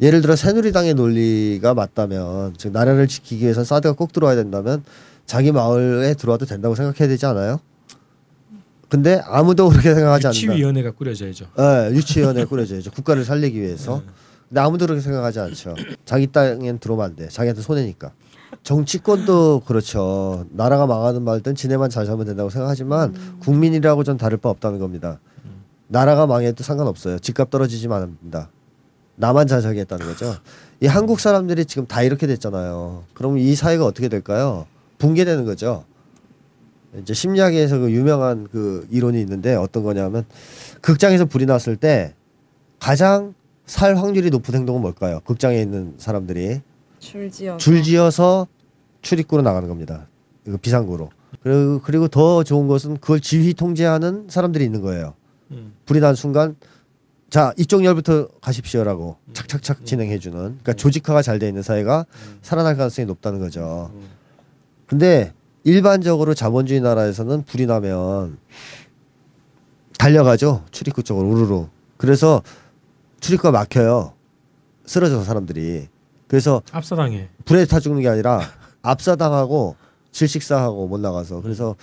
예를 0.00 0.20
들어 0.20 0.36
새누리당의 0.36 0.94
논리가 0.94 1.74
맞다면 1.74 2.54
즉 2.56 2.72
나라를 2.72 3.06
지키기 3.08 3.44
위해서 3.44 3.64
사드가 3.64 3.94
꼭 3.94 4.12
들어와야 4.12 4.36
된다면 4.36 4.82
자기 5.26 5.52
마을에 5.52 6.14
들어와도 6.14 6.46
된다고 6.46 6.74
생각해야 6.74 7.08
되지 7.08 7.26
않아요? 7.26 7.60
근데 8.88 9.20
아무도 9.24 9.68
그렇게 9.70 9.94
생각하지 9.94 10.26
않는다. 10.28 10.52
유치위원회가 10.52 10.90
꾸려져야죠. 10.92 11.46
예, 11.58 11.90
유치원에 11.94 12.44
꾸려져야죠. 12.44 12.90
국가를 12.92 13.24
살리기 13.24 13.60
위해서. 13.60 14.02
근데 14.48 14.60
아무도 14.60 14.86
그렇게 14.86 15.00
생각하지 15.00 15.40
않죠. 15.40 15.74
자기 16.04 16.26
땅엔 16.26 16.78
들어오면 16.78 17.04
안 17.04 17.16
돼. 17.16 17.28
자기한테 17.28 17.62
손해니까. 17.62 18.12
정치권도 18.62 19.62
그렇죠. 19.66 20.46
나라가 20.50 20.86
망하든 20.86 21.22
말든 21.22 21.54
지네만 21.56 21.90
잘 21.90 22.06
살면 22.06 22.26
된다고 22.26 22.50
생각하지만 22.50 23.38
국민이라고 23.40 24.04
전 24.04 24.16
다를 24.16 24.36
바 24.38 24.48
없다는 24.50 24.78
겁니다. 24.78 25.18
나라가 25.88 26.26
망해도 26.26 26.62
상관없어요. 26.62 27.18
집값 27.18 27.50
떨어지지만 27.50 28.02
않는다. 28.02 28.50
나만 29.16 29.46
잘 29.46 29.62
살겠다는 29.62 30.06
거죠. 30.06 30.36
이 30.80 30.86
한국 30.86 31.20
사람들이 31.20 31.64
지금 31.66 31.86
다 31.86 32.02
이렇게 32.02 32.26
됐잖아요. 32.26 33.04
그럼 33.14 33.38
이 33.38 33.54
사회가 33.54 33.84
어떻게 33.84 34.08
될까요? 34.08 34.66
붕괴되는 34.98 35.44
거죠. 35.44 35.84
이제 37.00 37.12
심리학에서 37.14 37.78
그 37.78 37.90
유명한 37.90 38.46
그 38.50 38.86
이론이 38.90 39.20
있는데 39.20 39.54
어떤 39.54 39.82
거냐면 39.82 40.24
극장에서 40.80 41.24
불이 41.26 41.46
났을 41.46 41.76
때 41.76 42.14
가장 42.78 43.34
살 43.66 43.96
확률이 43.96 44.30
높은 44.30 44.54
행동은 44.54 44.80
뭘까요? 44.80 45.20
극장에 45.24 45.60
있는 45.60 45.94
사람들이 45.98 46.60
줄지어. 46.98 47.56
줄지어서 47.56 48.46
출입구로 49.02 49.42
나가는 49.42 49.68
겁니다. 49.68 50.06
이거 50.46 50.56
비상구로. 50.56 51.10
그리고 51.42 51.80
그리고 51.82 52.08
더 52.08 52.44
좋은 52.44 52.68
것은 52.68 52.98
그걸 52.98 53.20
지휘 53.20 53.54
통제하는 53.54 54.26
사람들이 54.28 54.64
있는 54.64 54.80
거예요. 54.80 55.14
음. 55.50 55.74
불이 55.86 56.00
난 56.00 56.14
순간 56.14 56.56
자 57.34 57.52
이쪽 57.56 57.84
열부터 57.84 58.28
가십시오라고 58.40 59.16
착착착 59.32 59.84
진행해주는 59.84 60.38
그러니까 60.38 60.72
조직화가 60.72 61.20
잘 61.20 61.40
돼 61.40 61.48
있는 61.48 61.62
사회가 61.62 62.06
살아날 62.42 62.76
가능성이 62.76 63.06
높다는 63.06 63.40
거죠. 63.40 63.90
근데 64.86 65.32
일반적으로 65.64 66.32
자본주의 66.34 66.80
나라에서는 66.80 67.42
불이 67.42 67.66
나면 67.66 68.38
달려가죠 69.98 70.64
출입구 70.70 71.02
쪽으로 71.02 71.28
우르르. 71.28 71.66
그래서 71.96 72.40
출입구가 73.18 73.50
막혀요. 73.50 74.12
쓰러져서 74.86 75.24
사람들이. 75.24 75.88
그래서 76.28 76.62
압사당해. 76.70 77.30
불에 77.46 77.64
타 77.64 77.80
죽는 77.80 78.00
게 78.02 78.08
아니라 78.08 78.42
압사당하고 78.82 79.74
질식사하고 80.12 80.86
못 80.86 81.00
나가서 81.00 81.42
그래서 81.42 81.74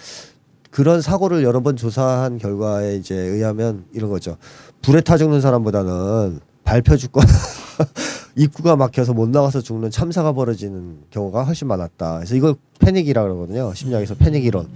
그런 0.69 1.01
사고를 1.01 1.43
여러 1.43 1.59
번 1.59 1.75
조사한 1.75 2.37
결과에 2.37 2.95
이제 2.95 3.13
의하면 3.15 3.83
이런 3.91 4.09
거죠. 4.09 4.37
불에 4.81 5.01
타 5.01 5.17
죽는 5.17 5.41
사람보다는 5.41 6.39
밟혀 6.63 6.97
죽거나 6.97 7.27
입구가 8.35 8.75
막혀서 8.75 9.13
못 9.13 9.29
나가서 9.29 9.61
죽는 9.61 9.91
참사가 9.91 10.31
벌어지는 10.33 10.99
경우가 11.09 11.43
훨씬 11.43 11.67
많았다. 11.67 12.17
그래서 12.17 12.35
이걸 12.35 12.55
패닉이라 12.79 13.21
그러거든요. 13.23 13.73
심리학에서 13.73 14.15
패닉 14.15 14.45
이론, 14.45 14.67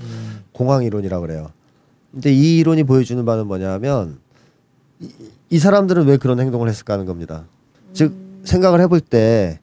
공황 0.52 0.84
이론이라 0.84 1.20
그래요. 1.22 1.50
근데 2.12 2.34
이 2.34 2.58
이론이 2.60 2.84
보여주는 2.84 3.24
바는 3.26 3.48
뭐냐면 3.48 4.20
이, 5.00 5.10
이 5.50 5.60
사람들은 5.60 6.06
왜 6.06 6.18
그런 6.18 6.40
행동을 6.40 6.68
했을까 6.70 6.94
하는 6.94 7.06
겁니다. 7.06 7.46
즉 7.94 8.14
생각을 8.44 8.82
해볼 8.82 9.00
때 9.02 9.60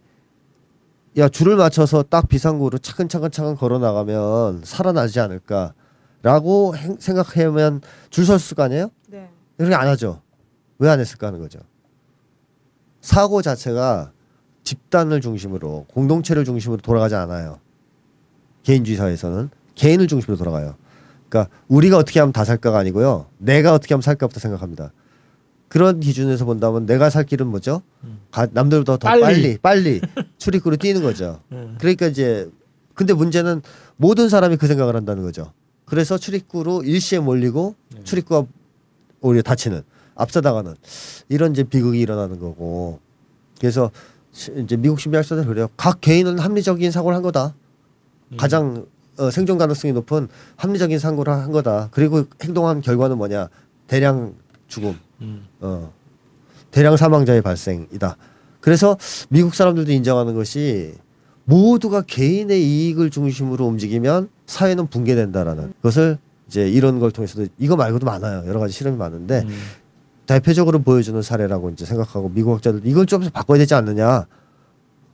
야 1.18 1.28
줄을 1.28 1.56
맞춰서 1.56 2.02
딱 2.02 2.26
비상구로 2.26 2.78
차근차근 2.78 3.30
차근 3.30 3.54
걸어 3.54 3.78
나가면 3.78 4.62
살아나지 4.64 5.20
않을까라고 5.20 6.74
행- 6.74 6.96
생각하면 6.98 7.82
줄 8.08 8.24
섰을 8.24 8.56
거 8.56 8.62
아니에요? 8.62 8.88
네. 9.08 9.28
그렇게 9.58 9.74
안 9.74 9.88
하죠. 9.88 10.22
왜 10.82 10.88
안 10.90 10.98
했을까 10.98 11.28
하는 11.28 11.38
거죠. 11.38 11.60
사고 13.00 13.40
자체가 13.40 14.10
집단을 14.64 15.20
중심으로 15.20 15.86
공동체를 15.88 16.44
중심으로 16.44 16.80
돌아가지 16.82 17.14
않아요. 17.14 17.60
개인주의 18.64 18.96
사회에서는 18.96 19.50
개인을 19.76 20.08
중심으로 20.08 20.36
돌아가요. 20.36 20.74
그러니까 21.28 21.54
우리가 21.68 21.96
어떻게 21.98 22.18
하면 22.20 22.32
다 22.32 22.44
살까가 22.44 22.78
아니고요. 22.78 23.26
내가 23.38 23.74
어떻게 23.74 23.94
하면 23.94 24.02
살까부터 24.02 24.40
생각합니다. 24.40 24.92
그런 25.68 26.00
기준에서 26.00 26.44
본다면 26.44 26.84
내가 26.84 27.10
살 27.10 27.24
길은 27.24 27.46
뭐죠? 27.46 27.82
가- 28.30 28.48
남들보다 28.50 28.98
더 28.98 29.08
빨리. 29.08 29.20
빨리 29.22 29.58
빨리 29.58 30.00
출입구로 30.38 30.76
뛰는 30.76 31.02
거죠. 31.02 31.40
음. 31.52 31.76
그러니까 31.80 32.06
이제 32.08 32.50
근데 32.94 33.14
문제는 33.14 33.62
모든 33.96 34.28
사람이 34.28 34.56
그 34.58 34.66
생각을 34.66 34.94
한다는 34.96 35.22
거죠. 35.22 35.52
그래서 35.86 36.18
출입구로 36.18 36.82
일시에 36.82 37.20
몰리고 37.20 37.74
출입구가 38.04 38.46
오히려 39.22 39.42
다치는 39.42 39.82
앞서다가는 40.14 40.74
이런 41.28 41.52
이제 41.52 41.62
비극이 41.64 41.98
일어나는 42.00 42.38
거고 42.38 43.00
그래서 43.60 43.90
시- 44.32 44.52
이제 44.58 44.76
미국 44.76 45.00
심리학자들 45.00 45.44
그래요. 45.46 45.68
각 45.76 46.00
개인은 46.00 46.38
합리적인 46.38 46.90
사고를 46.90 47.16
한 47.16 47.22
거다. 47.22 47.54
가장 48.38 48.86
어, 49.18 49.30
생존 49.30 49.58
가능성이 49.58 49.92
높은 49.92 50.28
합리적인 50.56 50.98
사고를 50.98 51.32
한 51.34 51.52
거다. 51.52 51.88
그리고 51.92 52.24
행동한 52.42 52.80
결과는 52.80 53.18
뭐냐? 53.18 53.48
대량 53.86 54.34
죽음. 54.68 54.98
음. 55.20 55.46
어, 55.60 55.92
대량 56.70 56.96
사망자의 56.96 57.42
발생이다. 57.42 58.16
그래서 58.60 58.96
미국 59.28 59.54
사람들도 59.54 59.92
인정하는 59.92 60.34
것이 60.34 60.94
모두가 61.44 62.02
개인의 62.02 62.62
이익을 62.62 63.10
중심으로 63.10 63.66
움직이면 63.66 64.30
사회는 64.46 64.86
붕괴된다라는 64.86 65.74
것을 65.82 66.16
이제 66.46 66.68
이런 66.68 66.98
걸 66.98 67.10
통해서도 67.10 67.48
이거 67.58 67.76
말고도 67.76 68.06
많아요. 68.06 68.44
여러 68.46 68.60
가지 68.60 68.72
실험이 68.72 68.96
많은데 68.96 69.42
음. 69.44 69.50
대표적으로 70.32 70.78
보여주는 70.80 71.20
사례라고 71.20 71.70
이제 71.70 71.84
생각하고 71.84 72.30
미국 72.30 72.54
학자들 72.54 72.80
이걸 72.84 73.04
좀 73.06 73.22
바꿔야 73.32 73.58
되지 73.58 73.74
않느냐. 73.74 74.26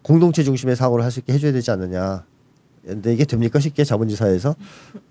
공동체 0.03 0.45
중심의 0.45 0.77
사고를 0.77 1.05
할 1.05 1.11
수 1.11 1.19
있게 1.21 1.33
해줘야 1.33 1.53
되지 1.53 1.71
않느냐. 1.73 2.25
근데 2.87 3.13
이게 3.13 3.25
됩니까 3.25 3.59
쉽게 3.59 3.85
자본주의 3.85 4.17
사회에서 4.17 4.55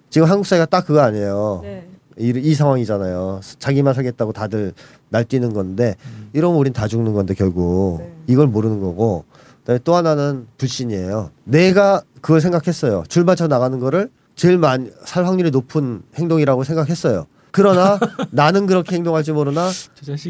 지금 0.10 0.30
한국 0.30 0.46
사회가 0.46 0.66
딱 0.66 0.86
그거 0.88 1.02
아니에요. 1.02 1.60
네. 1.64 1.88
이, 2.18 2.30
이 2.30 2.56
상황이잖아요. 2.56 3.42
자기만 3.60 3.94
살겠다고 3.94 4.32
다들 4.34 4.74
날뛰는 5.10 5.54
건데 5.54 5.96
이러면 6.34 6.58
우린 6.58 6.74
다 6.74 6.88
죽는 6.88 7.14
건데 7.14 7.34
결국 7.36 7.98
네. 8.00 8.14
이걸 8.28 8.48
모르는 8.48 8.80
거고 8.80 9.26
그다음에 9.60 9.80
또 9.84 9.96
하나는 9.96 10.48
불신이에요. 10.58 11.32
내가 11.44 12.02
그걸 12.22 12.42
생각했어요. 12.42 13.04
줄 13.10 13.26
맞춰 13.26 13.48
나가는 13.48 13.78
거를 13.80 14.10
제일 14.36 14.58
많이 14.58 14.90
살 15.04 15.26
확률이 15.26 15.52
높은 15.52 16.02
행동이라고 16.16 16.64
생각했어요. 16.64 17.28
그러나 17.52 18.00
나는 18.32 18.66
그렇게 18.68 18.96
행동할 18.96 19.24
줄 19.24 19.34
모르나 19.34 19.70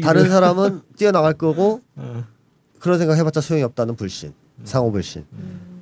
다른 0.02 0.28
사람은 0.28 0.82
뛰어나갈 0.96 1.34
거고 1.34 1.80
어. 1.96 2.24
그런 2.78 2.98
생각 2.98 3.16
해봤자 3.16 3.40
소용이 3.40 3.62
없다는 3.64 3.96
불신, 3.96 4.32
상호 4.64 4.90
불신 4.92 5.24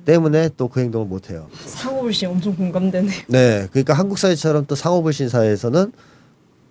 때문에 0.05 0.49
또 0.57 0.67
그 0.67 0.79
행동을 0.79 1.05
못 1.07 1.29
해요. 1.29 1.47
사고불신 1.65 2.29
엄청 2.29 2.55
공감되네요. 2.55 3.21
네, 3.27 3.67
그러니까 3.71 3.93
한국 3.93 4.17
사회처럼 4.17 4.65
또 4.65 4.75
상호 4.75 5.01
불신 5.03 5.29
사회에서는 5.29 5.91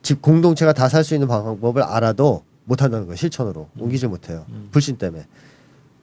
집 0.03 0.23
공동체가 0.23 0.73
다 0.73 0.89
살 0.89 1.05
수 1.05 1.15
있는 1.15 1.29
방법을 1.29 1.83
알아도 1.83 2.43
못 2.65 2.83
한다는 2.83 3.07
거예요. 3.07 3.17
실천으로 3.17 3.69
옮기질 3.79 4.09
못해요. 4.09 4.45
불신 4.73 4.97
때문에 4.99 5.27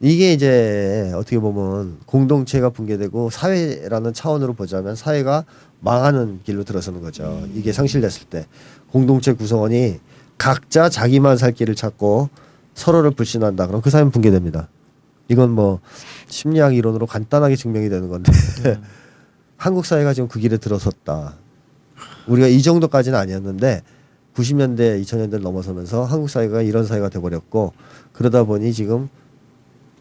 이게 0.04 0.34
이제 0.34 1.10
어떻게 1.14 1.38
보면 1.38 1.96
공동체가 2.04 2.68
붕괴되고 2.68 3.30
사회라는 3.30 4.12
차원으로 4.12 4.52
보자면 4.52 4.96
사회가 4.96 5.46
망하는 5.80 6.40
길로 6.44 6.62
들어서는 6.62 7.00
거죠. 7.00 7.42
이게 7.54 7.72
상실됐을 7.72 8.26
때 8.28 8.44
공동체 8.92 9.32
구성원이 9.32 10.00
각자 10.36 10.90
자기만 10.90 11.38
살 11.38 11.52
길을 11.52 11.74
찾고 11.74 12.28
서로를 12.74 13.12
불신한다. 13.12 13.66
그럼 13.66 13.80
그 13.80 13.88
사회는 13.88 14.10
붕괴됩니다. 14.10 14.68
이건 15.28 15.52
뭐 15.52 15.80
심리학 16.28 16.74
이론으로 16.74 17.06
간단하게 17.06 17.56
증명이 17.56 17.88
되는 17.88 18.10
건데 18.10 18.30
한국 19.56 19.86
사회가 19.86 20.12
지금 20.12 20.28
그 20.28 20.38
길에 20.38 20.58
들어섰다. 20.58 21.36
우리가 22.26 22.48
이 22.48 22.60
정도까지는 22.60 23.18
아니었는데 23.18 23.80
90년대 24.34 25.02
2000년대를 25.02 25.40
넘어서면서 25.40 26.04
한국 26.04 26.28
사회가 26.28 26.60
이런 26.60 26.84
사회가 26.84 27.08
돼버렸고 27.08 27.72
그러다 28.12 28.44
보니 28.44 28.74
지금 28.74 29.08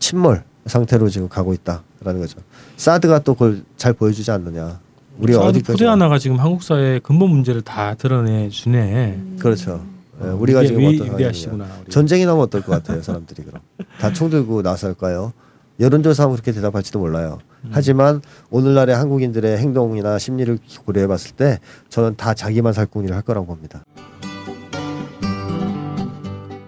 침몰 0.08 0.44
상태로 0.66 1.08
지금 1.08 1.30
가고 1.30 1.54
있다라는 1.54 2.20
거죠. 2.20 2.40
사드가 2.76 3.20
또 3.20 3.34
그걸 3.36 3.64
잘 3.78 3.94
보여주지 3.94 4.30
않느냐. 4.32 4.80
우리가 5.18 5.40
사드 5.40 5.50
어디까지 5.50 5.72
푸대 5.74 5.86
하나가 5.86 6.18
지금 6.20 6.40
한국 6.40 6.62
사회의 6.62 7.00
근본 7.00 7.30
문제를 7.30 7.62
다 7.62 7.94
드러내 7.96 8.50
주네. 8.50 9.22
그렇죠. 9.40 9.82
예, 10.24 10.28
우리가 10.28 10.60
위대- 10.60 10.68
지금 10.68 10.82
위- 10.82 10.86
어떤 10.88 10.98
상황이냐. 10.98 11.18
위대하시구나. 11.18 11.66
우리. 11.86 11.90
전쟁이 11.92 12.26
나면 12.26 12.42
어떨 12.44 12.62
것 12.62 12.72
같아요, 12.74 13.02
사람들이 13.02 13.44
그럼 13.44 13.62
다 14.00 14.12
총 14.12 14.30
들고 14.30 14.62
나설까요? 14.62 15.32
여론조사하면 15.80 16.36
그렇게 16.36 16.52
대답할지도 16.52 17.00
몰라요. 17.00 17.40
음. 17.64 17.70
하지만 17.72 18.22
오늘날의 18.50 18.96
한국인들의 18.98 19.58
행동이나 19.58 20.20
심리를 20.20 20.58
고려해봤을 20.86 21.32
때 21.38 21.60
저는 21.90 22.16
다 22.18 22.34
자기만 22.34 22.74
살궁리를 22.74 23.16
할 23.16 23.22
거라고 23.24 23.46
봅니다. 23.48 23.84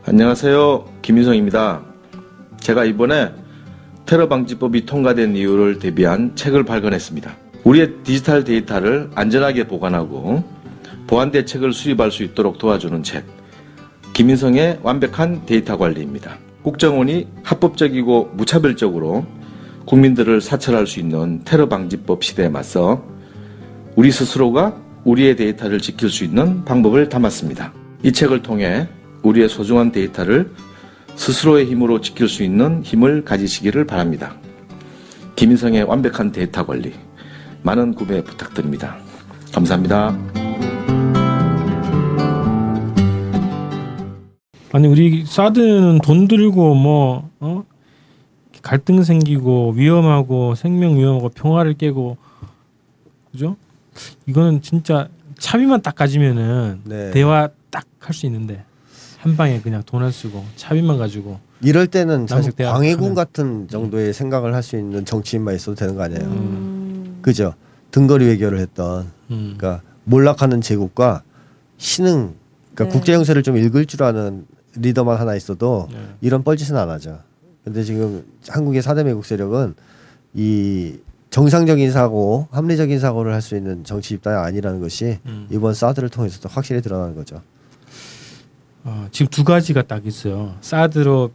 안녕하세요. 0.06 0.86
김유성입니다. 1.02 1.82
제가 2.66 2.84
이번에 2.84 3.32
테러 4.08 4.28
방지법이 4.28 4.88
통과된 4.88 5.36
이유를 5.36 5.78
대비한 5.78 6.36
책을 6.36 6.64
발간했습니다. 6.66 7.38
우리의 7.64 7.92
디지털 8.04 8.44
데이터를 8.44 9.12
안전하게 9.14 9.68
보관하고 9.68 10.44
보안 11.06 11.30
대책을 11.30 11.74
수립할 11.74 12.10
수 12.10 12.24
있도록 12.24 12.58
도와주는 12.58 13.04
책. 13.04 13.24
김인성의 14.14 14.80
완벽한 14.82 15.46
데이터 15.46 15.78
관리입니다. 15.78 16.40
국정원이 16.64 17.28
합법적이고 17.44 18.32
무차별적으로 18.34 19.28
국민들을 19.86 20.42
사찰할 20.42 20.88
수 20.88 21.00
있는 21.00 21.42
테러 21.46 21.70
방지법 21.70 22.24
시대에 22.24 22.50
맞서 22.50 23.06
우리 23.96 24.10
스스로가 24.10 24.76
우리의 25.04 25.36
데이터를 25.36 25.80
지킬 25.80 26.10
수 26.10 26.24
있는 26.24 26.66
방법을 26.66 27.10
담았습니다. 27.10 27.74
이 28.02 28.12
책을 28.12 28.42
통해 28.42 28.88
우리의 29.22 29.50
소중한 29.50 29.92
데이터를 29.92 30.50
스스로의 31.16 31.66
힘으로 31.66 32.02
지킬 32.02 32.28
수 32.28 32.44
있는 32.44 32.84
힘을 32.84 33.24
가지시기를 33.24 33.86
바랍니다. 33.86 34.36
김인성의 35.36 35.84
완벽한 35.84 36.32
데이터 36.32 36.66
관리. 36.66 36.94
많은 37.64 37.96
구매 37.96 38.24
부탁드립니다. 38.24 38.98
감사합니다. 39.54 40.16
아니 44.72 44.88
우리 44.88 45.26
사드는 45.26 46.00
돈 46.04 46.28
들고 46.28 46.76
뭐 46.76 47.30
어? 47.40 47.64
갈등 48.62 49.04
생기고 49.04 49.74
위험하고 49.76 50.56
생명 50.56 50.98
위험하고 50.98 51.30
평화를 51.30 51.76
깨고 51.76 52.18
그죠? 53.32 53.56
이거는 54.26 54.62
진짜 54.62 55.08
차비만 55.38 55.82
딱 55.82 55.96
가지면은 55.96 56.82
네. 56.86 57.12
대화 57.12 57.50
딱 57.72 57.86
할 58.06 58.14
수 58.14 58.28
있는데 58.28 58.64
한 59.26 59.36
방에 59.36 59.60
그냥 59.60 59.82
돈을 59.84 60.12
쓰고 60.12 60.46
차비만 60.56 61.00
가지고 61.00 61.40
이럴 61.62 61.88
때는 61.88 62.28
사실 62.28 62.52
광해군 62.56 63.12
하는- 63.12 63.16
같은 63.16 63.68
정도의 63.68 64.14
생각을 64.14 64.54
할 64.54 64.62
수 64.62 64.78
있는 64.78 65.04
정치인만 65.04 65.56
있어도 65.56 65.74
되는 65.74 65.96
거 65.96 66.04
아니에요? 66.04 66.22
음. 66.22 67.18
그죠? 67.24 67.56
등거리 67.90 68.26
외교를 68.28 68.60
했던 68.60 69.08
음. 69.32 69.56
그러니까 69.58 69.82
몰락하는 70.04 70.62
제국과 70.62 71.24
신흥 71.78 72.36
그러니까 72.76 72.84
네. 72.84 72.90
국제 72.92 73.14
정세를 73.14 73.42
좀 73.42 73.58
읽을 73.58 73.88
줄 73.88 74.04
아는 74.04 74.46
리더만 74.76 75.18
하나 75.20 75.36
있어도 75.36 75.88
네. 75.92 75.98
이런 76.22 76.44
뻘짓은 76.44 76.78
안 76.78 76.92
하죠. 76.92 77.18
근데 77.64 77.84
지금 77.84 78.24
한국의 78.48 78.84
사대 78.84 79.04
매국 79.04 79.26
세력은 79.26 79.74
이 80.36 80.98
정상적인 81.32 81.92
사고, 81.92 82.48
합리적인 82.52 83.00
사고를 83.00 83.34
할 83.34 83.42
수 83.42 83.56
있는 83.58 83.84
정치 83.84 84.10
집단이 84.10 84.38
아니라는 84.38 84.82
것이 84.82 85.18
음. 85.26 85.48
이번 85.50 85.74
사드를 85.74 86.10
통해서도 86.10 86.48
확실히 86.48 86.82
드러나는 86.82 87.16
거죠. 87.16 87.42
어, 88.86 89.08
지금 89.12 89.30
두 89.30 89.44
가지가 89.44 89.82
딱 89.84 90.06
있어요. 90.06 90.56
사드로 90.62 91.32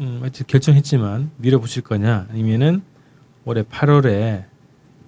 음, 0.00 0.18
하여튼 0.20 0.46
결정했지만 0.46 1.30
밀어붙일 1.36 1.82
거냐 1.82 2.26
아니면은 2.30 2.82
올해 3.44 3.62
8월에 3.62 4.44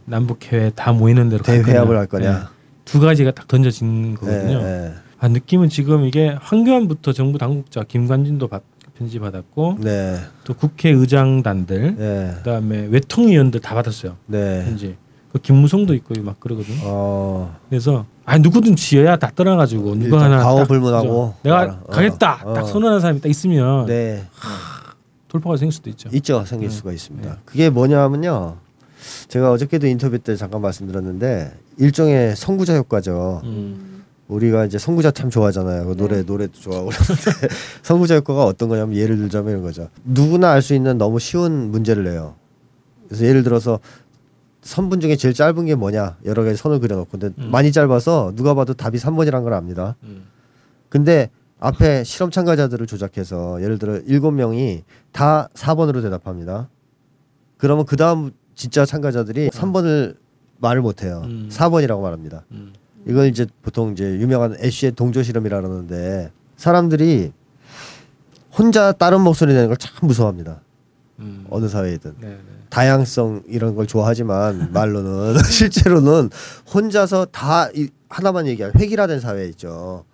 남북 0.05 0.45
해외 0.53 0.71
다 0.75 0.93
모이는 0.93 1.29
대로 1.29 1.43
갈 1.43 1.63
대회합을 1.63 1.89
거냐. 1.89 1.99
할 2.01 2.07
거냐. 2.07 2.39
네. 2.41 2.45
두 2.85 3.01
가지가 3.01 3.33
딱 3.33 3.49
던져진 3.49 4.15
거거든요. 4.15 4.63
네, 4.63 4.95
아 5.19 5.29
느낌은 5.29 5.69
지금 5.69 6.05
이게 6.05 6.37
황교안부터 6.41 7.13
정부 7.13 7.39
당국자 7.39 7.83
김관진도 7.83 8.47
받, 8.49 8.63
편지 8.97 9.19
받았고 9.19 9.79
네, 9.81 10.19
또 10.45 10.55
국회의장단들 10.55 11.97
네, 11.97 12.33
그다음에 12.39 12.87
외통위원들 12.87 13.61
다 13.61 13.75
받았어요. 13.75 14.17
네. 14.27 14.65
편지. 14.65 14.97
그 15.37 15.43
김무성도 15.43 15.95
있고 15.95 16.15
막 16.23 16.41
그러거든. 16.41 16.75
어, 16.83 17.57
그래서 17.69 18.07
아 18.25 18.39
누구든 18.39 18.75
지어야 18.77 19.17
다 19.17 19.31
떠나가지고 19.35 19.95
일단 19.97 20.21
하나 20.21 20.39
가오 20.39 20.59
딱 20.59 20.69
불문하고 20.69 21.07
그죠? 21.09 21.35
내가 21.43 21.59
알아. 21.61 21.73
어, 21.85 21.87
가겠다 21.93 22.43
어. 22.45 22.55
딱 22.55 22.67
선언한 22.67 23.01
사람이 23.01 23.21
딱 23.21 23.29
있으면 23.29 23.87
네, 23.87 24.25
돌파가 25.29 25.57
생길 25.57 25.73
수도 25.73 25.91
있죠. 25.91 26.09
있죠. 26.13 26.45
생길 26.45 26.69
네. 26.69 26.75
수가 26.75 26.93
있습니다. 26.93 27.29
네. 27.31 27.37
그게 27.45 27.71
뭐냐면요. 27.71 28.57
제가 29.29 29.53
어저께도 29.53 29.87
인터뷰 29.87 30.19
때 30.19 30.35
잠깐 30.37 30.61
말씀드렸는데 30.63 31.53
일종의 31.79 32.35
선구자 32.35 32.77
효과죠. 32.77 33.43
음. 33.45 34.03
우리가 34.29 34.65
이제 34.65 34.79
선구자 34.79 35.13
참 35.13 35.31
좋아하잖아요. 35.31 35.87
그 35.87 35.97
노래 35.97 36.23
노래도 36.23 36.59
좋아하고 36.59 36.89
그러는데 36.89 37.55
선구자 37.85 38.17
효과가 38.17 38.45
어떤 38.45 38.69
거냐면 38.69 38.97
예를 38.97 39.17
들자면 39.19 39.51
이런 39.53 39.63
거죠. 39.63 39.89
누구나 40.05 40.51
알 40.51 40.63
수 40.63 40.75
있는 40.75 40.99
너무 40.99 41.21
쉬운 41.21 41.71
문제를 41.71 42.03
내요. 42.05 42.35
그래서 43.07 43.25
예를 43.25 43.45
들어서 43.45 43.79
선분 44.67 45.01
중에 45.01 45.17
제일 45.17 45.33
짧은 45.33 45.65
게 45.67 45.75
뭐냐 45.75 46.17
여러 46.25 46.43
가지 46.45 46.57
선을 46.57 46.81
그려놓고 46.81 47.09
근데 47.19 47.31
음. 47.39 47.51
많이 47.51 47.71
짧아서 47.73 48.33
누가 48.35 48.55
봐도 48.55 48.75
답이 48.75 48.99
3번이란 48.99 49.45
걸 49.45 49.55
압니다. 49.55 49.97
음. 50.03 50.25
근데 50.89 51.31
앞에 51.59 52.05
실험 52.05 52.31
참가자들을 52.31 52.87
조작해서 52.87 53.63
예를 53.63 53.79
들어 53.79 53.99
일곱 54.07 54.33
명이 54.33 54.83
다 55.13 55.49
4번으로 55.55 56.03
대답합니다. 56.03 56.69
그러면 57.57 57.87
그 57.87 57.97
다음 57.97 58.33
진짜 58.55 58.85
참가자들이 58.85 59.49
3번을 59.51 60.17
말을 60.59 60.83
못해요. 60.83 61.23
음. 61.25 61.49
4번이라고 61.51 62.01
말합니다. 62.03 62.45
음. 62.51 62.73
이걸 63.07 63.29
이제 63.29 63.47
보통 63.63 63.93
이제 63.93 64.05
유명한 64.05 64.57
애쉬의 64.61 64.93
동조 64.93 65.23
실험이라 65.23 65.61
그러는데 65.61 66.33
사람들이 66.57 67.33
혼자 68.59 68.91
다른 68.93 69.21
목소리 69.21 69.53
내는 69.55 69.69
걸 69.69 69.77
참 69.79 69.93
무서워합니다. 70.09 70.61
음. 71.21 71.47
어느 71.51 71.69
사회이든 71.69 72.15
네, 72.21 72.29
네. 72.29 72.39
다양성 72.77 73.43
이런 73.49 73.75
걸 73.75 73.87
좋아하지만 73.87 74.71
말로는 74.71 75.39
실제로는 75.49 76.29
혼자서 76.75 77.25
다 77.33 77.71
이- 77.75 77.89
하나만 78.11 78.47
얘기하는 78.49 78.79
획일화된 78.79 79.19
사회 79.19 79.47
있죠. 79.49 80.05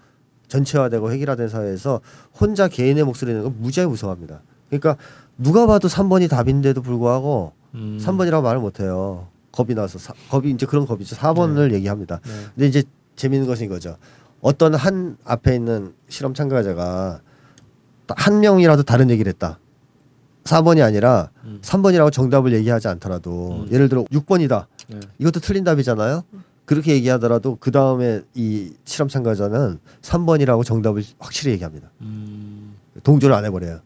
전체화되고 0.47 1.11
획일화된 1.11 1.49
사회에서 1.49 2.01
혼자 2.39 2.69
개인의 2.69 3.03
목소리 3.03 3.33
내는 3.33 3.43
걸 3.43 3.53
무지하게 3.59 3.91
무서워합니다. 3.91 4.43
그러니까 4.69 4.97
누가 5.37 5.67
봐도 5.67 5.89
3번이 5.89 6.31
답인데도 6.31 6.83
불구하고 6.83 7.53
음. 7.75 7.99
3번이라고 8.01 8.43
말을 8.45 8.61
못 8.61 8.79
해요. 8.79 9.27
겁이 9.51 9.75
나서 9.75 9.99
사, 9.99 10.13
겁이 10.31 10.49
이제 10.53 10.65
그런 10.65 10.87
겁이죠. 10.87 11.17
4번을 11.17 11.73
얘기합니다. 11.73 12.21
네. 12.25 12.31
근데 12.55 12.67
이제 12.69 12.85
재밌는 13.17 13.49
것은 13.49 13.67
이거죠. 13.67 13.97
어떤 14.41 14.77
한 14.77 15.17
앞에 15.25 15.57
있는 15.57 15.95
실험 16.09 16.33
참가자가 16.33 17.23
한 18.07 18.39
명이라도 18.39 18.85
다른 18.85 19.11
얘기를 19.11 19.29
했다. 19.33 19.59
4번이 20.45 20.83
아니라 20.85 21.31
음. 21.45 21.59
3번이라고 21.63 22.13
정답을 22.13 22.53
얘기하지 22.53 22.89
않더라도 22.89 23.65
음. 23.67 23.73
예를 23.73 23.89
들어 23.89 24.05
6번이다. 24.05 24.67
네. 24.89 25.01
이것도 25.19 25.41
틀린 25.41 25.65
답이잖아요. 25.65 26.25
그렇게 26.65 26.93
얘기하더라도 26.95 27.57
그 27.61 27.71
다음에 27.71 28.23
이 28.35 28.73
실험 28.85 29.09
참가자는 29.09 29.79
3번이라고 30.03 30.65
정답을 30.65 31.03
확실히 31.19 31.53
얘기합니다. 31.53 31.91
음. 32.01 32.75
동조를 33.03 33.35
안 33.35 33.45
해버려요. 33.45 33.81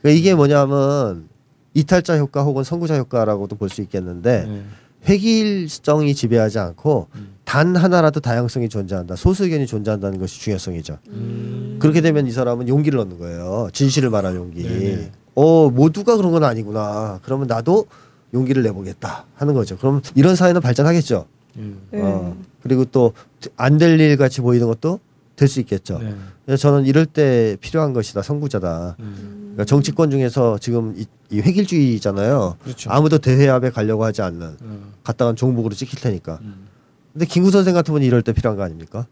그러니까 0.00 0.18
이게 0.18 0.34
뭐냐면 0.34 1.28
이탈자 1.74 2.18
효과 2.18 2.42
혹은 2.42 2.64
선구자 2.64 2.96
효과라고도 2.98 3.56
볼 3.56 3.68
수 3.68 3.82
있겠는데 3.82 4.44
네. 4.46 4.62
획일성이 5.08 6.14
지배하지 6.14 6.58
않고 6.58 7.08
음. 7.14 7.34
단 7.44 7.76
하나라도 7.76 8.20
다양성이 8.20 8.68
존재한다. 8.68 9.16
소수 9.16 9.44
의견이 9.44 9.66
존재한다는 9.66 10.18
것이 10.18 10.40
중요성이죠. 10.40 10.98
음. 11.08 11.76
그렇게 11.80 12.00
되면 12.00 12.26
이 12.26 12.30
사람은 12.32 12.68
용기를 12.68 12.98
얻는 12.98 13.18
거예요. 13.18 13.68
진실을 13.72 14.10
말할 14.10 14.34
용기. 14.36 14.62
네네. 14.62 15.12
어, 15.40 15.70
모두가 15.70 16.16
그런 16.16 16.32
건 16.32 16.42
아니구나. 16.44 17.20
그러면 17.22 17.46
나도 17.46 17.86
용기를 18.34 18.62
내보겠다 18.64 19.26
하는 19.36 19.54
거죠. 19.54 19.76
그럼 19.78 20.02
이런 20.16 20.34
사회는 20.34 20.60
발전하겠죠. 20.60 21.26
음. 21.56 21.80
네. 21.92 22.00
어, 22.02 22.36
그리고 22.62 22.84
또 22.84 23.12
안 23.56 23.78
될 23.78 24.00
일 24.00 24.16
같이 24.16 24.40
보이는 24.40 24.66
것도 24.66 24.98
될 25.36 25.46
수 25.46 25.60
있겠죠. 25.60 25.98
네. 26.00 26.12
그래서 26.44 26.60
저는 26.60 26.86
이럴 26.86 27.06
때 27.06 27.56
필요한 27.60 27.92
것이다. 27.92 28.22
선구자다. 28.22 28.96
음. 28.98 29.38
그러니까 29.54 29.64
정치권 29.64 30.10
중에서 30.10 30.58
지금 30.58 30.94
이, 30.96 31.06
이 31.30 31.40
획일주의잖아요. 31.40 32.56
그렇죠. 32.64 32.90
아무도 32.90 33.18
대회합에 33.18 33.70
가려고 33.70 34.04
하지 34.04 34.22
않는 34.22 34.56
어. 34.60 34.78
갔다간 35.04 35.36
종북으로 35.36 35.74
찍힐 35.76 36.00
테니까. 36.00 36.38
음. 36.42 36.66
근데 37.12 37.26
김구 37.26 37.52
선생 37.52 37.74
같은 37.74 37.94
분이 37.94 38.04
이럴 38.04 38.22
때 38.22 38.32
필요한 38.32 38.56
거 38.56 38.64
아닙니까? 38.64 39.06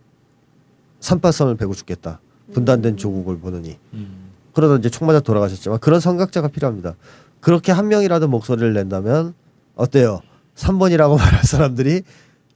삼파선을 1.01 1.55
베고 1.57 1.75
죽겠다. 1.75 2.21
분단된 2.53 2.97
조국을 2.97 3.39
보느니. 3.39 3.79
음. 4.57 4.63
그러다 4.63 4.77
이제 4.77 4.89
총 4.89 5.07
맞아 5.07 5.21
돌아가셨지만 5.21 5.79
그런 5.81 6.01
선각자가 6.01 6.49
필요합니다. 6.49 6.95
그렇게 7.41 7.73
한 7.73 7.89
명이라도 7.89 8.27
목소리를 8.29 8.73
낸다면 8.73 9.35
어때요? 9.75 10.21
3번이라고 10.57 11.17
말할 11.19 11.45
사람들이 11.45 12.03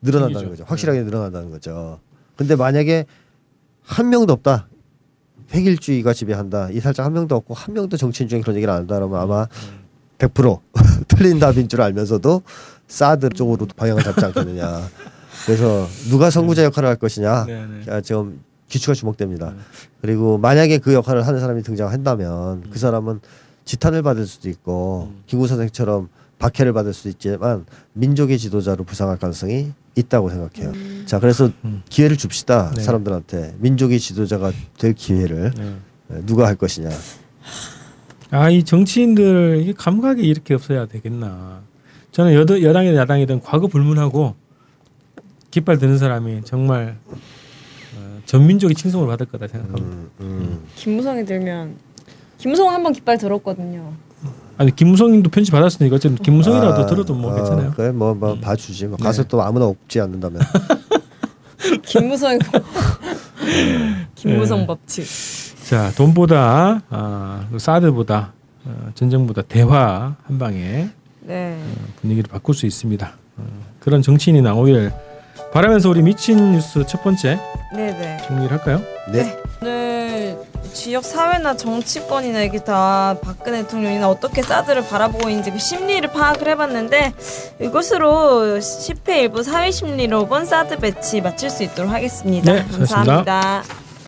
늘어난다는. 0.01 0.49
거죠. 0.49 0.65
확실하게 0.67 1.03
늘어난다는 1.03 1.51
거죠. 1.51 2.01
근데 2.37 2.57
만약에 2.57 3.05
한 3.83 4.09
명도 4.09 4.33
없다. 4.33 4.67
획일주의가 5.53 6.15
지배한다. 6.15 6.71
이 6.71 6.81
살짝 6.81 7.05
한 7.05 7.13
명도 7.13 7.37
없고 7.37 7.55
한 7.55 7.75
명도 7.75 7.97
정치인 7.97 8.29
중에 8.29 8.41
그런 8.41 8.57
얘기를 8.57 8.73
안 8.73 8.81
한다 8.81 8.95
그러면 8.95 9.21
아마 9.21 9.47
100% 10.19 10.61
틀린 11.09 11.39
답인 11.39 11.69
줄 11.69 11.83
알면서도 11.83 12.43
사드 12.89 13.31
쪽으로 13.31 13.67
방향을 13.77 14.03
잡지 14.03 14.25
않겠느냐. 14.25 14.89
그래서 15.45 15.87
누가 16.09 16.31
선구자 16.31 16.65
역할을 16.65 16.89
할 16.89 16.97
것이냐. 16.97 17.45
네, 17.47 17.67
네. 17.67 17.85
자, 17.85 18.01
지금 18.01 18.41
기추가 18.71 18.95
주목됩니다. 18.95 19.51
네. 19.51 19.57
그리고 20.01 20.39
만약에 20.39 20.79
그 20.79 20.95
역할을 20.95 21.27
하는 21.27 21.41
사람이 21.41 21.63
등장한다면 21.63 22.71
그 22.71 22.79
사람은 22.79 23.21
지탄을 23.67 24.03
받을 24.03 24.27
수도 24.27 24.49
있고 24.49 25.11
음. 25.11 25.23
김구 25.27 25.47
선생처럼 25.47 26.09
박해를 26.39 26.73
받을 26.73 26.95
수도 26.95 27.11
있지만 27.11 27.67
민족의 27.93 28.39
지도자로 28.39 28.85
부상할 28.85 29.19
가능성이 29.19 29.73
있다고 29.95 30.31
생각해요. 30.31 30.73
자, 31.05 31.19
그래서 31.19 31.51
음. 31.65 31.83
기회를 31.91 32.17
줍시다 32.17 32.73
네. 32.75 32.83
사람들한테 32.83 33.57
민족의 33.59 33.99
지도자가 34.01 34.53
될 34.79 34.95
기회를 34.95 35.53
네. 35.55 36.23
누가 36.25 36.47
할 36.47 36.55
것이냐. 36.55 36.89
아, 38.31 38.49
이 38.49 38.63
정치인들 38.63 39.59
이게 39.61 39.73
감각이 39.73 40.23
이렇게 40.23 40.55
없어야 40.55 40.87
되겠나. 40.87 41.61
저는 42.13 42.35
여당이든 42.35 42.97
야당이든 42.97 43.41
과거 43.41 43.67
불문하고 43.67 44.35
깃발 45.51 45.79
드는 45.79 45.99
사람이 45.99 46.43
정말 46.45 46.97
어, 47.07 47.15
전민족의 48.31 48.77
칭송을 48.77 49.09
받을 49.09 49.27
거다 49.27 49.49
생각합니다. 49.49 49.89
음, 49.89 50.11
음. 50.21 50.61
김무성이 50.77 51.25
들면 51.25 51.75
김무성 52.39 52.71
한번 52.71 52.93
깃발 52.93 53.19
들었거든요. 53.19 53.93
아니 54.57 54.77
김무성님도 54.77 55.31
편지 55.31 55.51
받았으니까 55.51 55.97
어쨌든 55.97 56.23
김무성이라도 56.23 56.83
아, 56.83 56.87
들어도 56.87 57.13
뭐 57.15 57.33
아, 57.33 57.35
괜찮아요. 57.35 57.73
그래 57.75 57.91
뭐뭐 57.91 58.35
음. 58.35 58.41
봐주지. 58.41 58.87
뭐 58.87 58.99
네. 58.99 59.03
가서 59.03 59.25
또 59.25 59.43
아무나 59.43 59.67
없지 59.67 60.01
않는다면. 60.01 60.43
김무성 61.83 62.39
김무성 64.15 64.61
네. 64.61 64.67
법칙. 64.69 65.05
자 65.65 65.91
돈보다 65.97 66.83
아, 66.89 67.49
그 67.51 67.59
사드보다 67.59 68.33
어, 68.65 68.91
전쟁보다 68.95 69.43
대화 69.43 70.15
한 70.23 70.39
방에 70.39 70.89
네. 71.23 71.61
분위기를 72.01 72.31
바꿀 72.31 72.55
수 72.55 72.67
있습니다. 72.67 73.13
어, 73.39 73.45
그런 73.81 74.03
정치인이 74.03 74.41
나오기를 74.41 75.10
바라면서 75.53 75.89
우리 75.89 76.03
미친 76.03 76.53
뉴스 76.53 76.85
첫 76.87 77.03
번째 77.03 77.39
네네. 77.75 78.19
정리를 78.27 78.51
할까요? 78.51 78.81
네. 79.09 79.37
오늘 79.61 80.39
지역 80.73 81.05
사회나 81.05 81.57
정치권이나 81.57 82.43
이게 82.43 82.59
다 82.63 83.17
박근혜 83.21 83.63
대통령이나 83.63 84.09
어떻게 84.09 84.43
사드를 84.43 84.87
바라보고 84.87 85.29
있는지 85.29 85.51
그 85.51 85.59
심리를 85.59 86.09
파악을 86.11 86.49
해봤는데 86.49 87.13
이것으로 87.61 88.59
10회 88.59 89.09
일부 89.17 89.43
사회 89.43 89.71
심리로 89.71 90.27
본 90.27 90.47
사드 90.47 90.79
배치 90.79 91.21
마칠 91.21 91.51
수 91.51 91.65
있도록 91.65 91.91
하겠습니다. 91.93 92.53
네, 92.53 92.63
수고하셨습니다. 92.71 93.25
감사합니다. 93.25 93.90